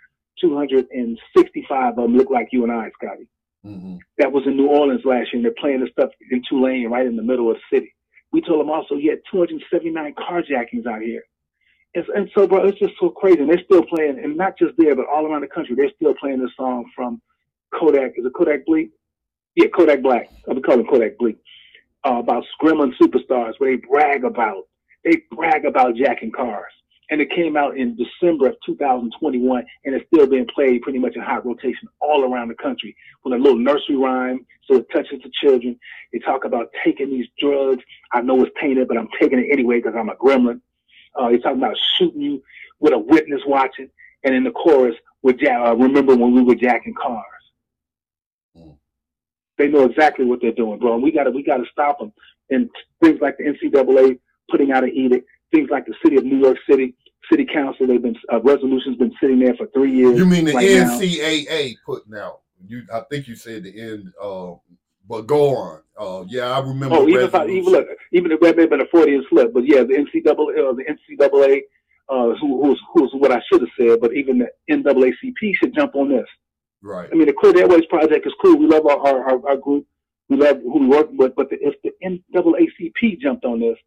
265 0.41 1.89
of 1.89 1.95
them 1.95 2.17
look 2.17 2.29
like 2.29 2.49
you 2.51 2.63
and 2.63 2.71
I, 2.71 2.89
Scotty 2.91 3.27
Mhm. 3.65 3.99
that 4.17 4.31
was 4.31 4.45
in 4.45 4.57
New 4.57 4.67
Orleans 4.67 5.03
last 5.05 5.31
year, 5.33 5.37
and 5.37 5.45
they're 5.45 5.53
playing 5.59 5.79
this 5.79 5.91
stuff 5.91 6.11
in 6.29 6.41
Tulane, 6.47 6.89
right 6.89 7.05
in 7.05 7.15
the 7.15 7.23
middle 7.23 7.49
of 7.49 7.57
the 7.57 7.77
city. 7.77 7.93
We 8.31 8.41
told 8.41 8.59
them 8.59 8.69
also, 8.69 8.95
you 8.95 9.09
had 9.11 9.21
279 9.31 10.13
carjackings 10.15 10.85
out 10.85 11.01
here. 11.01 11.23
And, 11.95 12.05
and 12.09 12.31
so, 12.35 12.45
bro, 12.47 12.65
it's 12.65 12.77
just 12.77 12.93
so 12.99 13.09
crazy. 13.09 13.39
And 13.39 13.49
they're 13.49 13.63
still 13.63 13.83
playing, 13.85 14.19
and 14.19 14.35
not 14.35 14.57
just 14.59 14.75
there, 14.77 14.95
but 14.95 15.07
all 15.07 15.25
around 15.25 15.41
the 15.41 15.47
country, 15.47 15.75
they're 15.75 15.91
still 15.95 16.13
playing 16.15 16.41
this 16.41 16.51
song 16.57 16.85
from 16.93 17.21
Kodak. 17.73 18.17
Is 18.17 18.25
it 18.25 18.33
Kodak 18.33 18.65
Bleak? 18.65 18.91
Yeah, 19.55 19.67
Kodak 19.67 20.01
Black. 20.01 20.29
I'll 20.47 20.55
be 20.55 20.61
calling 20.61 20.85
Kodak 20.85 21.17
Bleak. 21.17 21.37
Uh, 22.03 22.19
about 22.19 22.43
Gremlin 22.61 22.93
Superstars, 23.01 23.53
where 23.57 23.71
they 23.75 23.81
brag 23.89 24.25
about, 24.25 24.67
they 25.05 25.21
brag 25.31 25.65
about 25.65 25.95
jacking 25.95 26.31
cars. 26.31 26.71
And 27.11 27.21
it 27.21 27.29
came 27.29 27.55
out 27.55 27.77
in 27.77 27.95
December 27.95 28.47
of 28.47 28.55
2021, 28.65 29.63
and 29.85 29.95
it's 29.95 30.05
still 30.07 30.25
being 30.25 30.47
played 30.53 30.81
pretty 30.81 30.97
much 30.97 31.15
in 31.15 31.21
hot 31.21 31.45
rotation 31.45 31.87
all 32.01 32.23
around 32.23 32.47
the 32.47 32.55
country 32.55 32.95
with 33.23 33.35
a 33.35 33.37
little 33.37 33.59
nursery 33.59 33.95
rhyme, 33.95 34.43
so 34.65 34.77
it 34.77 34.87
touches 34.91 35.19
the 35.23 35.29
children. 35.39 35.79
They 36.11 36.17
talk 36.19 36.45
about 36.45 36.71
taking 36.83 37.11
these 37.11 37.27
drugs. 37.39 37.83
I 38.11 38.21
know 38.21 38.43
it's 38.43 38.51
tainted, 38.59 38.87
but 38.87 38.97
I'm 38.97 39.07
taking 39.21 39.37
it 39.37 39.51
anyway 39.51 39.77
because 39.77 39.93
I'm 39.95 40.09
a 40.09 40.15
gremlin. 40.15 40.61
Uh, 41.13 41.29
they 41.29 41.37
talk 41.37 41.55
about 41.55 41.77
shooting 41.97 42.21
you 42.21 42.41
with 42.79 42.93
a 42.93 42.97
witness 42.97 43.41
watching, 43.45 43.89
and 44.23 44.33
in 44.33 44.43
the 44.43 44.51
chorus, 44.51 44.95
with 45.21 45.37
ja- 45.39 45.71
uh, 45.71 45.75
remember 45.75 46.15
when 46.15 46.33
we 46.33 46.41
were 46.41 46.55
jacking 46.55 46.95
cars. 46.99 47.23
Mm. 48.57 48.77
They 49.59 49.67
know 49.67 49.85
exactly 49.85 50.25
what 50.25 50.39
they're 50.41 50.53
doing, 50.53 50.79
bro. 50.79 50.95
And 50.95 51.03
we 51.03 51.11
gotta 51.11 51.29
we 51.29 51.43
gotta 51.43 51.65
stop 51.71 51.99
them. 51.99 52.11
And 52.49 52.69
things 53.01 53.19
like 53.21 53.37
the 53.37 53.43
NCAA 53.43 54.19
putting 54.49 54.71
out 54.71 54.83
an 54.83 54.91
edict, 54.91 55.27
things 55.51 55.69
like 55.69 55.85
the 55.85 55.95
city 56.03 56.17
of 56.17 56.25
New 56.25 56.37
York 56.37 56.57
City 56.69 56.95
City 57.31 57.45
Council, 57.45 57.87
they've 57.87 58.01
been 58.01 58.15
uh, 58.31 58.41
resolutions 58.41 58.97
been 58.97 59.13
sitting 59.19 59.39
there 59.39 59.55
for 59.55 59.67
three 59.67 59.91
years. 59.91 60.17
You 60.17 60.25
mean 60.25 60.45
the 60.45 60.53
right 60.53 60.69
now. 60.69 60.99
NCAA 60.99 61.75
putting 61.85 62.15
out? 62.15 62.41
You, 62.67 62.83
I 62.93 63.01
think 63.09 63.27
you 63.27 63.35
said 63.35 63.63
the 63.63 63.79
end. 63.79 64.13
Uh, 64.21 64.53
but 65.07 65.27
go 65.27 65.55
on. 65.55 65.81
Uh, 65.97 66.25
yeah, 66.27 66.51
I 66.51 66.59
remember. 66.59 66.95
Oh, 66.95 67.07
even 67.07 67.23
if 67.23 67.35
I, 67.35 67.45
even 67.47 67.71
look, 67.71 67.87
even 68.11 68.37
may 68.41 68.47
have 68.47 68.69
been 68.69 68.81
a 68.81 68.87
Freudian 68.87 69.25
slip, 69.29 69.53
but 69.53 69.65
yeah, 69.65 69.83
the 69.83 69.93
NCAA, 69.93 70.29
uh, 70.29 70.73
the 70.73 70.83
NCAA, 70.83 71.61
uh, 72.09 72.35
who, 72.39 72.63
who's 72.63 72.81
who's 72.93 73.11
what 73.13 73.31
I 73.31 73.41
should 73.51 73.61
have 73.61 73.69
said, 73.79 74.01
but 74.01 74.13
even 74.13 74.39
the 74.39 74.49
NAACP 74.69 75.55
should 75.55 75.75
jump 75.75 75.95
on 75.95 76.09
this. 76.09 76.27
right. 76.81 77.09
I 77.11 77.15
mean, 77.15 77.27
the 77.27 77.33
Clear 77.33 77.57
Airways 77.59 77.85
project 77.85 78.25
is 78.25 78.33
cool. 78.41 78.57
We 78.57 78.67
love 78.67 78.85
our 78.85 78.99
our, 79.07 79.29
our, 79.29 79.49
our 79.49 79.57
group. 79.57 79.85
We 80.27 80.37
love 80.37 80.59
who 80.61 80.79
we 80.79 80.87
work 80.87 81.09
with, 81.11 81.35
but 81.35 81.49
the, 81.51 81.57
if 81.61 81.75
the 81.83 81.91
NAACP 82.03 83.19
jumped 83.19 83.45
on 83.45 83.59
this, 83.59 83.77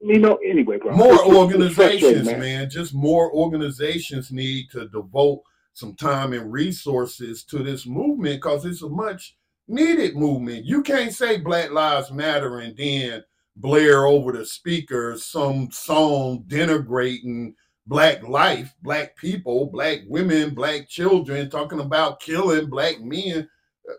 you 0.00 0.18
know, 0.18 0.36
anyway, 0.36 0.78
bro. 0.78 0.92
more 0.92 1.14
it's 1.14 1.22
organizations, 1.22 2.02
frustrating, 2.02 2.40
man. 2.40 2.70
Just 2.70 2.94
more 2.94 3.32
organizations 3.32 4.30
need 4.30 4.70
to 4.70 4.88
devote 4.88 5.42
some 5.72 5.94
time 5.94 6.32
and 6.32 6.52
resources 6.52 7.44
to 7.44 7.62
this 7.62 7.86
movement 7.86 8.36
because 8.36 8.64
it's 8.64 8.82
a 8.82 8.88
much 8.88 9.36
needed 9.68 10.16
movement. 10.16 10.64
You 10.64 10.82
can't 10.82 11.12
say 11.12 11.38
Black 11.38 11.70
Lives 11.70 12.10
Matter 12.10 12.60
and 12.60 12.76
then 12.76 13.22
blare 13.56 14.06
over 14.06 14.32
the 14.32 14.44
speakers 14.44 15.24
some 15.24 15.70
song 15.70 16.44
denigrating 16.46 17.54
black 17.86 18.26
life, 18.26 18.74
black 18.82 19.16
people, 19.16 19.66
black 19.66 20.00
women, 20.08 20.54
black 20.54 20.88
children, 20.88 21.48
talking 21.48 21.80
about 21.80 22.20
killing 22.20 22.68
black 22.68 23.00
men. 23.00 23.48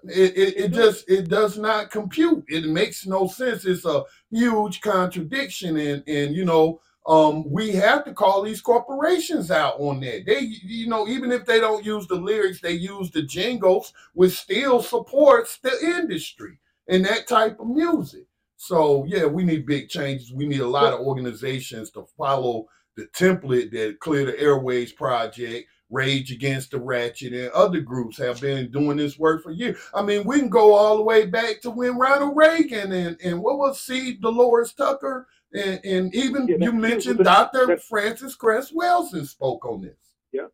It, 0.04 0.38
it, 0.38 0.58
it 0.58 0.72
just 0.74 1.10
it 1.10 1.30
does 1.30 1.58
not 1.58 1.92
compute. 1.92 2.44
It 2.48 2.66
makes 2.66 3.06
no 3.06 3.28
sense. 3.28 3.66
It's 3.66 3.86
a 3.86 4.04
huge 4.30 4.82
contradiction, 4.82 5.78
and 5.78 6.04
and 6.08 6.36
you 6.36 6.46
know 6.46 6.82
um, 7.08 7.50
we 7.50 7.72
have 7.72 8.04
to 8.04 8.14
call 8.14 8.42
these 8.42 8.60
corporations 8.60 9.50
out 9.50 9.80
on 9.80 10.02
that. 10.02 10.26
They, 10.26 10.42
you 10.64 10.88
know, 10.88 11.08
even 11.08 11.32
if 11.32 11.46
they 11.46 11.62
don't 11.62 11.86
use 11.86 12.06
the 12.06 12.16
lyrics, 12.16 12.60
they 12.60 12.74
use 12.74 13.12
the 13.12 13.24
jingles, 13.24 13.94
which 14.14 14.34
still 14.34 14.82
supports 14.82 15.58
the 15.60 15.74
industry 15.82 16.60
and 16.90 17.06
that 17.06 17.28
type 17.28 17.60
of 17.62 17.68
music. 17.68 18.26
So 18.58 19.06
yeah, 19.08 19.26
we 19.26 19.46
need 19.46 19.66
big 19.66 19.88
changes. 19.88 20.34
We 20.34 20.48
need 20.48 20.60
a 20.60 20.68
lot 20.68 20.94
of 20.94 21.00
organizations 21.00 21.92
to 21.92 22.06
follow 22.18 22.66
the 22.98 23.06
template 23.16 23.72
that 23.72 24.00
Clear 24.02 24.26
the 24.26 24.38
Airways 24.40 24.92
Project, 24.92 25.70
Rage 25.90 26.32
Against 26.32 26.72
the 26.72 26.80
Ratchet, 26.80 27.34
and 27.34 27.50
other 27.52 27.80
groups 27.80 28.18
have 28.18 28.42
been 28.42 28.70
doing 28.72 28.98
this 28.98 29.18
work 29.18 29.44
for 29.44 29.52
years. 29.52 29.78
I 29.94 30.02
mean, 30.02 30.26
we 30.26 30.40
can 30.40 30.50
go 30.50 30.74
all 30.74 30.98
the 30.98 31.04
way 31.04 31.26
back 31.26 31.62
to 31.62 31.72
when 31.72 31.98
Ronald 31.98 32.36
Reagan 32.36 32.92
and, 32.92 33.18
and 33.24 33.42
what 33.42 33.58
was 33.58 33.80
C. 33.80 34.16
Dolores 34.16 34.74
Tucker, 34.74 35.28
and, 35.54 35.80
and 35.86 36.16
even 36.16 36.48
yeah, 36.48 36.58
you 36.60 36.74
mentioned 36.74 37.20
Dr. 37.20 37.78
Frances 37.78 38.36
Cress 38.36 38.72
Welsing 38.72 39.26
spoke 39.26 39.66
on 39.66 39.82
this. 39.82 39.96
Yeah, 40.34 40.48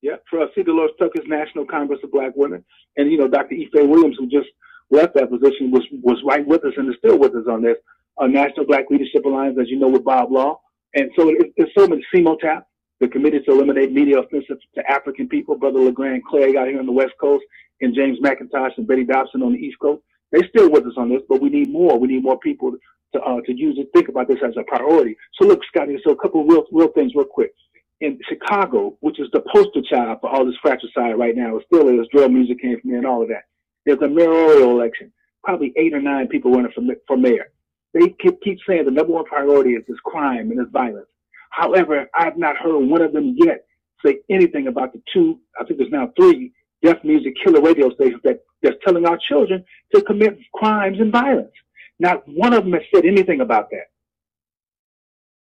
yeah. 0.00 0.16
For 0.28 0.48
C. 0.54 0.62
Dolores 0.62 0.90
Tucker's 0.98 1.26
National 1.26 1.64
Congress 1.64 2.00
of 2.02 2.10
Black 2.10 2.32
Women, 2.34 2.64
and 2.96 3.10
you 3.10 3.18
know 3.18 3.28
Dr. 3.28 3.54
Ife 3.54 3.88
Williams, 3.88 4.16
who 4.18 4.26
just 4.26 4.48
left 4.90 5.14
that 5.14 5.30
position, 5.30 5.70
was 5.70 5.86
was 6.02 6.20
right 6.26 6.46
with 6.46 6.64
us 6.64 6.72
and 6.76 6.88
is 6.88 6.96
still 6.98 7.18
with 7.18 7.34
us 7.36 7.46
on 7.48 7.62
this. 7.62 7.76
Uh, 8.18 8.26
National 8.26 8.66
Black 8.66 8.90
Leadership 8.90 9.24
Alliance, 9.24 9.56
as 9.60 9.70
you 9.70 9.78
know, 9.78 9.88
with 9.88 10.04
Bob 10.04 10.32
Law, 10.32 10.60
and 10.94 11.10
so 11.16 11.28
it, 11.28 11.52
it's 11.56 11.72
so 11.78 11.86
many 11.86 12.04
CEMOTAP, 12.14 12.62
the 13.02 13.08
Committee 13.08 13.40
to 13.40 13.50
Eliminate 13.50 13.92
Media 13.92 14.20
Offensive 14.20 14.58
to 14.76 14.90
African 14.90 15.28
People, 15.28 15.56
Brother 15.56 15.80
LeGrand 15.80 16.22
Clegg 16.24 16.54
out 16.54 16.68
here 16.68 16.78
on 16.78 16.86
the 16.86 16.92
West 16.92 17.14
Coast, 17.20 17.44
and 17.80 17.92
James 17.94 18.18
McIntosh 18.20 18.78
and 18.78 18.86
Betty 18.86 19.02
Dobson 19.02 19.42
on 19.42 19.52
the 19.52 19.58
East 19.58 19.76
Coast. 19.80 20.02
They 20.30 20.38
still 20.48 20.70
with 20.70 20.86
us 20.86 20.94
on 20.96 21.08
this, 21.10 21.20
but 21.28 21.42
we 21.42 21.48
need 21.50 21.68
more. 21.68 21.98
We 21.98 22.06
need 22.06 22.22
more 22.22 22.38
people 22.38 22.72
to 23.12 23.20
uh, 23.20 23.40
to 23.44 23.52
use 23.52 23.76
it. 23.76 23.88
Think 23.92 24.08
about 24.08 24.28
this 24.28 24.38
as 24.46 24.54
a 24.56 24.62
priority. 24.62 25.16
So 25.34 25.48
look, 25.48 25.60
Scotty. 25.64 25.98
So 26.04 26.12
a 26.12 26.16
couple 26.16 26.46
real 26.46 26.64
real 26.70 26.92
things, 26.92 27.12
real 27.16 27.26
quick. 27.26 27.52
In 28.00 28.18
Chicago, 28.28 28.96
which 29.00 29.18
is 29.18 29.28
the 29.32 29.42
poster 29.52 29.82
child 29.82 30.18
for 30.20 30.30
all 30.30 30.46
this 30.46 30.54
fratricide 30.62 31.18
right 31.18 31.36
now, 31.36 31.56
it 31.56 31.64
still 31.66 31.88
is. 31.88 32.06
Drill 32.12 32.28
music 32.28 32.62
came 32.62 32.80
from 32.80 32.90
there 32.90 32.98
and 32.98 33.06
all 33.06 33.22
of 33.22 33.28
that. 33.28 33.44
There's 33.84 34.00
a 34.00 34.08
mayoral 34.08 34.70
election. 34.70 35.12
Probably 35.42 35.72
eight 35.76 35.92
or 35.92 36.00
nine 36.00 36.28
people 36.28 36.52
running 36.52 36.72
for 36.72 36.82
for 37.08 37.16
mayor. 37.16 37.50
They 37.94 38.14
keep, 38.22 38.40
keep 38.42 38.58
saying 38.66 38.84
the 38.84 38.92
number 38.92 39.12
one 39.12 39.24
priority 39.24 39.70
is 39.70 39.82
this 39.88 39.98
crime 40.04 40.50
and 40.50 40.58
this 40.58 40.70
violence. 40.72 41.08
However, 41.52 42.08
I've 42.14 42.38
not 42.38 42.56
heard 42.56 42.78
one 42.78 43.02
of 43.02 43.12
them 43.12 43.36
yet 43.36 43.66
say 44.04 44.18
anything 44.30 44.66
about 44.66 44.92
the 44.92 45.02
two, 45.12 45.38
I 45.60 45.64
think 45.64 45.78
there's 45.78 45.92
now 45.92 46.10
three 46.18 46.52
deaf 46.82 46.96
music 47.04 47.34
killer 47.44 47.60
radio 47.60 47.90
stations 47.94 48.20
that, 48.24 48.40
that's 48.62 48.76
telling 48.84 49.06
our 49.06 49.18
children 49.28 49.64
to 49.94 50.02
commit 50.02 50.38
crimes 50.54 50.98
and 50.98 51.12
violence. 51.12 51.52
Not 52.00 52.26
one 52.26 52.54
of 52.54 52.64
them 52.64 52.72
has 52.72 52.82
said 52.92 53.04
anything 53.04 53.42
about 53.42 53.70
that. 53.70 53.90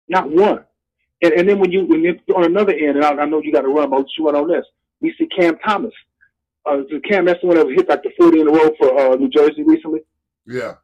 Not 0.08 0.30
one. 0.30 0.64
And, 1.22 1.32
and 1.34 1.48
then 1.48 1.60
when 1.60 1.70
you, 1.70 1.86
when 1.86 2.02
you 2.02 2.18
on 2.34 2.44
another 2.44 2.72
end, 2.72 2.96
and 2.96 3.04
I, 3.04 3.12
I 3.12 3.24
know 3.24 3.40
you 3.40 3.52
got 3.52 3.62
to 3.62 3.68
run, 3.68 3.88
but 3.90 4.04
you 4.18 4.26
run 4.26 4.36
on 4.36 4.48
this. 4.48 4.64
We 5.00 5.14
see 5.16 5.26
Cam 5.26 5.56
Thomas. 5.64 5.92
Uh, 6.66 6.82
Cam, 7.08 7.24
that's 7.24 7.40
the 7.40 7.46
one 7.46 7.56
that 7.56 7.68
hit 7.68 7.88
like 7.88 8.02
the 8.02 8.10
40 8.18 8.40
in 8.40 8.48
a 8.48 8.50
row 8.50 8.70
for 8.78 8.98
uh, 8.98 9.14
New 9.14 9.28
Jersey 9.30 9.62
recently. 9.62 10.00
Yeah. 10.46 10.74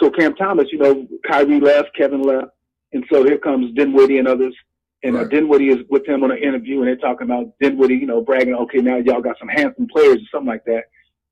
So 0.00 0.10
Cam 0.10 0.34
Thomas, 0.34 0.66
you 0.72 0.78
know, 0.78 1.06
Kyrie 1.30 1.60
left, 1.60 1.90
Kevin 1.96 2.22
left. 2.22 2.48
And 2.92 3.04
so 3.10 3.24
here 3.24 3.38
comes 3.38 3.74
Dinwiddie 3.74 4.18
and 4.18 4.28
others. 4.28 4.54
And 5.02 5.16
uh, 5.16 5.20
right. 5.20 5.30
Dinwiddie 5.30 5.70
is 5.70 5.78
with 5.90 6.06
him 6.06 6.22
on 6.22 6.30
an 6.30 6.38
interview, 6.38 6.78
and 6.78 6.86
they're 6.86 6.96
talking 6.96 7.26
about 7.26 7.52
Dinwiddie, 7.60 7.96
you 7.96 8.06
know, 8.06 8.20
bragging, 8.20 8.54
okay, 8.54 8.78
now 8.78 8.98
y'all 8.98 9.20
got 9.20 9.38
some 9.38 9.48
handsome 9.48 9.88
players 9.88 10.18
or 10.18 10.26
something 10.30 10.48
like 10.48 10.64
that. 10.66 10.84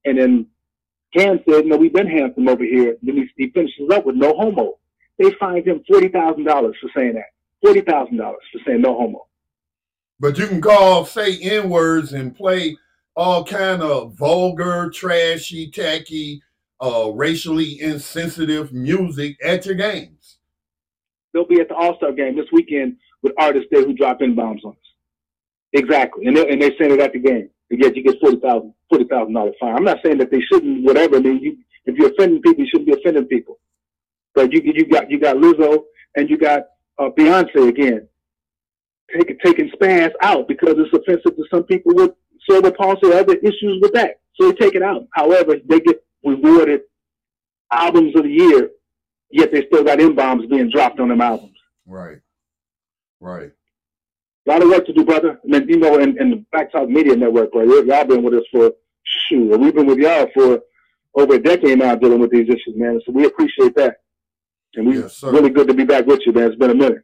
And 0.05 0.19
then 0.19 0.47
Cam 1.17 1.41
said, 1.49 1.67
no, 1.67 1.77
we've 1.77 1.93
been 1.93 2.09
handsome 2.09 2.49
over 2.49 2.65
here. 2.65 2.97
Then 3.03 3.17
he, 3.17 3.31
he 3.37 3.51
finishes 3.51 3.91
up 3.91 4.07
with 4.07 4.17
no 4.17 4.35
homo. 4.37 4.79
They 5.19 5.31
fined 5.39 5.67
him 5.67 5.83
$40,000 5.91 6.47
for 6.47 6.91
saying 6.97 7.15
that. 7.15 7.27
$40,000 7.65 8.19
for 8.19 8.61
saying 8.67 8.81
no 8.81 8.97
homo. 8.99 9.27
But 10.19 10.39
you 10.39 10.47
can 10.47 10.61
call, 10.61 11.05
say 11.05 11.39
N 11.39 11.69
words 11.71 12.13
and 12.13 12.35
play 12.35 12.77
all 13.17 13.45
kind 13.45 13.83
of 13.83 14.15
vulgar, 14.15 14.91
trashy, 14.91 15.71
tacky, 15.71 16.43
uh, 16.81 17.11
racially 17.13 17.81
insensitive 17.81 18.73
music 18.73 19.37
at 19.45 19.67
your 19.67 19.75
games. 19.75 20.39
They'll 21.33 21.47
be 21.47 21.61
at 21.61 21.69
the 21.69 21.75
All 21.75 21.97
Star 21.97 22.13
game 22.13 22.37
this 22.37 22.47
weekend 22.53 22.97
with 23.23 23.33
artists 23.39 23.69
there 23.71 23.85
who 23.85 23.95
drop 23.95 24.23
in 24.23 24.35
bombs 24.35 24.63
on 24.65 24.73
us. 24.73 24.79
Exactly, 25.73 26.27
and 26.27 26.37
they 26.37 26.49
and 26.51 26.61
they 26.61 26.77
send 26.79 26.93
it 26.93 27.01
at 27.01 27.13
the 27.13 27.19
game. 27.21 27.51
And 27.71 27.83
Yet 27.83 27.97
you 27.97 28.03
get 28.03 28.21
forty 28.21 28.39
thousand 28.41 28.75
forty 28.89 29.05
thousand 29.05 29.35
dollar 29.35 29.53
fine. 29.61 29.77
I'm 29.77 29.85
not 29.85 29.99
saying 30.05 30.19
that 30.19 30.31
they 30.31 30.41
shouldn't. 30.41 30.85
Whatever. 30.85 31.17
I 31.17 31.21
mean, 31.21 31.41
you, 31.41 31.59
if 31.87 31.97
you're 31.97 32.11
offending 32.11 32.43
people, 32.43 32.65
you 32.65 32.71
shouldn't 32.71 32.89
be 32.89 33.01
offending 33.01 33.27
people. 33.27 33.59
But 34.35 34.53
you 34.53 34.63
you 34.65 34.87
got 34.87 35.11
you 35.11 35.21
got 35.21 35.37
Lizzo 35.37 35.85
and 36.17 36.31
you 36.31 36.39
got 36.39 36.63
uh, 36.99 37.11
Beyonce 37.19 37.69
again, 37.69 38.09
taking 39.17 39.39
taking 39.45 39.71
spans 39.75 40.13
out 40.23 40.49
because 40.49 40.75
it's 40.79 40.93
offensive 40.93 41.37
to 41.37 41.45
some 41.53 41.65
people 41.65 41.95
with 41.95 42.13
cerebral 42.49 42.73
palsy 42.73 43.07
or 43.07 43.15
other 43.15 43.37
issues 43.37 43.79
with 43.83 43.93
that. 43.95 44.21
So 44.35 44.51
they 44.51 44.57
take 44.57 44.75
it 44.75 44.83
out. 44.83 45.07
However, 45.15 45.57
they 45.69 45.81
get 45.81 46.03
rewarded 46.25 46.83
albums 47.73 48.15
of 48.17 48.25
the 48.25 48.31
year 48.31 48.71
yet 49.31 49.53
they 49.53 49.67
still 49.67 49.85
got 49.85 50.01
M 50.01 50.15
bombs 50.15 50.47
being 50.47 50.71
dropped 50.71 51.01
on 51.01 51.09
them 51.09 51.21
albums. 51.21 51.57
Right. 51.87 52.19
Right. 53.21 53.51
A 54.47 54.51
lot 54.51 54.63
of 54.63 54.69
work 54.69 54.87
to 54.87 54.93
do, 54.93 55.05
brother. 55.05 55.39
And 55.45 55.53
then, 55.53 55.69
you 55.69 55.77
know, 55.77 55.99
in, 55.99 56.21
in 56.21 56.31
the 56.31 56.45
Black 56.53 56.73
Talk 56.73 56.89
Media 56.89 57.15
Network, 57.15 57.55
right? 57.55 57.69
Y'all 57.85 58.05
been 58.05 58.23
with 58.23 58.35
us 58.35 58.45
for, 58.51 58.73
shoot, 59.05 59.59
we've 59.59 59.75
been 59.75 59.87
with 59.87 59.99
y'all 59.99 60.29
for 60.33 60.61
over 61.15 61.35
a 61.35 61.39
decade 61.39 61.79
now 61.79 61.95
dealing 61.95 62.21
with 62.21 62.31
these 62.31 62.49
issues, 62.49 62.75
man. 62.77 63.01
So 63.05 63.13
we 63.13 63.27
appreciate 63.27 63.75
that. 63.77 63.97
And 64.75 64.87
we 64.87 65.01
yes, 65.01 65.23
really 65.23 65.51
good 65.51 65.67
to 65.69 65.75
be 65.75 65.85
back 65.85 66.07
with 66.07 66.21
you, 66.25 66.33
man. 66.33 66.45
It's 66.45 66.57
been 66.57 66.71
a 66.71 66.75
minute. 66.75 67.03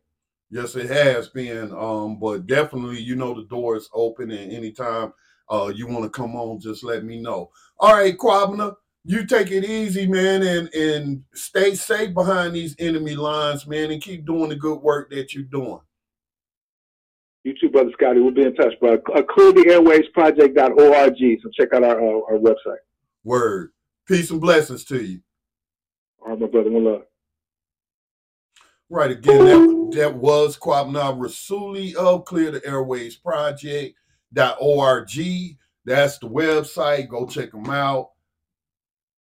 Yes, 0.51 0.77
it 0.77 0.89
has 0.89 1.29
been. 1.29 1.73
Um, 1.73 2.19
but 2.21 2.47
definitely, 2.47 3.01
you 3.01 3.17
know, 3.17 3.35
the 3.35 3.47
door 3.49 3.77
is 3.77 3.91
open, 3.93 4.31
and 4.31 4.53
anytime 4.53 5.13
uh 5.51 5.73
you 5.75 5.89
want 5.89 6.05
to 6.05 6.11
come 6.11 6.37
on, 6.37 6.61
just 6.61 6.85
let 6.85 7.05
me 7.05 7.21
know. 7.21 7.51
All 7.81 7.95
right, 7.95 8.17
Kwabena, 8.17 8.77
you 9.07 9.25
take 9.25 9.53
it 9.53 9.65
easy, 9.65 10.07
man, 10.07 10.43
and 10.43 10.69
and 10.75 11.23
stay 11.33 11.77
safe 11.77 12.13
behind 12.13 12.55
these 12.55 12.75
enemy 12.81 13.15
lines, 13.15 13.65
man, 13.67 13.93
and 13.93 14.03
keep 14.03 14.27
doing 14.27 14.49
the 14.49 14.57
good 14.57 14.81
work 14.83 15.11
that 15.11 15.33
you're 15.33 15.45
doing. 15.45 15.79
You 17.45 17.55
too, 17.61 17.71
brother 17.71 17.93
Scotty. 17.93 18.19
We'll 18.21 18.33
be 18.33 18.43
in 18.43 18.57
touch, 18.57 18.75
bro. 18.81 18.95
Uh, 18.95 19.23
cleartheairwaysproject.org. 19.23 21.19
So 21.43 21.51
check 21.57 21.73
out 21.73 21.85
our 21.85 22.01
uh, 22.01 22.21
our 22.29 22.39
website. 22.39 22.79
Word. 23.23 23.71
Peace 24.09 24.33
and 24.33 24.41
blessings 24.41 24.85
to 24.87 25.01
you. 25.01 25.21
All 26.21 26.31
right, 26.31 26.41
my 26.41 26.49
brother. 26.49 26.73
One 26.73 26.85
love. 26.85 27.03
Right 28.91 29.13
again, 29.13 29.45
that, 29.45 29.97
that 29.97 30.15
was 30.15 30.57
Kwabena 30.59 31.17
Rasuli 31.17 31.95
of 31.95 32.25
Clear 32.25 32.53
the 32.53 32.65
Airways 32.67 33.17
Project.org. 33.17 33.95
That's 35.85 36.19
the 36.19 36.29
website. 36.29 37.09
Go 37.09 37.27
check 37.27 37.53
them 37.53 37.69
out 37.71 38.11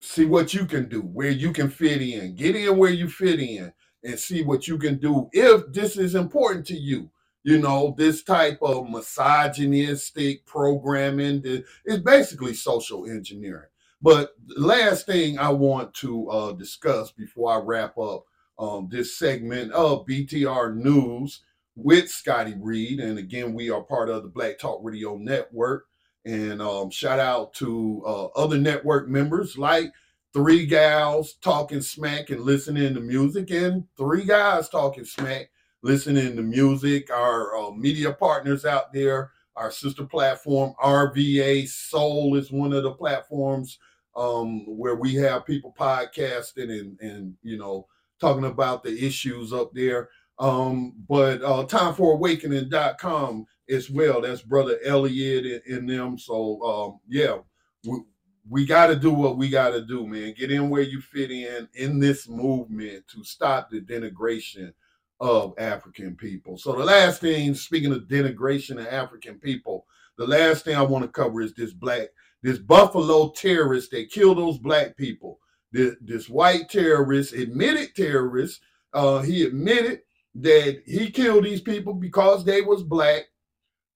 see 0.02 0.26
what 0.26 0.54
you 0.54 0.66
can 0.66 0.90
do, 0.90 1.02
where 1.02 1.30
you 1.30 1.54
can 1.54 1.70
fit 1.70 2.02
in. 2.02 2.36
Get 2.36 2.56
in 2.56 2.78
where 2.78 2.92
you 2.92 3.08
fit 3.08 3.40
in 3.40 3.72
and 4.04 4.20
see 4.20 4.44
what 4.44 4.68
you 4.68 4.78
can 4.78 4.98
do 4.98 5.30
if 5.32 5.72
this 5.72 5.98
is 5.98 6.16
important 6.16 6.66
to 6.68 6.76
you. 6.76 7.10
You 7.44 7.60
know, 7.60 7.96
this 7.98 8.24
type 8.24 8.60
of 8.62 8.90
misogynistic 8.90 10.46
programming 10.46 11.42
is 11.86 12.00
basically 12.00 12.54
social 12.54 13.06
engineering. 13.06 13.70
But 14.02 14.36
the 14.48 14.60
last 14.60 15.06
thing 15.06 15.38
I 15.38 15.50
want 15.50 15.94
to 15.96 16.30
uh, 16.30 16.52
discuss 16.54 17.12
before 17.12 17.54
I 17.54 17.58
wrap 17.58 17.98
up 17.98 18.26
um, 18.60 18.88
this 18.92 19.18
segment 19.18 19.72
of 19.72 20.06
BTR 20.06 20.76
News 20.76 21.42
with 21.76 22.10
Scotty 22.10 22.56
Reed, 22.60 23.00
and 23.00 23.18
again, 23.18 23.54
we 23.54 23.70
are 23.70 23.82
part 23.82 24.10
of 24.10 24.24
the 24.24 24.30
Black 24.30 24.60
Talk 24.60 24.82
Radio 24.84 25.18
Network. 25.18 25.86
And 26.26 26.62
um, 26.62 26.90
shout 26.92 27.20
out 27.20 27.54
to 27.56 28.04
uh, 28.06 28.26
other 28.28 28.58
network 28.58 29.08
members 29.08 29.58
like 29.58 29.92
three 30.34 30.66
gals 30.66 31.34
talking 31.42 31.82
smack 31.82 32.30
and 32.30 32.42
listening 32.42 32.94
to 32.94 33.00
music, 33.00 33.52
and 33.52 33.84
three 33.98 34.24
guys 34.24 34.70
talking 34.70 35.06
smack, 35.06 35.50
listening 35.82 36.36
to 36.36 36.42
music. 36.42 37.10
Our 37.12 37.58
uh, 37.58 37.72
media 37.72 38.14
partners 38.14 38.66
out 38.66 38.94
there, 38.94 39.32
our 39.56 39.72
sister 39.72 40.06
platform, 40.06 40.74
RVA 40.82 41.68
Soul, 41.68 42.36
is 42.36 42.52
one 42.52 42.74
of 42.74 42.84
the 42.84 42.92
platforms 42.92 43.80
um, 44.16 44.66
where 44.78 44.96
we 44.96 45.16
have 45.16 45.46
people 45.46 45.74
podcasting 45.78 46.70
and, 46.80 47.00
and 47.00 47.36
you 47.42 47.58
know, 47.58 47.88
talking 48.20 48.46
about 48.46 48.84
the 48.84 49.06
issues 49.06 49.52
up 49.52 49.74
there. 49.74 50.10
Um, 50.40 50.94
but 51.08 51.42
uh, 51.44 51.66
timeforawakening.com 51.66 53.46
as 53.72 53.90
well. 53.90 54.22
That's 54.22 54.42
brother 54.42 54.80
Elliot 54.86 55.46
in, 55.46 55.78
in 55.78 55.86
them. 55.86 56.18
So 56.18 56.62
um, 56.64 57.00
yeah, 57.08 57.38
we, 57.86 58.02
we 58.50 58.66
got 58.66 58.88
to 58.88 58.96
do 58.96 59.12
what 59.12 59.38
we 59.38 59.50
got 59.50 59.72
to 59.72 59.86
do, 59.86 60.06
man. 60.08 60.34
Get 60.38 60.52
in 60.52 60.70
where 60.70 60.82
you 60.82 61.02
fit 61.02 61.32
in 61.32 61.68
in 61.76 62.00
this 62.00 62.28
movement 62.28 63.08
to 63.10 63.24
stop 63.24 63.70
the 63.70 63.82
denigration 63.82 64.74
of 65.20 65.54
African 65.58 66.16
people. 66.16 66.58
So 66.58 66.74
the 66.74 66.84
last 66.84 67.22
thing, 67.22 67.54
speaking 67.54 67.94
of 67.94 68.08
denigration 68.08 68.80
of 68.80 68.88
African 68.88 69.40
people, 69.40 69.86
the 70.18 70.26
last 70.26 70.66
thing 70.66 70.76
I 70.76 70.82
want 70.82 71.06
to 71.06 71.10
cover 71.10 71.42
is 71.42 71.54
this 71.54 71.74
black, 71.74 72.10
this 72.42 72.58
Buffalo 72.58 73.32
terrorist 73.32 73.92
that 73.92 74.10
killed 74.10 74.40
those 74.40 74.58
black 74.58 74.98
people. 74.98 75.40
This, 75.72 75.96
this 76.02 76.28
white 76.28 76.70
terrorist, 76.70 77.34
admitted 77.34 77.96
terrorist, 77.96 78.62
uh, 78.94 79.22
he 79.22 79.44
admitted 79.44 80.02
that 80.36 80.82
he 80.86 81.10
killed 81.12 81.46
these 81.46 81.62
people 81.62 81.94
because 81.94 82.44
they 82.44 82.62
was 82.62 82.84
black 82.84 83.26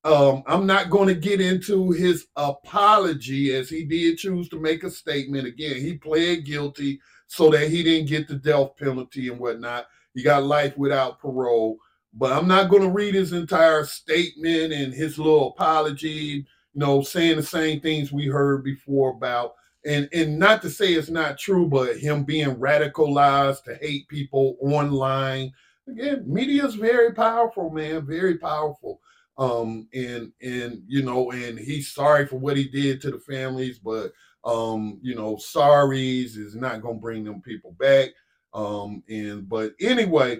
um, 0.06 0.44
I'm 0.48 0.68
not 0.68 0.90
going 0.92 1.10
to 1.10 1.16
get 1.16 1.42
into 1.42 1.92
his 1.92 2.28
apology 2.38 3.54
as 3.56 3.70
he 3.70 3.84
did 3.86 4.20
choose 4.20 4.50
to 4.50 4.60
make 4.60 4.84
a 4.84 4.92
statement. 4.92 5.48
Again, 5.48 5.78
he 5.82 5.98
pled 5.98 6.46
guilty 6.46 7.02
so 7.28 7.50
that 7.52 7.70
he 7.70 7.84
didn't 7.84 8.10
get 8.10 8.28
the 8.28 8.36
death 8.36 8.78
penalty 8.78 9.30
and 9.30 9.40
whatnot. 9.40 9.88
He 10.14 10.24
got 10.24 10.44
life 10.46 10.78
without 10.78 11.20
parole. 11.20 11.80
but 12.14 12.32
I'm 12.32 12.48
not 12.48 12.70
going 12.70 12.84
to 12.84 12.90
read 12.90 13.16
his 13.16 13.34
entire 13.34 13.84
statement 13.86 14.74
and 14.74 14.94
his 14.94 15.18
little 15.18 15.50
apology. 15.50 16.46
You 16.74 16.80
know, 16.82 17.02
saying 17.02 17.38
the 17.38 17.44
same 17.44 17.82
things 17.82 18.12
we 18.12 18.28
heard 18.28 18.64
before 18.64 19.12
about, 19.12 19.56
and 19.86 20.10
and 20.14 20.40
not 20.40 20.62
to 20.64 20.70
say 20.70 20.94
it's 20.94 21.10
not 21.10 21.38
true, 21.40 21.68
but 21.68 21.98
him 21.98 22.24
being 22.26 22.56
radicalized 22.58 23.64
to 23.66 23.76
hate 23.76 24.08
people 24.10 24.58
online. 24.62 25.54
Again, 25.88 26.24
media 26.28 26.66
is 26.66 26.76
very 26.76 27.14
powerful, 27.14 27.70
man, 27.70 28.06
very 28.06 28.38
powerful. 28.38 29.00
Um, 29.38 29.88
and 29.94 30.32
and 30.42 30.82
you 30.88 31.04
know, 31.04 31.32
and 31.32 31.60
he's 31.60 31.92
sorry 31.92 32.26
for 32.26 32.38
what 32.38 32.58
he 32.58 32.66
did 32.66 33.02
to 33.02 33.12
the 33.12 33.20
families, 33.20 33.80
but 33.80 34.12
um, 34.46 35.00
you 35.02 35.16
know, 35.16 35.36
sorries 35.36 36.38
is 36.38 36.56
not 36.56 36.82
gonna 36.82 36.96
bring 36.96 37.24
them 37.24 37.42
people 37.42 37.76
back. 37.80 38.10
Um, 38.54 39.04
and 39.10 39.50
but 39.50 39.74
anyway, 39.82 40.40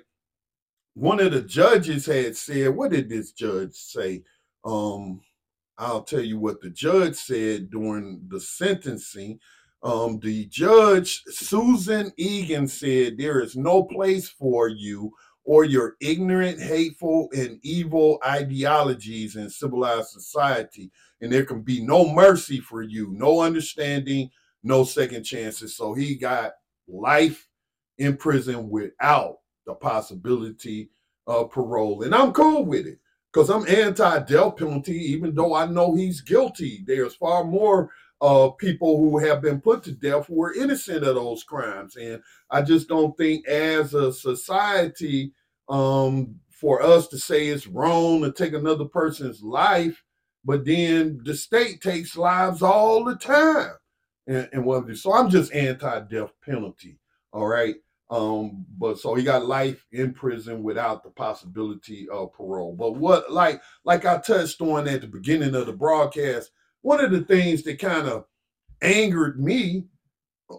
one 0.94 1.20
of 1.20 1.34
the 1.34 1.42
judges 1.42 2.06
had 2.06 2.38
said, 2.38 2.70
what 2.70 2.92
did 2.92 3.10
this 3.10 3.34
judge 3.34 3.74
say? 3.74 4.24
Um, 4.64 5.20
I'll 5.78 6.04
tell 6.04 6.22
you 6.22 6.40
what 6.40 6.62
the 6.62 6.70
judge 6.70 7.16
said 7.16 7.70
during 7.70 8.22
the 8.30 8.40
sentencing. 8.40 9.40
Um, 9.84 10.20
the 10.20 10.46
judge, 10.46 11.22
Susan 11.28 12.12
Eagan, 12.18 12.68
said, 12.68 13.18
There 13.18 13.42
is 13.42 13.56
no 13.56 13.84
place 13.84 14.30
for 14.30 14.68
you 14.68 15.12
or 15.46 15.64
your 15.64 15.96
ignorant, 16.02 16.60
hateful, 16.60 17.30
and 17.36 17.60
evil 17.62 18.20
ideologies 18.26 19.36
in 19.36 19.50
civilized 19.50 20.10
society. 20.10 20.92
And 21.22 21.32
there 21.32 21.46
can 21.46 21.62
be 21.62 21.86
no 21.86 22.12
mercy 22.12 22.60
for 22.60 22.82
you, 22.82 23.14
no 23.14 23.42
understanding, 23.42 24.32
no 24.64 24.84
second 24.84 25.24
chances. 25.24 25.78
So 25.78 25.94
he 25.94 26.16
got 26.16 26.54
life 26.88 27.48
in 28.00 28.18
prison 28.18 28.70
without 28.70 29.38
the 29.66 29.76
possibility 29.76 30.90
of 31.28 31.52
parole. 31.52 32.04
And 32.04 32.14
I'm 32.14 32.34
cool 32.34 32.66
with 32.66 32.88
it 32.88 33.00
because 33.32 33.50
I'm 33.50 33.68
anti 33.68 34.20
death 34.20 34.58
penalty, 34.58 34.98
even 35.12 35.36
though 35.36 35.54
I 35.54 35.66
know 35.68 35.96
he's 35.96 36.22
guilty. 36.22 36.84
There's 36.86 37.16
far 37.16 37.44
more 37.44 37.92
uh, 38.22 38.50
people 38.50 38.98
who 38.98 39.18
have 39.18 39.42
been 39.42 39.62
put 39.62 39.84
to 39.84 39.92
death 39.92 40.28
who 40.28 40.42
are 40.42 40.54
innocent 40.54 41.04
of 41.04 41.16
those 41.16 41.44
crimes. 41.44 41.96
And 41.96 42.22
I 42.50 42.62
just 42.62 42.88
don't 42.88 43.16
think, 43.18 43.48
as 43.48 43.94
a 43.94 44.12
society, 44.14 45.34
um, 45.70 46.36
for 46.50 46.82
us 46.82 47.08
to 47.10 47.18
say 47.18 47.48
it's 47.48 47.68
wrong 47.68 48.22
to 48.22 48.32
take 48.32 48.54
another 48.54 48.86
person's 48.86 49.44
life, 49.44 50.02
but 50.44 50.64
then 50.66 51.20
the 51.24 51.36
state 51.36 51.82
takes 51.82 52.16
lives 52.16 52.62
all 52.62 53.04
the 53.04 53.16
time. 53.16 53.74
And, 54.28 54.50
and 54.54 54.66
what 54.66 54.96
so 54.98 55.14
I'm 55.14 55.30
just 55.30 55.54
anti-death 55.54 56.32
penalty. 56.44 56.98
All 57.34 57.48
right. 57.48 57.76
Um, 58.10 58.66
but 58.78 59.00
so 59.00 59.16
he 59.16 59.24
got 59.24 59.48
life 59.48 59.86
in 59.92 60.14
prison 60.14 60.64
without 60.64 61.04
the 61.04 61.10
possibility 61.10 62.08
of 62.10 62.34
parole. 62.34 62.74
But 62.74 62.96
what 62.96 63.32
like 63.32 63.62
like 63.84 64.06
I 64.06 64.20
touched 64.20 64.62
on 64.62 64.88
at 64.88 65.02
the 65.02 65.08
beginning 65.08 65.56
of 65.56 65.66
the 65.66 65.74
broadcast, 65.74 66.52
one 66.86 67.04
of 67.04 67.10
the 67.10 67.22
things 67.22 67.64
that 67.64 67.80
kind 67.80 68.08
of 68.08 68.26
angered 68.84 69.40
me, 69.40 69.86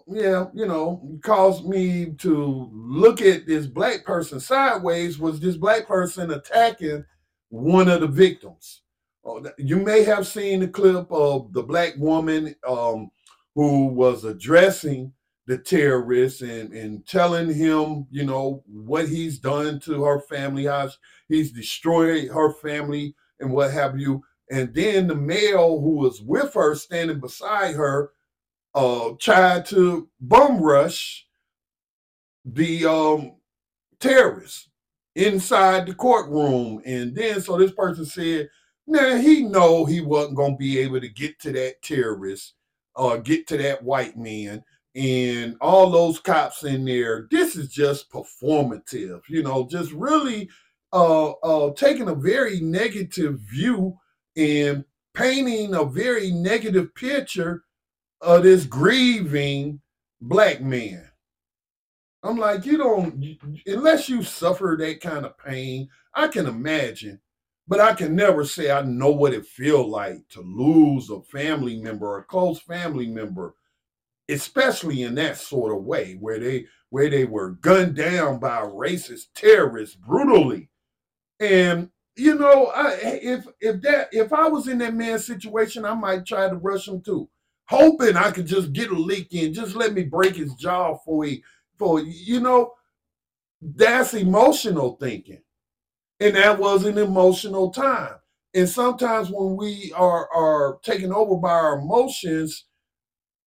yeah, 0.07 0.47
you 0.53 0.65
know, 0.67 1.17
caused 1.23 1.65
me 1.65 2.15
to 2.17 2.69
look 2.73 3.21
at 3.21 3.47
this 3.47 3.65
black 3.65 4.03
person 4.03 4.37
sideways 4.37 5.17
was 5.17 5.39
this 5.39 5.55
black 5.55 5.87
person 5.87 6.31
attacking 6.31 7.05
one 7.47 7.87
of 7.87 8.01
the 8.01 8.07
victims. 8.07 8.81
Oh, 9.23 9.41
you 9.57 9.77
may 9.77 10.03
have 10.03 10.27
seen 10.27 10.59
the 10.59 10.67
clip 10.67 11.09
of 11.09 11.53
the 11.53 11.63
black 11.63 11.93
woman 11.97 12.53
um, 12.67 13.09
who 13.55 13.85
was 13.85 14.25
addressing 14.25 15.13
the 15.45 15.57
terrorist 15.57 16.41
and, 16.41 16.73
and 16.73 17.07
telling 17.07 17.53
him, 17.53 18.05
you 18.11 18.25
know, 18.25 18.65
what 18.67 19.07
he's 19.07 19.39
done 19.39 19.79
to 19.79 20.03
her 20.03 20.19
family, 20.19 20.65
how 20.65 20.89
he's 21.29 21.53
destroyed 21.53 22.27
her 22.27 22.51
family 22.55 23.15
and 23.39 23.49
what 23.49 23.71
have 23.71 23.97
you. 23.97 24.21
And 24.49 24.73
then 24.73 25.07
the 25.07 25.15
male 25.15 25.79
who 25.81 25.97
was 25.97 26.21
with 26.21 26.53
her, 26.53 26.75
standing 26.75 27.19
beside 27.19 27.75
her, 27.75 28.11
uh, 28.73 29.11
tried 29.19 29.65
to 29.67 30.07
bum 30.21 30.61
rush 30.61 31.27
the 32.45 32.85
um, 32.85 33.35
terrorist 33.99 34.69
inside 35.15 35.85
the 35.87 35.93
courtroom. 35.93 36.81
And 36.85 37.15
then 37.15 37.41
so 37.41 37.57
this 37.57 37.71
person 37.71 38.05
said, 38.05 38.49
now 38.85 39.17
he 39.17 39.43
know 39.43 39.83
he 39.83 39.99
wasn't 39.99 40.37
gonna 40.37 40.55
be 40.55 40.79
able 40.79 41.01
to 41.01 41.09
get 41.09 41.39
to 41.41 41.51
that 41.53 41.81
terrorist 41.81 42.53
or 42.95 43.17
get 43.17 43.47
to 43.47 43.57
that 43.57 43.83
white 43.83 44.17
man 44.17 44.63
and 44.95 45.57
all 45.59 45.89
those 45.89 46.19
cops 46.19 46.63
in 46.63 46.85
there. 46.85 47.27
This 47.29 47.55
is 47.55 47.69
just 47.69 48.09
performative, 48.09 49.21
you 49.29 49.43
know, 49.43 49.67
just 49.67 49.91
really 49.91 50.49
uh, 50.93 51.31
uh, 51.31 51.73
taking 51.73 52.07
a 52.07 52.15
very 52.15 52.61
negative 52.61 53.39
view 53.39 53.97
and 54.37 54.85
painting 55.13 55.73
a 55.73 55.83
very 55.83 56.31
negative 56.31 56.93
picture 56.93 57.63
of 58.21 58.43
this 58.43 58.65
grieving 58.65 59.81
black 60.21 60.61
man. 60.61 61.09
I'm 62.23 62.37
like, 62.37 62.65
you 62.65 62.77
don't, 62.77 63.23
unless 63.65 64.09
you 64.09 64.23
suffer 64.23 64.75
that 64.79 65.01
kind 65.01 65.25
of 65.25 65.37
pain, 65.37 65.89
I 66.13 66.27
can 66.27 66.45
imagine, 66.45 67.19
but 67.67 67.79
I 67.79 67.93
can 67.93 68.15
never 68.15 68.45
say 68.45 68.71
I 68.71 68.81
know 68.81 69.11
what 69.11 69.33
it 69.33 69.45
feels 69.45 69.87
like 69.87 70.27
to 70.29 70.41
lose 70.41 71.09
a 71.09 71.21
family 71.21 71.81
member, 71.81 72.17
a 72.17 72.23
close 72.23 72.59
family 72.59 73.07
member, 73.07 73.55
especially 74.29 75.03
in 75.03 75.15
that 75.15 75.37
sort 75.37 75.75
of 75.75 75.83
way 75.83 76.17
where 76.19 76.39
they 76.39 76.65
where 76.89 77.09
they 77.09 77.25
were 77.25 77.51
gunned 77.51 77.95
down 77.95 78.39
by 78.39 78.61
racist 78.61 79.27
terrorists 79.35 79.95
brutally 79.95 80.69
and 81.39 81.89
you 82.17 82.35
know 82.35 82.67
I, 82.67 82.93
if 83.01 83.45
if 83.59 83.81
that 83.81 84.09
if 84.11 84.33
i 84.33 84.47
was 84.47 84.67
in 84.67 84.79
that 84.79 84.93
man's 84.95 85.25
situation 85.25 85.85
i 85.85 85.93
might 85.93 86.25
try 86.25 86.49
to 86.49 86.55
rush 86.55 86.87
him 86.87 87.01
too 87.01 87.29
hoping 87.65 88.17
i 88.17 88.31
could 88.31 88.47
just 88.47 88.73
get 88.73 88.91
a 88.91 88.95
leak 88.95 89.33
in 89.33 89.53
just 89.53 89.75
let 89.75 89.93
me 89.93 90.03
break 90.03 90.35
his 90.35 90.53
jaw 90.55 90.95
for 91.05 91.25
he 91.25 91.43
for 91.77 92.01
you 92.01 92.39
know 92.39 92.73
that's 93.61 94.13
emotional 94.13 94.97
thinking 94.99 95.41
and 96.19 96.35
that 96.35 96.59
was 96.59 96.85
an 96.85 96.97
emotional 96.97 97.71
time 97.71 98.15
and 98.55 98.69
sometimes 98.69 99.29
when 99.31 99.55
we 99.57 99.93
are 99.95 100.29
are 100.33 100.79
taken 100.83 101.13
over 101.13 101.35
by 101.37 101.51
our 101.51 101.79
emotions 101.79 102.65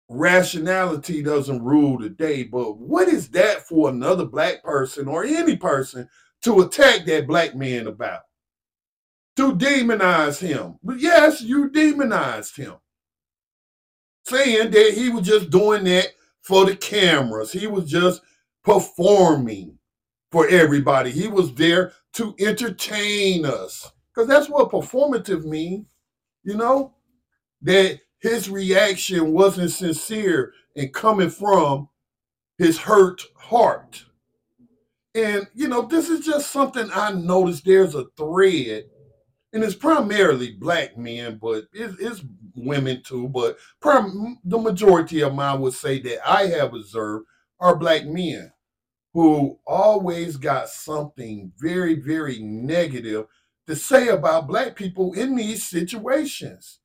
rationality 0.10 1.22
doesn't 1.22 1.64
rule 1.64 1.98
the 1.98 2.10
day. 2.10 2.44
But 2.44 2.78
what 2.78 3.08
is 3.08 3.30
that 3.32 3.68
for 3.68 3.90
another 3.90 4.26
black 4.26 4.64
person 4.64 5.08
or 5.08 5.24
any 5.24 5.58
person 5.58 6.08
to 6.44 6.62
attack 6.62 7.06
that 7.06 7.28
black 7.28 7.56
man 7.56 7.88
about? 7.88 8.22
To 9.38 9.54
demonize 9.54 10.40
him. 10.40 10.80
But 10.84 11.00
yes, 11.00 11.42
you 11.42 11.70
demonized 11.70 12.58
him. 12.58 12.74
Saying 14.26 14.72
that 14.72 14.94
he 14.94 15.10
was 15.10 15.26
just 15.28 15.50
doing 15.52 15.84
that 15.86 16.08
for 16.42 16.66
the 16.66 16.76
cameras. 16.76 17.52
He 17.52 17.68
was 17.68 17.90
just 17.90 18.22
performing 18.64 19.78
for 20.32 20.48
everybody. 20.48 21.12
He 21.12 21.28
was 21.28 21.54
there 21.54 21.94
to 22.14 22.36
entertain 22.40 23.46
us. 23.46 23.92
Because 24.14 24.28
that's 24.28 24.50
what 24.50 24.72
performative 24.72 25.46
means, 25.46 25.86
you 26.44 26.56
know? 26.56 26.96
That 27.62 28.00
his 28.20 28.50
reaction 28.50 29.34
wasn't 29.34 29.72
sincere 29.72 30.54
and 30.76 30.92
coming 30.94 31.30
from 31.30 31.90
his 32.58 32.80
hurt 32.80 33.24
heart. 33.36 34.04
And, 35.14 35.48
you 35.54 35.68
know, 35.68 35.84
this 35.84 36.10
is 36.10 36.26
just 36.26 36.52
something 36.52 36.90
I 36.94 37.12
noticed 37.12 37.66
there's 37.66 37.96
a 37.96 38.06
thread, 38.18 38.86
and 39.54 39.64
it's 39.64 39.76
primarily 39.76 40.52
black 40.52 40.98
men, 40.98 41.40
but 41.42 41.66
it's, 41.74 42.00
it's 42.00 42.24
women 42.56 43.02
too. 43.04 43.30
But 43.30 43.58
prim- 43.80 44.40
the 44.44 44.58
majority 44.58 45.22
of 45.22 45.34
mine 45.34 45.62
would 45.62 45.74
say 45.74 46.00
that 46.02 46.30
I 46.30 46.48
have 46.48 46.74
observed 46.74 47.26
are 47.60 47.76
black 47.76 48.06
men 48.06 48.52
who 49.14 49.58
always 49.66 50.38
got 50.38 50.70
something 50.70 51.52
very, 51.58 51.96
very 51.96 52.40
negative 52.40 53.26
to 53.68 53.76
say 53.76 54.10
about 54.10 54.48
black 54.48 54.76
people 54.76 55.14
in 55.14 55.36
these 55.36 55.68
situations 55.68 56.80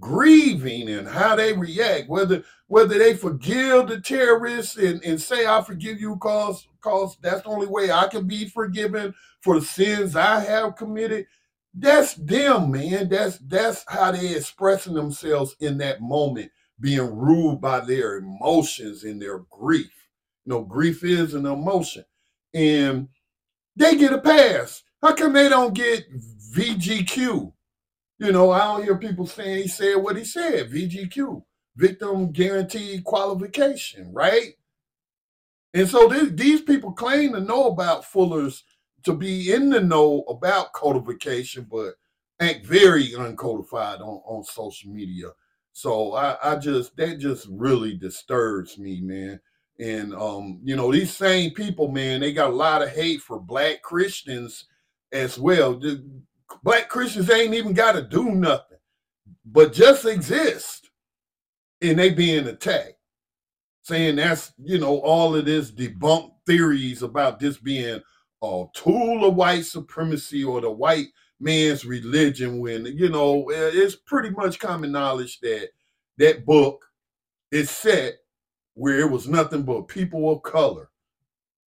grieving 0.00 0.88
and 0.88 1.06
how 1.06 1.36
they 1.36 1.52
react, 1.52 2.08
whether 2.08 2.42
whether 2.66 2.98
they 2.98 3.14
forgive 3.14 3.88
the 3.88 4.00
terrorists 4.00 4.76
and, 4.76 5.02
and 5.04 5.20
say, 5.20 5.46
I 5.46 5.62
forgive 5.62 6.00
you 6.00 6.16
cause 6.16 6.66
cause 6.80 7.16
that's 7.20 7.42
the 7.42 7.48
only 7.48 7.66
way 7.66 7.90
I 7.90 8.08
can 8.08 8.26
be 8.26 8.48
forgiven 8.48 9.14
for 9.40 9.58
the 9.60 9.66
sins 9.66 10.16
I 10.16 10.40
have 10.40 10.76
committed. 10.76 11.26
That's 11.74 12.14
them, 12.14 12.70
man. 12.70 13.08
That's 13.08 13.38
that's 13.38 13.84
how 13.88 14.12
they're 14.12 14.36
expressing 14.36 14.94
themselves 14.94 15.56
in 15.60 15.78
that 15.78 16.00
moment, 16.00 16.52
being 16.78 17.16
ruled 17.16 17.60
by 17.60 17.80
their 17.80 18.18
emotions 18.18 19.02
and 19.02 19.20
their 19.20 19.40
grief. 19.50 19.92
You 20.44 20.52
know, 20.52 20.62
grief 20.62 21.02
is 21.02 21.34
an 21.34 21.46
emotion. 21.46 22.04
And 22.52 23.08
they 23.74 23.96
get 23.96 24.12
a 24.12 24.20
pass. 24.20 24.82
How 25.02 25.14
come 25.14 25.32
they 25.32 25.48
don't 25.48 25.74
get 25.74 26.04
VGQ? 26.54 27.52
You 28.18 28.32
know, 28.32 28.52
I 28.52 28.60
don't 28.60 28.84
hear 28.84 28.96
people 28.96 29.26
saying 29.26 29.62
he 29.62 29.68
said 29.68 29.96
what 29.96 30.16
he 30.16 30.24
said, 30.24 30.70
VGQ, 30.70 31.42
victim 31.76 32.30
guaranteed 32.30 33.02
qualification, 33.02 34.12
right? 34.12 34.54
And 35.74 35.88
so 35.88 36.08
th- 36.08 36.36
these 36.36 36.60
people 36.60 36.92
claim 36.92 37.32
to 37.32 37.40
know 37.40 37.66
about 37.66 38.04
Fuller's 38.04 38.62
to 39.04 39.14
be 39.14 39.52
in 39.52 39.70
the 39.70 39.80
know 39.80 40.24
about 40.28 40.72
codification, 40.72 41.66
but 41.70 41.94
act 42.40 42.66
very 42.66 43.10
uncodified 43.10 44.00
on, 44.00 44.20
on 44.26 44.44
social 44.44 44.90
media. 44.90 45.28
So 45.72 46.14
I, 46.14 46.36
I 46.42 46.56
just 46.56 46.96
that 46.96 47.18
just 47.18 47.46
really 47.50 47.94
disturbs 47.94 48.78
me, 48.78 49.00
man. 49.00 49.40
And 49.80 50.14
um, 50.14 50.60
you 50.62 50.76
know, 50.76 50.92
these 50.92 51.14
same 51.14 51.50
people, 51.50 51.88
man, 51.88 52.20
they 52.20 52.32
got 52.32 52.50
a 52.50 52.54
lot 52.54 52.82
of 52.82 52.90
hate 52.90 53.20
for 53.20 53.40
black 53.40 53.82
Christians 53.82 54.66
as 55.12 55.38
well. 55.38 55.78
The 55.78 56.04
black 56.62 56.88
Christians 56.88 57.30
ain't 57.30 57.54
even 57.54 57.72
got 57.72 57.92
to 57.92 58.02
do 58.02 58.30
nothing, 58.30 58.78
but 59.44 59.72
just 59.72 60.04
exist, 60.04 60.90
and 61.82 61.98
they 61.98 62.10
being 62.10 62.46
attacked, 62.46 62.94
saying 63.82 64.16
that's 64.16 64.52
you 64.62 64.78
know 64.78 64.98
all 65.00 65.34
of 65.34 65.44
this 65.44 65.72
debunked 65.72 66.34
theories 66.46 67.02
about 67.02 67.40
this 67.40 67.58
being 67.58 68.00
a 68.44 68.66
tool 68.74 69.24
of 69.24 69.34
white 69.34 69.64
supremacy 69.64 70.44
or 70.44 70.60
the 70.60 70.70
white 70.70 71.08
man's 71.40 71.84
religion. 71.84 72.60
When 72.60 72.86
you 72.86 73.08
know 73.08 73.46
it's 73.50 73.96
pretty 73.96 74.30
much 74.30 74.58
common 74.58 74.92
knowledge 74.92 75.40
that 75.40 75.70
that 76.18 76.44
book 76.44 76.84
is 77.50 77.70
set 77.70 78.14
where 78.74 79.00
it 79.00 79.10
was 79.10 79.28
nothing 79.28 79.62
but 79.62 79.88
people 79.88 80.30
of 80.32 80.42
color 80.42 80.90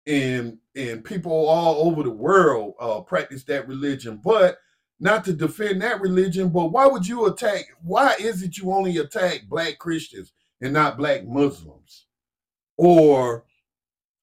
and 0.07 0.59
and 0.75 1.05
people 1.05 1.33
all 1.33 1.89
over 1.89 2.03
the 2.03 2.11
world 2.11 2.75
uh, 2.81 3.01
practice 3.01 3.45
that 3.45 3.69
religion 3.69 4.21
but 4.23 4.59
not 4.99 5.25
to 5.25 5.33
defend 5.33 5.83
that 5.83 6.01
religion 6.01 6.49
but 6.49 6.67
why 6.67 6.87
would 6.87 7.07
you 7.07 7.27
attack 7.27 7.65
why 7.83 8.15
is 8.21 8.43
it 8.43 8.57
you 8.57 8.73
only 8.73 8.97
attack 8.99 9.43
black 9.49 9.79
christians 9.79 10.33
and 10.61 10.73
not 10.73 10.97
black 10.97 11.27
muslims 11.27 12.07
or 12.77 13.45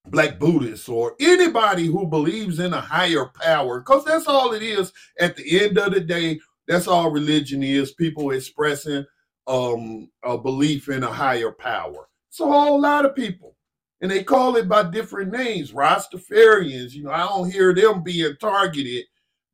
black 0.07 0.39
buddhists 0.39 0.89
or 0.89 1.15
anybody 1.19 1.87
who 1.87 2.05
believes 2.05 2.59
in 2.59 2.73
a 2.73 2.81
higher 2.81 3.31
power 3.41 3.79
because 3.79 4.03
that's 4.03 4.27
all 4.27 4.53
it 4.53 4.61
is 4.61 4.91
at 5.19 5.35
the 5.35 5.61
end 5.61 5.77
of 5.77 5.93
the 5.93 5.99
day 6.01 6.39
that's 6.67 6.87
all 6.87 7.09
religion 7.09 7.63
is 7.63 7.93
people 7.93 8.31
expressing 8.31 9.05
um 9.47 10.09
a 10.23 10.37
belief 10.37 10.89
in 10.89 11.03
a 11.03 11.11
higher 11.11 11.51
power 11.51 12.07
it's 12.33 12.39
a 12.39 12.47
whole 12.47 12.81
lot 12.81 13.05
of 13.05 13.15
people. 13.15 13.55
And 14.01 14.09
they 14.09 14.23
call 14.23 14.55
it 14.55 14.67
by 14.67 14.89
different 14.89 15.31
names, 15.31 15.71
Rastafarians. 15.71 16.93
You 16.93 17.03
know, 17.03 17.11
I 17.11 17.27
don't 17.27 17.51
hear 17.51 17.75
them 17.75 18.01
being 18.01 18.35
targeted 18.41 19.05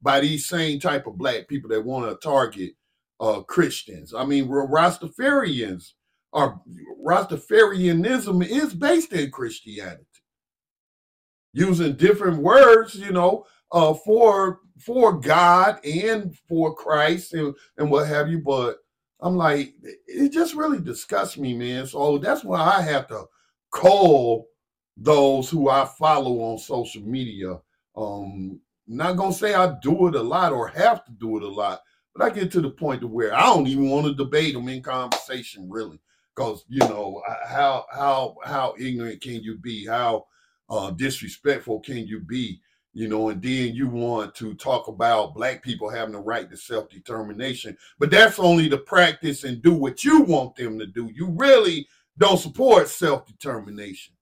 by 0.01 0.21
these 0.21 0.47
same 0.47 0.79
type 0.79 1.05
of 1.05 1.17
black 1.17 1.49
people 1.49 1.69
that 1.71 1.83
want 1.83 2.09
to 2.09 2.25
target 2.25 2.71
uh, 3.19 3.41
Christians. 3.41 4.13
I 4.13 4.23
mean, 4.23 4.47
Rastafarians 4.47 5.91
are 6.31 6.61
Rastafarianism 7.05 8.47
is 8.47 8.73
based 8.73 9.11
in 9.11 9.29
Christianity, 9.29 10.05
using 11.53 11.95
different 11.95 12.37
words, 12.41 12.95
you 12.95 13.11
know, 13.11 13.45
uh, 13.71 13.93
for 13.93 14.59
for 14.79 15.19
God 15.19 15.83
and 15.85 16.35
for 16.47 16.73
Christ 16.73 17.33
and, 17.33 17.53
and 17.77 17.91
what 17.91 18.07
have 18.07 18.29
you. 18.29 18.39
But 18.39 18.77
I'm 19.19 19.35
like, 19.35 19.73
it 20.07 20.31
just 20.31 20.55
really 20.55 20.79
disgusts 20.79 21.37
me, 21.37 21.53
man. 21.53 21.85
So 21.85 22.17
that's 22.17 22.43
why 22.43 22.59
I 22.61 22.81
have 22.81 23.07
to 23.09 23.25
call 23.71 24.47
those 24.95 25.49
who 25.49 25.69
I 25.69 25.85
follow 25.85 26.39
on 26.41 26.57
social 26.57 27.01
media. 27.01 27.59
Um, 27.95 28.61
not 28.87 29.17
gonna 29.17 29.33
say 29.33 29.53
I 29.53 29.75
do 29.81 30.07
it 30.07 30.15
a 30.15 30.21
lot 30.21 30.51
or 30.51 30.67
have 30.69 31.05
to 31.05 31.11
do 31.11 31.37
it 31.37 31.43
a 31.43 31.47
lot, 31.47 31.81
but 32.15 32.23
I 32.23 32.29
get 32.33 32.51
to 32.53 32.61
the 32.61 32.71
point 32.71 33.01
to 33.01 33.07
where 33.07 33.33
I 33.35 33.41
don't 33.41 33.67
even 33.67 33.89
want 33.89 34.07
to 34.07 34.13
debate 34.13 34.53
them 34.53 34.67
in 34.67 34.81
conversation, 34.81 35.69
really, 35.69 35.99
because 36.35 36.65
you 36.67 36.79
know 36.79 37.21
how 37.47 37.85
how 37.91 38.35
how 38.43 38.73
ignorant 38.79 39.21
can 39.21 39.43
you 39.43 39.57
be? 39.57 39.85
How 39.85 40.25
uh, 40.69 40.91
disrespectful 40.91 41.79
can 41.79 42.07
you 42.07 42.19
be? 42.19 42.61
you 42.93 43.07
know, 43.07 43.29
and 43.29 43.41
then 43.41 43.73
you 43.73 43.87
want 43.87 44.33
to 44.35 44.53
talk 44.55 44.87
about 44.87 45.35
black 45.35 45.63
people 45.63 45.89
having 45.89 46.13
the 46.13 46.19
right 46.19 46.49
to 46.49 46.57
self 46.57 46.89
determination. 46.89 47.77
But 47.99 48.11
that's 48.11 48.39
only 48.39 48.67
to 48.69 48.77
practice 48.77 49.43
and 49.43 49.61
do 49.61 49.73
what 49.73 50.03
you 50.03 50.21
want 50.21 50.55
them 50.55 50.79
to 50.79 50.87
do. 50.87 51.09
You 51.13 51.29
really 51.29 51.87
don't 52.17 52.39
support 52.39 52.87
self 52.87 53.25
determination. 53.25 54.15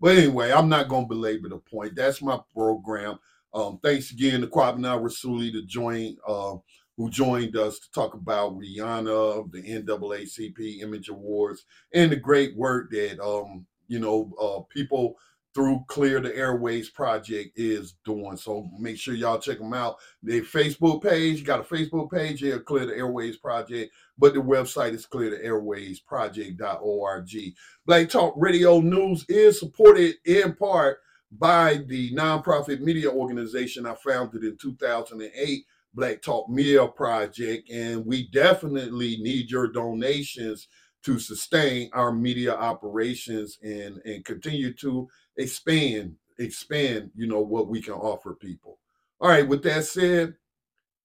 But 0.00 0.16
anyway, 0.16 0.52
I'm 0.52 0.68
not 0.68 0.88
going 0.88 1.04
to 1.04 1.14
belabor 1.14 1.48
the 1.48 1.58
point. 1.58 1.94
That's 1.94 2.22
my 2.22 2.38
program. 2.52 3.18
Um, 3.54 3.78
thanks 3.82 4.10
again 4.10 4.40
to 4.42 4.46
Kwabena 4.46 5.00
Rasuli 5.00 5.52
to 5.52 5.62
join, 5.62 6.16
uh, 6.26 6.56
who 6.96 7.10
joined 7.10 7.56
us 7.56 7.78
to 7.78 7.90
talk 7.92 8.14
about 8.14 8.58
Rihanna, 8.58 9.50
the 9.52 9.62
NAACP 9.62 10.82
Image 10.82 11.08
Awards, 11.08 11.64
and 11.94 12.12
the 12.12 12.16
great 12.16 12.56
work 12.56 12.90
that 12.90 13.22
um, 13.22 13.66
you 13.88 13.98
know 13.98 14.32
uh, 14.40 14.60
people 14.74 15.16
through 15.56 15.82
Clear 15.88 16.20
the 16.20 16.36
Airways 16.36 16.90
Project 16.90 17.58
is 17.58 17.94
doing. 18.04 18.36
So 18.36 18.68
make 18.78 18.98
sure 18.98 19.14
y'all 19.14 19.38
check 19.38 19.58
them 19.58 19.72
out. 19.72 19.96
Their 20.22 20.42
Facebook 20.42 21.02
page, 21.02 21.44
got 21.44 21.60
a 21.60 21.62
Facebook 21.62 22.12
page 22.12 22.40
here, 22.40 22.60
Clear 22.60 22.84
the 22.84 22.94
Airways 22.94 23.38
Project, 23.38 23.90
but 24.18 24.34
the 24.34 24.40
website 24.40 24.92
is 24.92 25.06
cleartheairwaysproject.org. 25.06 27.54
Black 27.86 28.10
Talk 28.10 28.34
Radio 28.36 28.80
News 28.80 29.24
is 29.30 29.58
supported 29.58 30.16
in 30.26 30.54
part 30.56 30.98
by 31.32 31.80
the 31.86 32.14
nonprofit 32.14 32.80
media 32.80 33.10
organization 33.10 33.86
I 33.86 33.94
founded 33.94 34.44
in 34.44 34.58
2008, 34.60 35.64
Black 35.94 36.20
Talk 36.20 36.50
Media 36.50 36.86
Project, 36.86 37.70
and 37.70 38.04
we 38.04 38.28
definitely 38.28 39.16
need 39.22 39.50
your 39.50 39.72
donations 39.72 40.68
to 41.06 41.20
sustain 41.20 41.88
our 41.92 42.12
media 42.12 42.52
operations 42.52 43.58
and 43.62 43.98
and 44.04 44.24
continue 44.24 44.72
to 44.74 45.08
expand 45.36 46.16
expand 46.40 47.08
you 47.14 47.28
know 47.28 47.40
what 47.40 47.68
we 47.68 47.80
can 47.80 47.94
offer 47.94 48.34
people. 48.34 48.80
All 49.20 49.28
right 49.28 49.46
with 49.46 49.62
that 49.62 49.84
said 49.84 50.34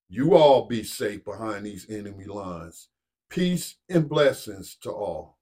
you 0.10 0.34
all 0.34 0.66
be 0.66 0.84
safe 0.84 1.24
behind 1.24 1.68
these 1.68 1.88
enemy 1.88 2.26
lines. 2.26 2.90
Peace 3.30 3.76
and 3.90 4.10
blessings 4.10 4.76
to 4.82 4.90
all 4.90 5.38